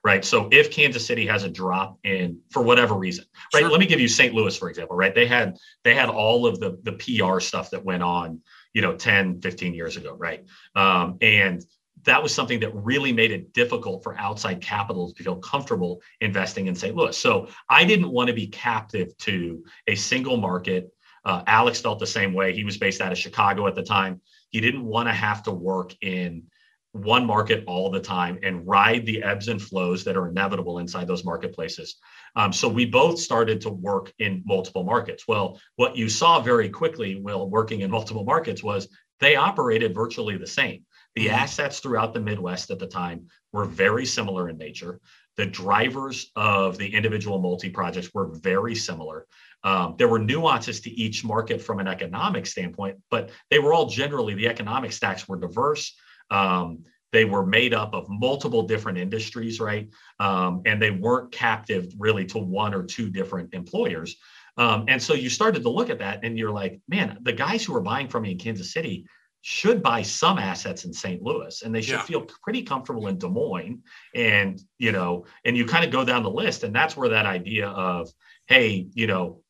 right? 0.05 0.25
So 0.25 0.49
if 0.51 0.71
Kansas 0.71 1.07
City 1.07 1.27
has 1.27 1.45
a 1.45 1.49
drop 1.49 1.99
in 2.05 2.41
for 2.51 2.63
whatever 2.63 2.95
reason, 2.95 3.25
right? 3.55 3.61
Sure. 3.61 3.71
Let 3.71 3.81
me 3.81 3.87
give 3.87 4.01
you 4.01 4.09
St. 4.09 4.35
Louis 4.35 4.57
for 4.57 4.69
example, 4.69 4.97
right? 4.97 5.15
They 5.15 5.27
had 5.27 5.57
they 5.85 5.95
had 5.95 6.09
all 6.09 6.47
of 6.47 6.59
the 6.59 6.79
the 6.83 6.93
PR 6.93 7.39
stuff 7.41 7.71
that 7.71 7.85
went 7.85 8.03
on, 8.03 8.41
you 8.75 8.83
know, 8.83 8.97
10, 8.97 9.41
15 9.41 9.75
years 9.75 9.97
ago, 9.97 10.15
right? 10.19 10.45
Um, 10.75 11.19
and 11.21 11.63
that 12.05 12.23
was 12.23 12.35
something 12.35 12.61
that 12.61 12.75
really 12.75 13.13
made 13.13 13.31
it 13.31 13.53
difficult 13.53 14.03
for 14.03 14.17
outside 14.19 14.61
capital 14.61 15.13
to 15.13 15.23
feel 15.23 15.37
comfortable 15.37 16.01
investing 16.21 16.67
in 16.67 16.75
St. 16.75 16.95
Louis. 16.95 17.17
So 17.17 17.49
I 17.69 17.85
didn't 17.85 18.11
want 18.11 18.29
to 18.29 18.35
be 18.35 18.47
captive 18.49 19.17
to 19.19 19.65
a 19.87 19.95
single 19.95 20.37
market. 20.37 20.93
Uh, 21.25 21.43
Alex 21.47 21.81
felt 21.81 21.99
the 21.99 22.07
same 22.07 22.35
way. 22.35 22.53
He 22.53 22.65
was 22.65 22.77
based 22.77 23.01
out 23.01 23.13
of 23.13 23.19
Chicago 23.19 23.67
at 23.67 23.75
the 23.75 23.83
time. 23.83 24.21
He 24.51 24.61
didn't 24.61 24.85
want 24.85 25.09
to 25.09 25.13
have 25.13 25.43
to 25.45 25.53
work 25.53 25.95
in 26.03 26.45
one 26.93 27.25
market 27.25 27.65
all 27.67 27.91
the 27.91 28.01
time 28.01 28.39
and 28.43 28.67
ride 28.67 29.07
the 29.07 29.23
ebbs 29.23 29.49
and 29.49 29.61
flows 29.61 30.05
that 30.05 30.17
are 30.17 30.29
inevitable 30.29 30.79
inside 30.79 31.07
those 31.07 31.25
marketplaces. 31.25 31.97
Um, 32.37 32.53
so 32.53 32.69
we 32.69 32.85
both 32.85 33.19
started 33.19 33.63
to 33.63 33.71
work 33.71 34.13
in 34.19 34.43
multiple 34.45 34.85
markets. 34.85 35.27
Well, 35.27 35.59
what 35.77 35.97
you 35.97 36.11
saw 36.11 36.41
very 36.41 36.69
quickly 36.69 37.19
while 37.19 37.49
working 37.49 37.81
in 37.81 37.91
multiple 37.91 38.25
markets 38.25 38.63
was 38.63 38.89
they 39.21 39.37
operated 39.37 39.95
virtually 39.95 40.37
the 40.37 40.47
same. 40.47 40.85
The 41.15 41.27
Mhm. 41.27 41.33
assets 41.33 41.81
throughout 41.81 42.15
the 42.15 42.21
Midwest 42.21 42.71
at 42.71 42.79
the 42.79 42.87
time 42.87 43.29
were 43.53 43.65
very 43.65 44.07
similar 44.07 44.49
in 44.49 44.57
nature. 44.57 45.01
The 45.37 45.47
drivers 45.47 46.31
of 46.37 46.79
the 46.79 46.95
individual 46.95 47.39
multi 47.39 47.71
projects 47.71 48.13
were 48.15 48.29
very 48.29 48.75
similar. 48.75 49.27
Um, 49.65 49.95
there 49.99 50.09
were 50.09 50.19
nuances 50.19 50.81
to 50.81 50.91
each 50.91 51.25
market 51.25 51.61
from 51.61 51.79
an 51.81 51.89
economic 51.89 52.47
standpoint, 52.47 52.99
but 53.11 53.31
they 53.51 53.59
were 53.59 53.73
all 53.73 53.87
generally 53.87 54.35
the 54.35 54.49
economic 54.49 54.93
stacks 54.93 55.29
were 55.29 55.39
diverse. 55.39 55.95
Um, 56.31 56.85
they 57.13 57.25
were 57.27 57.45
made 57.45 57.75
up 57.75 57.95
of 57.95 58.09
multiple 58.09 58.63
different 58.63 58.99
industries, 58.99 59.61
right? 59.61 59.89
Um, 60.19 60.63
and 60.65 60.81
they 60.81 60.91
weren't 60.91 61.31
captive 61.31 61.93
really 61.99 62.25
to 62.27 62.39
one 62.39 62.75
or 62.75 62.83
two 62.83 63.11
different 63.11 63.53
employers. 63.53 64.17
Um, 64.57 64.87
and 64.89 65.01
so 65.03 65.15
you 65.15 65.31
started 65.31 65.63
to 65.63 65.69
look 65.69 65.91
at 65.91 65.99
that 65.99 66.21
and 66.25 66.39
you're 66.39 66.51
like, 66.51 66.81
man, 66.89 67.19
the 67.23 67.33
guys 67.33 67.65
who 67.65 67.75
are 67.77 67.81
buying 67.81 68.09
from 68.09 68.23
me 68.25 68.33
in 68.33 68.39
Kansas 68.39 68.73
City 68.73 69.07
should 69.43 69.83
buy 69.83 70.03
some 70.03 70.39
assets 70.39 70.85
in 70.85 70.93
St. 70.93 71.21
Louis 71.21 71.63
and 71.63 71.75
they 71.75 71.83
should 71.83 71.95
Yeah. 71.95 72.03
feel 72.03 72.27
pretty 72.43 72.63
comfortable 72.63 73.09
in 73.09 73.19
Des 73.19 73.29
Moines. 73.29 73.83
And, 74.15 74.61
you 74.79 74.93
know, 74.93 75.27
and 75.45 75.57
you 75.57 75.67
kind 75.67 75.85
of 75.85 75.91
go 75.91 76.05
down 76.05 76.23
the 76.23 76.31
list. 76.31 76.63
And 76.63 76.75
that's 76.75 76.97
where 76.97 77.09
that 77.09 77.27
idea 77.27 77.69
of, 77.69 78.09
hey, 78.47 78.87
you 78.95 79.09
know, 79.09 79.43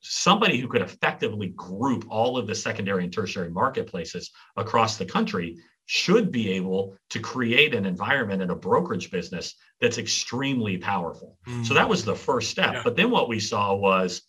somebody 0.00 0.58
who 0.58 0.66
could 0.66 0.80
effectively 0.80 1.48
group 1.48 2.06
all 2.08 2.38
of 2.38 2.46
the 2.46 2.54
secondary 2.54 3.04
and 3.04 3.12
tertiary 3.12 3.50
marketplaces 3.50 4.30
across 4.56 4.96
the 4.96 5.04
country 5.04 5.58
should 5.84 6.30
be 6.30 6.52
able 6.52 6.96
to 7.10 7.18
create 7.20 7.74
an 7.74 7.84
environment 7.84 8.40
in 8.40 8.50
a 8.50 8.54
brokerage 8.54 9.10
business 9.10 9.54
that's 9.80 9.98
extremely 9.98 10.78
powerful. 10.78 11.38
So 11.64 11.74
that 11.74 11.86
mm. 11.86 11.90
was 11.90 12.04
the 12.04 12.14
first 12.14 12.50
step. 12.50 12.74
Yeah. 12.74 12.82
But 12.82 12.96
then 12.96 13.10
what 13.10 13.28
we 13.28 13.40
saw 13.40 13.74
was, 13.74 14.22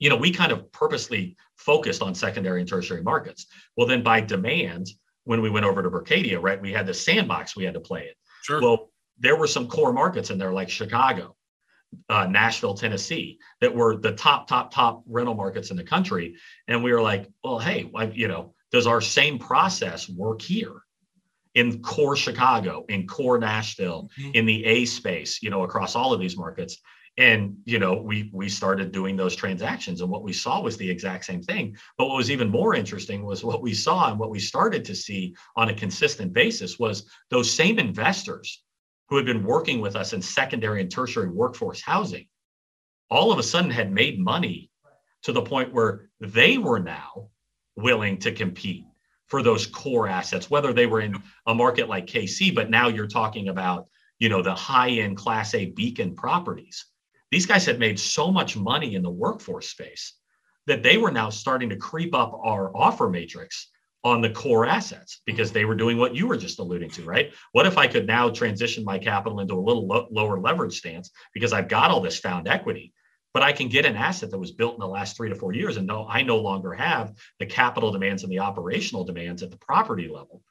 you 0.00 0.08
know, 0.08 0.16
we 0.16 0.32
kind 0.32 0.50
of 0.50 0.72
purposely 0.72 1.36
focused 1.56 2.02
on 2.02 2.14
secondary 2.14 2.60
and 2.60 2.68
tertiary 2.68 3.02
markets. 3.02 3.46
Well, 3.76 3.86
then 3.86 4.02
by 4.02 4.20
demand, 4.22 4.88
when 5.24 5.42
we 5.42 5.50
went 5.50 5.66
over 5.66 5.82
to 5.82 5.90
Berkadia, 5.90 6.42
right, 6.42 6.60
we 6.60 6.72
had 6.72 6.86
the 6.86 6.94
sandbox 6.94 7.54
we 7.54 7.64
had 7.64 7.74
to 7.74 7.80
play 7.80 8.00
in. 8.08 8.14
sure 8.42 8.60
Well, 8.60 8.90
there 9.18 9.36
were 9.36 9.46
some 9.46 9.68
core 9.68 9.92
markets 9.92 10.30
in 10.30 10.38
there 10.38 10.52
like 10.52 10.70
Chicago, 10.70 11.36
uh, 12.08 12.26
Nashville, 12.26 12.74
Tennessee, 12.74 13.38
that 13.60 13.74
were 13.74 13.96
the 13.96 14.12
top, 14.12 14.48
top, 14.48 14.72
top 14.72 15.02
rental 15.06 15.34
markets 15.34 15.70
in 15.70 15.76
the 15.76 15.84
country. 15.84 16.34
And 16.66 16.82
we 16.82 16.92
were 16.92 17.02
like, 17.02 17.28
well, 17.44 17.58
hey, 17.58 17.82
why, 17.82 18.04
you 18.04 18.28
know, 18.28 18.54
does 18.72 18.86
our 18.86 19.02
same 19.02 19.38
process 19.38 20.08
work 20.08 20.40
here 20.40 20.82
in 21.54 21.82
core 21.82 22.16
Chicago, 22.16 22.86
in 22.88 23.06
core 23.06 23.38
Nashville, 23.38 24.08
Mhm. 24.18 24.34
in 24.34 24.46
the 24.46 24.64
A 24.64 24.84
space, 24.86 25.42
you 25.42 25.50
know, 25.50 25.64
across 25.64 25.94
all 25.94 26.14
of 26.14 26.20
these 26.20 26.36
markets? 26.38 26.78
And 27.18 27.56
you 27.64 27.78
know, 27.78 27.94
we 27.94 28.30
we 28.32 28.48
started 28.48 28.92
doing 28.92 29.16
those 29.16 29.36
transactions, 29.36 30.00
and 30.00 30.10
what 30.10 30.22
we 30.22 30.32
saw 30.32 30.62
was 30.62 30.76
the 30.76 30.90
exact 30.90 31.24
same 31.24 31.42
thing. 31.42 31.76
But 31.98 32.06
what 32.06 32.16
was 32.16 32.30
even 32.30 32.48
more 32.48 32.74
interesting 32.74 33.24
was 33.24 33.44
what 33.44 33.62
we 33.62 33.74
saw 33.74 34.10
and 34.10 34.18
what 34.18 34.30
we 34.30 34.38
started 34.38 34.84
to 34.86 34.94
see 34.94 35.34
on 35.56 35.68
a 35.68 35.74
consistent 35.74 36.32
basis 36.32 36.78
was 36.78 37.04
those 37.30 37.52
same 37.52 37.78
investors 37.78 38.62
who 39.08 39.16
had 39.16 39.26
been 39.26 39.44
working 39.44 39.80
with 39.80 39.96
us 39.96 40.12
in 40.12 40.22
secondary 40.22 40.80
and 40.80 40.90
tertiary 40.90 41.28
workforce 41.28 41.82
housing, 41.82 42.26
all 43.10 43.32
of 43.32 43.38
a 43.38 43.42
sudden 43.42 43.70
had 43.70 43.92
made 43.92 44.20
money 44.20 44.70
to 45.22 45.32
the 45.32 45.42
point 45.42 45.74
where 45.74 46.08
they 46.20 46.58
were 46.58 46.78
now 46.78 47.28
willing 47.76 48.18
to 48.18 48.32
compete 48.32 48.84
for 49.26 49.42
those 49.42 49.66
core 49.66 50.08
assets, 50.08 50.50
whether 50.50 50.72
they 50.72 50.86
were 50.86 51.00
in 51.00 51.20
a 51.46 51.54
market 51.54 51.88
like 51.88 52.06
KC, 52.06 52.54
but 52.54 52.70
now 52.70 52.88
you're 52.88 53.06
talking 53.06 53.48
about, 53.48 53.86
you 54.18 54.28
know, 54.28 54.42
the 54.42 54.54
high-end 54.54 55.16
class 55.16 55.54
A 55.54 55.66
beacon 55.66 56.14
properties. 56.14 56.86
These 57.30 57.46
guys 57.46 57.64
had 57.64 57.78
made 57.78 57.98
so 57.98 58.30
much 58.30 58.56
money 58.56 58.94
in 58.94 59.02
the 59.02 59.10
workforce 59.10 59.68
space 59.68 60.14
that 60.66 60.82
they 60.82 60.98
were 60.98 61.10
now 61.10 61.30
starting 61.30 61.68
to 61.70 61.76
creep 61.76 62.14
up 62.14 62.38
our 62.44 62.76
offer 62.76 63.08
matrix 63.08 63.68
on 64.02 64.20
the 64.20 64.30
core 64.30 64.66
assets 64.66 65.20
because 65.26 65.52
they 65.52 65.64
were 65.64 65.74
doing 65.74 65.98
what 65.98 66.14
you 66.14 66.26
were 66.26 66.36
just 66.36 66.58
alluding 66.58 66.90
to, 66.90 67.04
right? 67.04 67.32
What 67.52 67.66
if 67.66 67.76
I 67.76 67.86
could 67.86 68.06
now 68.06 68.30
transition 68.30 68.82
my 68.82 68.98
capital 68.98 69.40
into 69.40 69.54
a 69.54 69.60
little 69.60 69.86
lo- 69.86 70.08
lower 70.10 70.40
leverage 70.40 70.78
stance 70.78 71.10
because 71.34 71.52
I've 71.52 71.68
got 71.68 71.90
all 71.90 72.00
this 72.00 72.18
found 72.18 72.48
equity, 72.48 72.94
but 73.34 73.42
I 73.42 73.52
can 73.52 73.68
get 73.68 73.84
an 73.84 73.96
asset 73.96 74.30
that 74.30 74.38
was 74.38 74.52
built 74.52 74.74
in 74.74 74.80
the 74.80 74.88
last 74.88 75.16
three 75.16 75.28
to 75.28 75.34
four 75.34 75.52
years 75.52 75.76
and 75.76 75.86
no, 75.86 76.06
I 76.08 76.22
no 76.22 76.38
longer 76.38 76.72
have 76.72 77.12
the 77.38 77.46
capital 77.46 77.92
demands 77.92 78.22
and 78.22 78.32
the 78.32 78.38
operational 78.38 79.04
demands 79.04 79.42
at 79.42 79.50
the 79.50 79.58
property 79.58 80.08
level. 80.08 80.42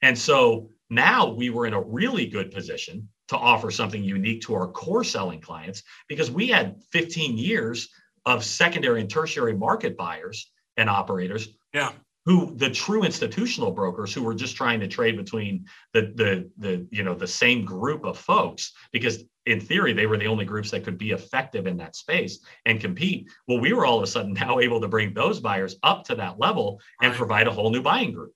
And 0.00 0.16
so 0.16 0.70
now 0.88 1.32
we 1.32 1.50
were 1.50 1.66
in 1.66 1.74
a 1.74 1.82
really 1.82 2.26
good 2.26 2.52
position 2.52 3.08
to 3.32 3.36
offer 3.38 3.70
something 3.70 4.02
unique 4.02 4.40
to 4.42 4.54
our 4.54 4.68
core 4.68 5.04
selling 5.04 5.40
clients 5.40 5.82
because 6.08 6.30
we 6.30 6.46
had 6.48 6.76
15 6.92 7.36
years 7.36 7.88
of 8.24 8.44
secondary 8.44 9.00
and 9.00 9.10
tertiary 9.10 9.54
market 9.54 9.96
buyers 9.96 10.50
and 10.76 10.88
operators 10.88 11.48
Yeah. 11.74 11.92
who 12.24 12.54
the 12.56 12.70
true 12.70 13.02
institutional 13.02 13.72
brokers 13.72 14.14
who 14.14 14.22
were 14.22 14.34
just 14.34 14.54
trying 14.56 14.80
to 14.80 14.88
trade 14.88 15.16
between 15.16 15.66
the 15.94 16.02
the 16.20 16.50
the 16.64 16.86
you 16.90 17.02
know 17.02 17.14
the 17.14 17.26
same 17.26 17.64
group 17.64 18.04
of 18.04 18.16
folks 18.16 18.72
because 18.92 19.24
in 19.46 19.58
theory 19.60 19.92
they 19.92 20.06
were 20.06 20.16
the 20.18 20.28
only 20.28 20.44
groups 20.44 20.70
that 20.70 20.84
could 20.84 20.96
be 20.96 21.10
effective 21.10 21.66
in 21.66 21.76
that 21.78 21.96
space 21.96 22.34
and 22.66 22.80
compete 22.80 23.28
well 23.48 23.58
we 23.58 23.72
were 23.72 23.84
all 23.86 23.96
of 23.98 24.04
a 24.04 24.06
sudden 24.06 24.32
now 24.32 24.60
able 24.60 24.80
to 24.80 24.86
bring 24.88 25.12
those 25.12 25.40
buyers 25.40 25.74
up 25.82 26.04
to 26.04 26.14
that 26.14 26.38
level 26.38 26.80
and 27.02 27.10
right. 27.10 27.18
provide 27.18 27.48
a 27.48 27.52
whole 27.52 27.70
new 27.70 27.82
buying 27.82 28.12
group 28.12 28.32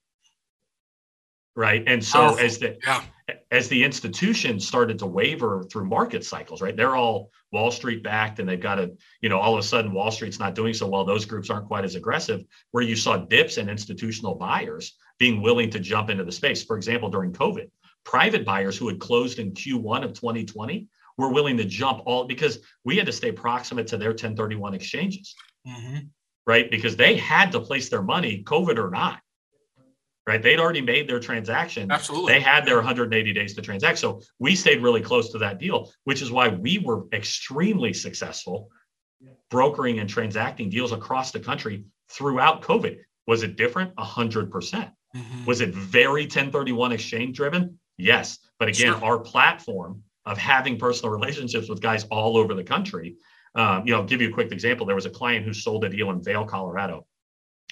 right 1.54 1.84
and 1.86 2.02
so 2.04 2.18
Powerful. 2.18 2.44
as 2.46 2.58
the 2.58 2.76
yeah. 2.84 3.02
As 3.50 3.68
the 3.68 3.82
institution 3.82 4.60
started 4.60 4.98
to 5.00 5.06
waver 5.06 5.64
through 5.70 5.84
market 5.84 6.24
cycles 6.24 6.62
right? 6.62 6.76
They're 6.76 6.96
all 6.96 7.30
wall 7.52 7.70
street 7.70 8.02
backed 8.02 8.38
and 8.38 8.48
they've 8.48 8.60
got 8.60 8.76
to 8.76 8.92
you 9.20 9.28
know 9.28 9.38
all 9.38 9.54
of 9.54 9.60
a 9.60 9.66
sudden 9.66 9.92
wall 9.92 10.10
street's 10.10 10.38
not 10.38 10.54
doing 10.54 10.74
so 10.74 10.86
well. 10.86 11.04
Those 11.04 11.24
groups 11.24 11.50
aren't 11.50 11.66
quite 11.66 11.84
as 11.84 11.94
aggressive 11.94 12.42
where 12.70 12.84
you 12.84 12.96
saw 12.96 13.16
dips 13.16 13.58
in 13.58 13.68
institutional 13.68 14.34
buyers 14.36 14.96
being 15.18 15.42
willing 15.42 15.70
to 15.70 15.80
jump 15.80 16.10
into 16.10 16.24
the 16.24 16.32
space. 16.32 16.62
For 16.62 16.76
example 16.76 17.10
during 17.10 17.32
covid 17.32 17.70
private 18.04 18.44
buyers 18.44 18.76
who 18.76 18.86
had 18.86 19.00
closed 19.00 19.40
in 19.40 19.52
q1 19.52 20.04
of 20.04 20.12
2020 20.12 20.86
were 21.18 21.32
willing 21.32 21.56
to 21.56 21.64
jump 21.64 22.02
all 22.06 22.24
because 22.24 22.60
we 22.84 22.96
had 22.96 23.06
to 23.06 23.12
stay 23.12 23.32
proximate 23.32 23.88
to 23.88 23.96
their 23.96 24.10
1031 24.10 24.74
exchanges 24.74 25.34
mm-hmm. 25.66 25.98
right? 26.46 26.70
Because 26.70 26.94
they 26.94 27.16
had 27.16 27.50
to 27.52 27.60
place 27.60 27.88
their 27.88 28.02
money 28.02 28.44
covid 28.44 28.78
or 28.78 28.90
not 28.90 29.20
right? 30.26 30.42
They'd 30.42 30.58
already 30.58 30.80
made 30.80 31.08
their 31.08 31.20
transaction. 31.20 31.90
Absolutely. 31.90 32.34
They 32.34 32.40
had 32.40 32.66
their 32.66 32.76
180 32.76 33.32
days 33.32 33.54
to 33.54 33.62
transact. 33.62 33.98
So 33.98 34.20
we 34.38 34.56
stayed 34.56 34.82
really 34.82 35.00
close 35.00 35.30
to 35.32 35.38
that 35.38 35.58
deal, 35.58 35.90
which 36.04 36.20
is 36.20 36.30
why 36.30 36.48
we 36.48 36.78
were 36.78 37.04
extremely 37.12 37.92
successful 37.92 38.68
brokering 39.50 40.00
and 40.00 40.08
transacting 40.08 40.68
deals 40.68 40.92
across 40.92 41.30
the 41.30 41.40
country 41.40 41.84
throughout 42.10 42.62
COVID. 42.62 42.98
Was 43.26 43.42
it 43.42 43.56
different? 43.56 43.94
100%. 43.96 44.50
percent 44.50 44.90
mm 45.14 45.22
hmm 45.22 45.44
Was 45.46 45.60
it 45.60 45.70
very 45.70 46.22
1031 46.22 46.92
exchange 46.92 47.36
driven? 47.36 47.78
Yes. 47.96 48.38
But 48.58 48.68
again, 48.68 48.92
sure. 48.92 49.04
our 49.04 49.18
platform 49.18 50.02
of 50.26 50.36
having 50.36 50.78
personal 50.78 51.12
relationships 51.12 51.68
with 51.68 51.80
guys 51.80 52.04
all 52.10 52.36
over 52.36 52.52
the 52.52 52.64
country. 52.64 53.16
Um, 53.54 53.86
you 53.86 53.92
know, 53.92 54.00
I'll 54.00 54.06
give 54.06 54.20
you 54.20 54.28
a 54.28 54.32
quick 54.32 54.52
example. 54.52 54.84
There 54.84 54.96
was 54.96 55.06
a 55.06 55.10
client 55.10 55.46
who 55.46 55.54
sold 55.54 55.84
a 55.84 55.88
deal 55.88 56.10
in 56.10 56.22
Vail, 56.22 56.44
Colorado 56.44 57.06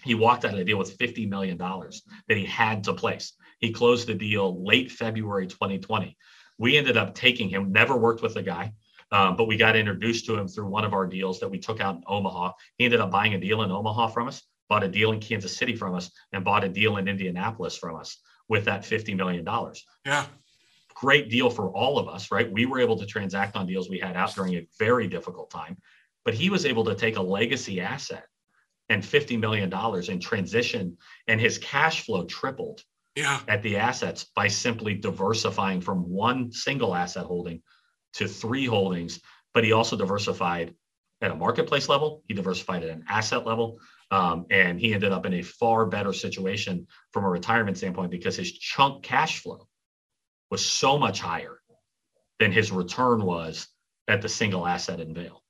he 0.04 0.14
walked 0.14 0.44
out 0.44 0.52
of 0.52 0.58
the 0.58 0.64
deal 0.64 0.78
with 0.78 0.98
$50 0.98 1.28
million 1.28 1.56
that 1.56 2.36
he 2.36 2.44
had 2.44 2.84
to 2.84 2.92
place. 2.92 3.32
He 3.58 3.72
closed 3.72 4.06
the 4.06 4.14
deal 4.14 4.64
late 4.64 4.92
February 4.92 5.46
2020. 5.46 6.16
We 6.58 6.76
ended 6.76 6.96
up 6.96 7.14
taking 7.14 7.48
him, 7.48 7.72
never 7.72 7.96
worked 7.96 8.22
with 8.22 8.34
the 8.34 8.42
guy, 8.42 8.74
um, 9.10 9.36
but 9.36 9.46
we 9.46 9.56
got 9.56 9.76
introduced 9.76 10.26
to 10.26 10.36
him 10.36 10.46
through 10.46 10.68
one 10.68 10.84
of 10.84 10.92
our 10.92 11.06
deals 11.06 11.40
that 11.40 11.48
we 11.48 11.58
took 11.58 11.80
out 11.80 11.96
in 11.96 12.02
Omaha. 12.06 12.52
He 12.78 12.84
ended 12.84 13.00
up 13.00 13.10
buying 13.10 13.34
a 13.34 13.40
deal 13.40 13.62
in 13.62 13.70
Omaha 13.70 14.08
from 14.08 14.28
us, 14.28 14.42
bought 14.68 14.84
a 14.84 14.88
deal 14.88 15.12
in 15.12 15.20
Kansas 15.20 15.56
City 15.56 15.74
from 15.74 15.94
us, 15.94 16.10
and 16.32 16.44
bought 16.44 16.64
a 16.64 16.68
deal 16.68 16.98
in 16.98 17.08
Indianapolis 17.08 17.76
from 17.76 17.96
us 17.96 18.18
with 18.48 18.66
that 18.66 18.82
$50 18.82 19.16
million. 19.16 19.46
Yeah. 20.04 20.26
Great 20.94 21.30
deal 21.30 21.50
for 21.50 21.70
all 21.70 21.98
of 21.98 22.08
us, 22.08 22.30
right? 22.30 22.50
We 22.50 22.66
were 22.66 22.78
able 22.78 22.98
to 22.98 23.06
transact 23.06 23.56
on 23.56 23.66
deals 23.66 23.88
we 23.88 23.98
had 23.98 24.16
out 24.16 24.34
during 24.34 24.54
a 24.54 24.66
very 24.78 25.08
difficult 25.08 25.50
time, 25.50 25.78
but 26.24 26.34
he 26.34 26.50
was 26.50 26.66
able 26.66 26.84
to 26.84 26.94
take 26.94 27.16
a 27.16 27.22
legacy 27.22 27.80
asset 27.80 28.26
and 28.88 29.02
$50 29.02 29.38
million 29.38 29.72
in 30.08 30.20
transition 30.20 30.96
and 31.26 31.40
his 31.40 31.58
cash 31.58 32.04
flow 32.04 32.24
tripled 32.24 32.82
yeah. 33.14 33.40
at 33.48 33.62
the 33.62 33.76
assets 33.76 34.26
by 34.34 34.48
simply 34.48 34.94
diversifying 34.94 35.80
from 35.80 36.08
one 36.08 36.52
single 36.52 36.94
asset 36.94 37.24
holding 37.24 37.62
to 38.14 38.28
three 38.28 38.66
holdings 38.66 39.20
but 39.52 39.64
he 39.64 39.72
also 39.72 39.96
diversified 39.96 40.74
at 41.22 41.30
a 41.30 41.34
marketplace 41.34 41.88
level 41.88 42.22
he 42.28 42.34
diversified 42.34 42.82
at 42.82 42.90
an 42.90 43.04
asset 43.08 43.46
level 43.46 43.78
um, 44.10 44.46
and 44.50 44.78
he 44.78 44.92
ended 44.92 45.12
up 45.12 45.26
in 45.26 45.34
a 45.34 45.42
far 45.42 45.86
better 45.86 46.12
situation 46.12 46.86
from 47.12 47.24
a 47.24 47.28
retirement 47.28 47.76
standpoint 47.76 48.10
because 48.10 48.36
his 48.36 48.52
chunk 48.52 49.02
cash 49.02 49.40
flow 49.40 49.66
was 50.50 50.64
so 50.64 50.98
much 50.98 51.20
higher 51.20 51.60
than 52.38 52.52
his 52.52 52.70
return 52.70 53.24
was 53.24 53.68
at 54.08 54.22
the 54.22 54.28
single 54.28 54.66
asset 54.66 55.00
in 55.00 55.14
Vail. 55.14 55.43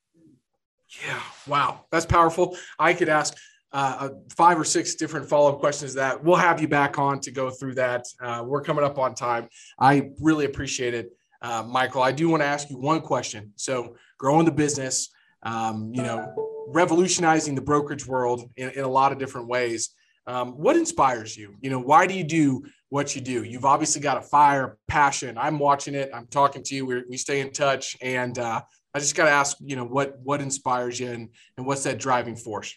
Yeah. 1.06 1.20
Wow. 1.46 1.86
That's 1.90 2.06
powerful. 2.06 2.56
I 2.78 2.94
could 2.94 3.08
ask 3.08 3.36
uh, 3.74 3.96
uh, 3.98 4.08
five 4.36 4.58
or 4.58 4.64
six 4.64 4.94
different 4.94 5.28
follow 5.28 5.52
up 5.52 5.58
questions 5.58 5.94
that 5.94 6.22
we'll 6.22 6.36
have 6.36 6.60
you 6.60 6.68
back 6.68 6.96
on 6.96 7.18
to 7.18 7.32
go 7.32 7.50
through 7.50 7.74
that. 7.74 8.06
Uh, 8.20 8.40
we're 8.46 8.62
coming 8.62 8.84
up 8.84 8.98
on 8.98 9.16
time. 9.16 9.48
I 9.80 10.10
really 10.20 10.44
appreciate 10.44 10.94
it, 10.94 11.10
uh, 11.42 11.64
Michael. 11.66 12.00
I 12.00 12.12
do 12.12 12.28
want 12.28 12.40
to 12.42 12.46
ask 12.46 12.70
you 12.70 12.78
one 12.78 13.00
question. 13.00 13.52
So, 13.56 13.96
growing 14.16 14.44
the 14.44 14.52
business, 14.52 15.10
um, 15.42 15.90
you 15.92 16.02
know, 16.02 16.32
revolutionizing 16.68 17.56
the 17.56 17.62
brokerage 17.62 18.06
world 18.06 18.48
in, 18.56 18.70
in 18.70 18.84
a 18.84 18.88
lot 18.88 19.10
of 19.10 19.18
different 19.18 19.48
ways. 19.48 19.90
Um, 20.28 20.52
what 20.52 20.76
inspires 20.76 21.36
you? 21.36 21.56
You 21.60 21.70
know, 21.70 21.80
why 21.80 22.06
do 22.06 22.14
you 22.14 22.24
do 22.24 22.64
what 22.90 23.16
you 23.16 23.20
do? 23.20 23.42
You've 23.42 23.64
obviously 23.64 24.00
got 24.00 24.18
a 24.18 24.22
fire, 24.22 24.78
passion. 24.86 25.36
I'm 25.36 25.58
watching 25.58 25.96
it. 25.96 26.10
I'm 26.14 26.28
talking 26.28 26.62
to 26.62 26.74
you. 26.76 26.86
We're, 26.86 27.04
we 27.08 27.16
stay 27.16 27.40
in 27.40 27.52
touch, 27.52 27.96
and 28.00 28.38
uh, 28.38 28.62
I 28.94 29.00
just 29.00 29.16
got 29.16 29.24
to 29.24 29.30
ask, 29.30 29.56
you 29.60 29.74
know, 29.74 29.84
what 29.84 30.18
what 30.22 30.40
inspires 30.40 31.00
you 31.00 31.10
and, 31.10 31.30
and 31.56 31.66
what's 31.66 31.82
that 31.82 31.98
driving 31.98 32.36
force? 32.36 32.74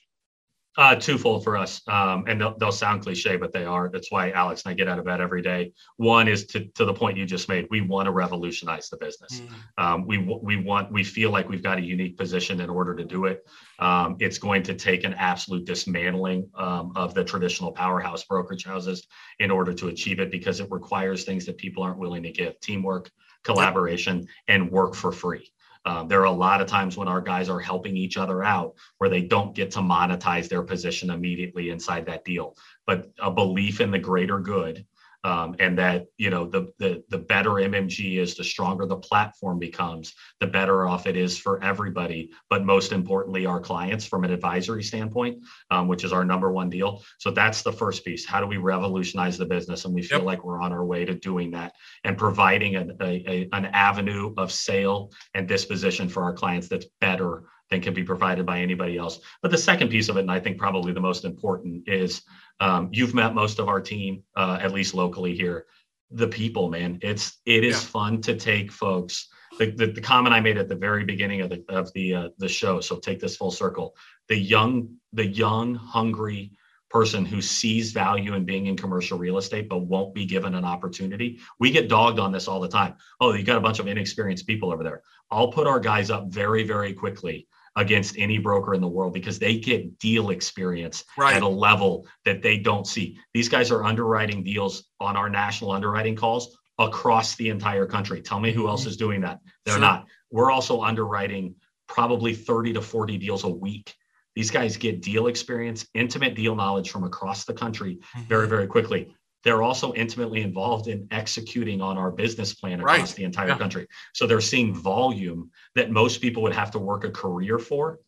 Uh, 0.77 0.93
twofold 0.93 1.43
for 1.43 1.57
us, 1.57 1.81
um, 1.87 2.23
and 2.27 2.39
they'll, 2.39 2.55
they'll, 2.59 2.71
sound 2.71 3.01
cliche, 3.01 3.35
but 3.35 3.51
they 3.51 3.65
are. 3.65 3.89
That's 3.89 4.11
why 4.11 4.29
Alex 4.29 4.61
and 4.63 4.71
I 4.71 4.75
get 4.75 4.87
out 4.87 4.99
of 4.99 5.05
bed 5.05 5.19
every 5.19 5.41
day. 5.41 5.73
One 5.95 6.27
is 6.27 6.45
to 6.47 6.65
to 6.75 6.85
the 6.85 6.93
point 6.93 7.17
you 7.17 7.25
just 7.25 7.49
made. 7.49 7.65
We 7.71 7.81
want 7.81 8.05
to 8.05 8.11
revolutionize 8.11 8.87
the 8.87 8.97
business. 8.97 9.41
Mm. 9.41 9.83
Um, 9.83 10.05
we 10.05 10.19
we 10.19 10.57
want 10.57 10.91
we 10.91 11.03
feel 11.03 11.31
like 11.31 11.49
we've 11.49 11.63
got 11.63 11.79
a 11.79 11.81
unique 11.81 12.15
position 12.15 12.61
in 12.61 12.69
order 12.69 12.95
to 12.95 13.03
do 13.03 13.25
it. 13.25 13.47
Um, 13.79 14.17
it's 14.19 14.37
going 14.37 14.61
to 14.63 14.75
take 14.75 15.03
an 15.03 15.15
absolute 15.15 15.65
dismantling 15.65 16.47
um, 16.53 16.91
of 16.95 17.15
the 17.15 17.23
traditional 17.23 17.71
powerhouse 17.71 18.23
brokerage 18.25 18.65
houses 18.65 19.07
in 19.39 19.49
order 19.49 19.73
to 19.73 19.87
achieve 19.87 20.19
it 20.19 20.29
because 20.29 20.59
it 20.59 20.67
requires 20.69 21.23
things 21.23 21.43
that 21.47 21.57
people 21.57 21.81
aren't 21.81 21.97
willing 21.97 22.21
to 22.21 22.31
give: 22.31 22.59
teamwork, 22.59 23.09
collaboration, 23.43 24.27
and 24.47 24.69
work 24.69 24.93
for 24.93 25.11
free. 25.11 25.51
Uh, 25.87 26.03
there 26.03 26.19
are 26.19 26.25
a 26.25 26.31
lot 26.31 26.59
of 26.59 26.67
times 26.67 26.97
when 26.97 27.07
our 27.07 27.21
guys 27.21 27.47
are 27.47 27.61
helping 27.61 27.95
each 27.95 28.17
other 28.17 28.43
out 28.43 28.75
where 28.97 29.09
they 29.09 29.21
don't 29.21 29.55
get 29.55 29.71
to 29.71 29.79
monetize 29.79 30.49
their 30.49 30.61
position 30.61 31.09
immediately 31.09 31.69
inside 31.69 32.05
that 32.05 32.25
deal, 32.25 32.57
but 32.85 33.09
a 33.19 33.31
belief 33.31 33.79
in 33.79 33.89
the 33.89 33.97
greater 33.97 34.37
good 34.37 34.85
um, 35.23 35.55
and 35.59 35.77
that 35.77 36.05
you 36.17 36.29
know 36.29 36.45
the, 36.45 36.71
the 36.79 37.03
the 37.09 37.17
better 37.17 37.51
mmg 37.51 38.17
is 38.17 38.35
the 38.35 38.43
stronger 38.43 38.85
the 38.85 38.95
platform 38.95 39.59
becomes 39.59 40.13
the 40.39 40.47
better 40.47 40.87
off 40.87 41.07
it 41.07 41.15
is 41.15 41.37
for 41.37 41.63
everybody 41.63 42.29
but 42.49 42.65
most 42.65 42.91
importantly 42.91 43.45
our 43.45 43.59
clients 43.59 44.05
from 44.05 44.23
an 44.23 44.31
advisory 44.31 44.83
standpoint 44.83 45.37
um, 45.71 45.87
which 45.87 46.03
is 46.03 46.13
our 46.13 46.23
number 46.23 46.51
one 46.51 46.69
deal 46.69 47.03
so 47.17 47.31
that's 47.31 47.61
the 47.61 47.71
first 47.71 48.05
piece 48.05 48.25
how 48.25 48.39
do 48.39 48.47
we 48.47 48.57
revolutionize 48.57 49.37
the 49.37 49.45
business 49.45 49.85
and 49.85 49.93
we 49.93 50.01
feel 50.01 50.19
yep. 50.19 50.25
like 50.25 50.43
we're 50.43 50.61
on 50.61 50.71
our 50.71 50.85
way 50.85 51.05
to 51.05 51.13
doing 51.15 51.51
that 51.51 51.73
and 52.03 52.17
providing 52.17 52.75
an, 52.75 52.95
a, 53.01 53.23
a, 53.27 53.49
an 53.53 53.65
avenue 53.65 54.33
of 54.37 54.51
sale 54.51 55.11
and 55.33 55.47
disposition 55.47 56.07
for 56.07 56.23
our 56.23 56.33
clients 56.33 56.67
that's 56.67 56.87
better 57.01 57.43
than 57.69 57.81
can 57.81 57.93
be 57.93 58.03
provided 58.03 58.45
by 58.45 58.59
anybody 58.59 58.97
else. 58.97 59.19
But 59.41 59.51
the 59.51 59.57
second 59.57 59.89
piece 59.89 60.09
of 60.09 60.17
it, 60.17 60.21
and 60.21 60.31
I 60.31 60.39
think 60.39 60.57
probably 60.57 60.93
the 60.93 61.01
most 61.01 61.25
important, 61.25 61.87
is 61.87 62.21
um, 62.59 62.89
you've 62.91 63.13
met 63.13 63.35
most 63.35 63.59
of 63.59 63.67
our 63.67 63.81
team, 63.81 64.23
uh, 64.35 64.59
at 64.61 64.73
least 64.73 64.93
locally 64.93 65.35
here. 65.35 65.65
The 66.11 66.27
people, 66.27 66.69
man, 66.69 66.99
it's 67.01 67.39
it 67.45 67.63
is 67.63 67.75
yeah. 67.75 67.89
fun 67.89 68.21
to 68.21 68.35
take 68.35 68.71
folks. 68.71 69.27
The, 69.59 69.71
the, 69.71 69.87
the, 69.87 70.01
comment 70.01 70.33
I 70.33 70.39
made 70.39 70.57
at 70.57 70.69
the 70.69 70.75
very 70.75 71.03
beginning 71.03 71.41
of 71.41 71.49
the 71.49 71.63
of 71.67 71.91
the 71.93 72.15
uh, 72.15 72.29
the 72.37 72.47
show. 72.47 72.79
So 72.79 72.97
take 72.97 73.19
this 73.19 73.35
full 73.35 73.51
circle. 73.51 73.95
The 74.29 74.37
young 74.37 74.95
the 75.13 75.25
young 75.25 75.75
hungry 75.75 76.51
person 76.89 77.25
who 77.25 77.41
sees 77.41 77.91
value 77.91 78.35
in 78.35 78.45
being 78.45 78.67
in 78.67 78.77
commercial 78.77 79.17
real 79.17 79.37
estate 79.37 79.67
but 79.67 79.79
won't 79.79 80.13
be 80.13 80.25
given 80.25 80.55
an 80.55 80.63
opportunity. 80.63 81.37
We 81.59 81.71
get 81.71 81.89
dogged 81.89 82.17
on 82.17 82.31
this 82.31 82.47
all 82.47 82.61
the 82.61 82.69
time. 82.69 82.95
Oh, 83.19 83.33
you 83.33 83.43
got 83.43 83.57
a 83.57 83.61
bunch 83.61 83.79
of 83.79 83.87
inexperienced 83.87 84.47
people 84.47 84.71
over 84.71 84.83
there. 84.83 85.03
I'll 85.29 85.51
put 85.51 85.67
our 85.67 85.81
guys 85.81 86.09
up 86.09 86.27
very 86.29 86.63
very 86.63 86.93
quickly 86.93 87.47
against 87.77 88.17
any 88.17 88.39
broker 88.39 88.73
in 88.73 88.81
the 88.81 88.87
world 88.87 89.13
because 89.13 89.37
they 89.37 89.57
get 89.57 89.99
deal 89.99 90.31
experience 90.31 91.05
right. 91.15 91.35
at 91.35 91.43
a 91.43 91.47
level 91.47 92.07
that 92.25 92.41
they 92.41 92.57
don't 92.57 92.87
see. 92.87 93.17
These 93.33 93.47
guys 93.47 93.71
are 93.71 93.85
underwriting 93.85 94.43
deals 94.43 94.85
on 94.99 95.15
our 95.15 95.29
national 95.29 95.71
underwriting 95.71 96.15
calls 96.15 96.57
across 96.79 97.35
the 97.35 97.49
entire 97.49 97.85
country. 97.85 98.19
Tell 98.19 98.39
me 98.39 98.51
who 98.51 98.67
else 98.67 98.81
mm-hmm. 98.81 98.89
is 98.89 98.97
doing 98.97 99.21
that. 99.21 99.39
They're 99.63 99.75
sure. 99.75 99.81
not. 99.81 100.07
We're 100.31 100.51
also 100.51 100.81
underwriting 100.81 101.55
probably 101.87 102.33
30 102.33 102.73
to 102.73 102.81
40 102.81 103.17
deals 103.19 103.43
a 103.43 103.49
week. 103.49 103.93
These 104.35 104.49
guys 104.51 104.75
get 104.75 105.01
deal 105.01 105.27
experience, 105.27 105.87
intimate 105.93 106.35
deal 106.35 106.55
knowledge 106.55 106.89
from 106.89 107.03
across 107.03 107.45
the 107.45 107.53
country 107.53 107.99
very, 108.27 108.43
mm-hmm. 108.43 108.49
very 108.49 108.67
quickly 108.67 109.15
they're 109.43 109.61
also 109.61 109.93
intimately 109.93 110.41
involved 110.41 110.87
in 110.87 111.07
executing 111.11 111.81
on 111.81 111.97
our 111.97 112.11
business 112.11 112.53
plan 112.53 112.79
across 112.79 112.97
right. 112.99 113.15
the 113.15 113.23
entire 113.23 113.49
yeah. 113.49 113.57
country. 113.57 113.87
So 114.13 114.27
they're 114.27 114.41
seeing 114.41 114.73
volume 114.73 115.51
that 115.75 115.91
most 115.91 116.21
people 116.21 116.43
would 116.43 116.53
have 116.53 116.71
to 116.71 116.79
work 116.79 117.03
a 117.03 117.11
career 117.11 117.59
for. 117.59 117.99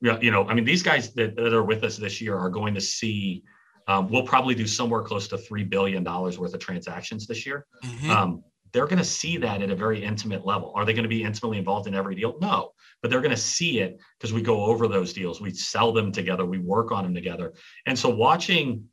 You 0.00 0.30
know, 0.30 0.46
I 0.48 0.54
mean, 0.54 0.64
these 0.64 0.82
guys 0.82 1.12
that, 1.14 1.34
that 1.36 1.52
are 1.52 1.64
with 1.64 1.82
us 1.82 1.96
this 1.96 2.20
year 2.20 2.36
are 2.36 2.50
going 2.50 2.74
to 2.74 2.80
see. 2.80 3.42
Um, 3.88 4.10
we'll 4.10 4.22
probably 4.22 4.54
do 4.54 4.66
somewhere 4.66 5.02
close 5.02 5.28
to 5.28 5.38
three 5.38 5.64
billion 5.64 6.04
dollars 6.04 6.38
worth 6.38 6.52
of 6.52 6.60
transactions 6.60 7.26
this 7.26 7.46
year. 7.46 7.66
Mm-hmm. 7.82 8.10
Um, 8.10 8.44
they're 8.72 8.86
going 8.86 8.98
to 8.98 9.04
see 9.04 9.38
that 9.38 9.62
at 9.62 9.70
a 9.70 9.74
very 9.74 10.04
intimate 10.04 10.44
level. 10.44 10.72
Are 10.74 10.84
they 10.84 10.92
going 10.92 11.04
to 11.04 11.08
be 11.08 11.24
intimately 11.24 11.58
involved 11.58 11.86
in 11.86 11.94
every 11.94 12.14
deal? 12.14 12.36
No, 12.40 12.72
but 13.00 13.10
they're 13.10 13.22
going 13.22 13.34
to 13.34 13.36
see 13.36 13.80
it 13.80 13.98
because 14.18 14.32
we 14.32 14.42
go 14.42 14.64
over 14.64 14.88
those 14.88 15.12
deals, 15.12 15.40
we 15.40 15.52
sell 15.52 15.92
them 15.92 16.12
together, 16.12 16.44
we 16.44 16.58
work 16.58 16.92
on 16.92 17.04
them 17.04 17.14
together, 17.14 17.54
and 17.86 17.98
so 17.98 18.08
watching 18.08 18.84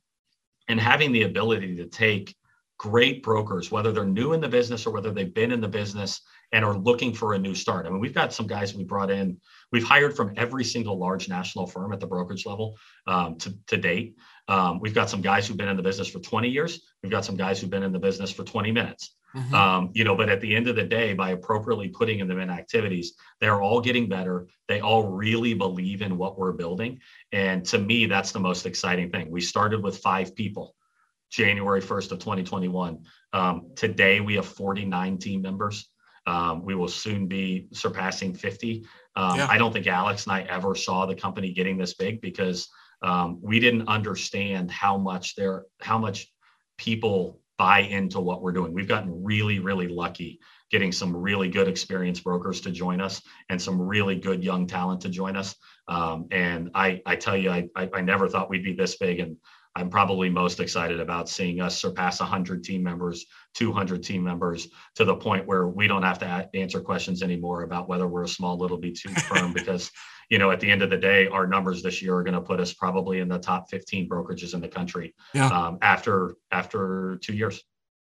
and 0.67 0.79
having 0.79 1.11
the 1.11 1.23
ability 1.23 1.75
to 1.77 1.85
take 1.85 2.35
great 2.77 3.23
brokers, 3.23 3.71
whether 3.71 3.91
they're 3.91 4.05
new 4.05 4.33
in 4.33 4.41
the 4.41 4.47
business 4.47 4.85
or 4.85 4.91
whether 4.91 5.11
they've 5.11 5.33
been 5.33 5.51
in 5.51 5.61
the 5.61 5.67
business 5.67 6.21
and 6.51 6.63
are 6.63 6.77
looking 6.77 7.13
for 7.13 7.33
a 7.33 7.39
new 7.39 7.55
start. 7.55 7.85
I 7.85 7.89
mean, 7.89 7.99
we've 7.99 8.13
got 8.13 8.33
some 8.33 8.47
guys 8.47 8.75
we 8.75 8.83
brought 8.83 9.09
in, 9.09 9.37
we've 9.71 9.83
hired 9.83 10.15
from 10.15 10.33
every 10.35 10.63
single 10.63 10.97
large 10.97 11.29
national 11.29 11.67
firm 11.67 11.93
at 11.93 11.99
the 11.99 12.07
brokerage 12.07 12.45
level 12.45 12.77
um, 13.07 13.37
to, 13.37 13.53
to 13.67 13.77
date. 13.77 14.17
Um, 14.47 14.79
we've 14.79 14.93
got 14.93 15.09
some 15.09 15.21
guys 15.21 15.47
who've 15.47 15.57
been 15.57 15.69
in 15.69 15.77
the 15.77 15.83
business 15.83 16.07
for 16.07 16.19
20 16.19 16.49
years. 16.49 16.81
We've 17.01 17.11
got 17.11 17.25
some 17.25 17.37
guys 17.37 17.59
who've 17.59 17.69
been 17.69 17.83
in 17.83 17.93
the 17.93 17.99
business 17.99 18.31
for 18.31 18.43
20 18.43 18.71
minutes. 18.71 19.15
Mm-hmm. 19.35 19.53
Um, 19.53 19.89
you 19.93 20.03
know, 20.03 20.15
but 20.15 20.29
at 20.29 20.39
the 20.39 20.55
end 20.55 20.67
of 20.67 20.75
the 20.75 20.83
day, 20.83 21.13
by 21.13 21.31
appropriately 21.31 21.89
putting 21.89 22.25
them 22.25 22.39
in 22.39 22.49
activities, 22.49 23.15
they're 23.41 23.61
all 23.61 23.81
getting 23.81 24.07
better. 24.07 24.47
They 24.69 24.79
all 24.79 25.09
really 25.09 25.53
believe 25.53 26.01
in 26.01 26.17
what 26.17 26.39
we're 26.39 26.53
building. 26.53 26.99
And 27.31 27.65
to 27.65 27.77
me, 27.77 28.05
that's 28.05 28.31
the 28.31 28.39
most 28.39 28.65
exciting 28.65 29.09
thing. 29.11 29.29
We 29.29 29.41
started 29.41 29.83
with 29.83 29.97
five 29.97 30.35
people 30.35 30.75
January 31.29 31.81
1st 31.81 32.13
of 32.13 32.19
2021. 32.19 33.03
Um, 33.33 33.71
today, 33.75 34.21
we 34.21 34.35
have 34.35 34.45
49 34.45 35.17
team 35.17 35.41
members. 35.41 35.89
Um, 36.27 36.63
we 36.63 36.73
will 36.73 36.87
soon 36.87 37.27
be 37.27 37.67
surpassing 37.73 38.33
50. 38.33 38.85
Um, 39.15 39.37
yeah. 39.37 39.47
I 39.49 39.57
don't 39.57 39.73
think 39.73 39.87
Alex 39.87 40.25
and 40.25 40.33
I 40.33 40.41
ever 40.43 40.75
saw 40.75 41.05
the 41.05 41.15
company 41.15 41.51
getting 41.51 41.77
this 41.77 41.93
big 41.93 42.21
because 42.21 42.69
um, 43.01 43.39
we 43.41 43.59
didn't 43.59 43.87
understand 43.87 44.71
how 44.71 44.97
much 44.97 45.35
there, 45.35 45.65
how 45.81 45.97
much 45.97 46.31
people 46.77 47.41
buy 47.57 47.79
into 47.79 48.19
what 48.19 48.41
we're 48.41 48.51
doing. 48.51 48.73
We've 48.73 48.87
gotten 48.87 49.23
really, 49.23 49.59
really 49.59 49.87
lucky 49.87 50.39
getting 50.71 50.91
some 50.91 51.15
really 51.15 51.47
good 51.47 51.67
experienced 51.67 52.23
brokers 52.23 52.59
to 52.61 52.71
join 52.71 52.99
us 52.99 53.21
and 53.49 53.61
some 53.61 53.81
really 53.81 54.15
good 54.15 54.43
young 54.43 54.67
talent 54.67 55.01
to 55.01 55.09
join 55.09 55.35
us. 55.35 55.55
Um, 55.87 56.27
and 56.31 56.71
I, 56.73 57.01
I 57.05 57.15
tell 57.15 57.37
you, 57.37 57.51
I, 57.51 57.67
I, 57.75 57.89
I 57.93 58.01
never 58.01 58.27
thought 58.27 58.49
we'd 58.49 58.63
be 58.63 58.73
this 58.73 58.97
big. 58.97 59.19
And 59.19 59.37
I'm 59.77 59.89
probably 59.89 60.29
most 60.29 60.61
excited 60.61 61.01
about 61.01 61.27
seeing 61.27 61.59
us 61.59 61.77
surpass 61.77 62.21
100 62.21 62.63
team 62.63 62.81
members, 62.81 63.25
200 63.55 64.01
team 64.01 64.23
members, 64.23 64.69
to 64.95 65.03
the 65.03 65.15
point 65.15 65.45
where 65.45 65.67
we 65.67 65.85
don't 65.85 66.03
have 66.03 66.19
to 66.19 66.49
answer 66.53 66.79
questions 66.79 67.21
anymore 67.21 67.63
about 67.63 67.89
whether 67.89 68.07
we're 68.07 68.23
a 68.23 68.27
small 68.27 68.57
little 68.57 68.77
boutique 68.77 69.19
firm 69.19 69.51
because, 69.53 69.91
you 70.29 70.37
know, 70.37 70.49
at 70.49 70.61
the 70.61 70.71
end 70.71 70.81
of 70.81 70.89
the 70.89 70.97
day, 70.97 71.27
our 71.27 71.45
numbers 71.45 71.83
this 71.83 72.01
year 72.01 72.15
are 72.15 72.23
going 72.23 72.35
to 72.35 72.41
put 72.41 72.61
us 72.61 72.73
probably 72.73 73.19
in 73.19 73.27
the 73.27 73.37
top 73.37 73.69
15 73.69 74.07
brokerages 74.07 74.53
in 74.53 74.61
the 74.61 74.67
country 74.67 75.13
yeah. 75.33 75.47
um, 75.47 75.77
after 75.81 76.35
after 76.51 77.19
two 77.21 77.33
years. 77.33 77.61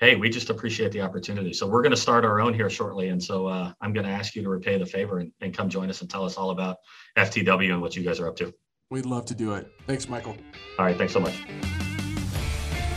hey, 0.00 0.14
we 0.14 0.28
just 0.28 0.48
appreciate 0.48 0.92
the 0.92 1.00
opportunity. 1.00 1.52
So 1.52 1.66
we're 1.66 1.82
going 1.82 1.90
to 1.90 1.96
start 1.96 2.24
our 2.24 2.40
own 2.40 2.54
here 2.54 2.70
shortly. 2.70 3.08
And 3.08 3.22
so 3.22 3.46
uh, 3.46 3.72
I'm 3.80 3.92
going 3.92 4.06
to 4.06 4.12
ask 4.12 4.34
you 4.34 4.42
to 4.42 4.48
repay 4.48 4.78
the 4.78 4.86
favor 4.86 5.18
and, 5.18 5.32
and 5.40 5.56
come 5.56 5.68
join 5.68 5.90
us 5.90 6.00
and 6.00 6.08
tell 6.08 6.24
us 6.24 6.36
all 6.36 6.50
about 6.50 6.76
FTW 7.16 7.72
and 7.72 7.82
what 7.82 7.96
you 7.96 8.02
guys 8.02 8.20
are 8.20 8.28
up 8.28 8.36
to. 8.36 8.54
We'd 8.90 9.06
love 9.06 9.26
to 9.26 9.34
do 9.34 9.54
it. 9.54 9.70
Thanks, 9.86 10.08
Michael. 10.08 10.36
All 10.78 10.84
right. 10.84 10.96
Thanks 10.96 11.12
so 11.12 11.20
much. 11.20 11.34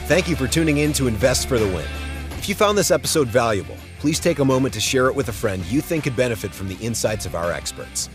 Thank 0.05 0.29
you 0.29 0.35
for 0.35 0.47
tuning 0.47 0.77
in 0.77 0.93
to 0.93 1.07
Invest 1.07 1.47
for 1.47 1.57
the 1.57 1.67
Win. 1.67 1.87
If 2.37 2.47
you 2.47 2.55
found 2.55 2.77
this 2.77 2.91
episode 2.91 3.27
valuable, 3.27 3.77
please 3.99 4.19
take 4.19 4.39
a 4.39 4.45
moment 4.45 4.73
to 4.73 4.79
share 4.79 5.07
it 5.07 5.15
with 5.15 5.29
a 5.29 5.33
friend 5.33 5.63
you 5.65 5.81
think 5.81 6.05
could 6.05 6.15
benefit 6.15 6.53
from 6.53 6.67
the 6.67 6.75
insights 6.75 7.25
of 7.25 7.35
our 7.35 7.51
experts. 7.51 8.09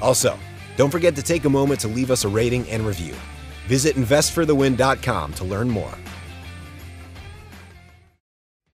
Also, 0.00 0.38
don't 0.76 0.90
forget 0.90 1.14
to 1.16 1.22
take 1.22 1.44
a 1.44 1.50
moment 1.50 1.80
to 1.80 1.88
leave 1.88 2.10
us 2.10 2.24
a 2.24 2.28
rating 2.28 2.68
and 2.68 2.86
review. 2.86 3.14
Visit 3.66 3.96
investforthewin.com 3.96 5.32
to 5.34 5.44
learn 5.44 5.70
more. 5.70 5.94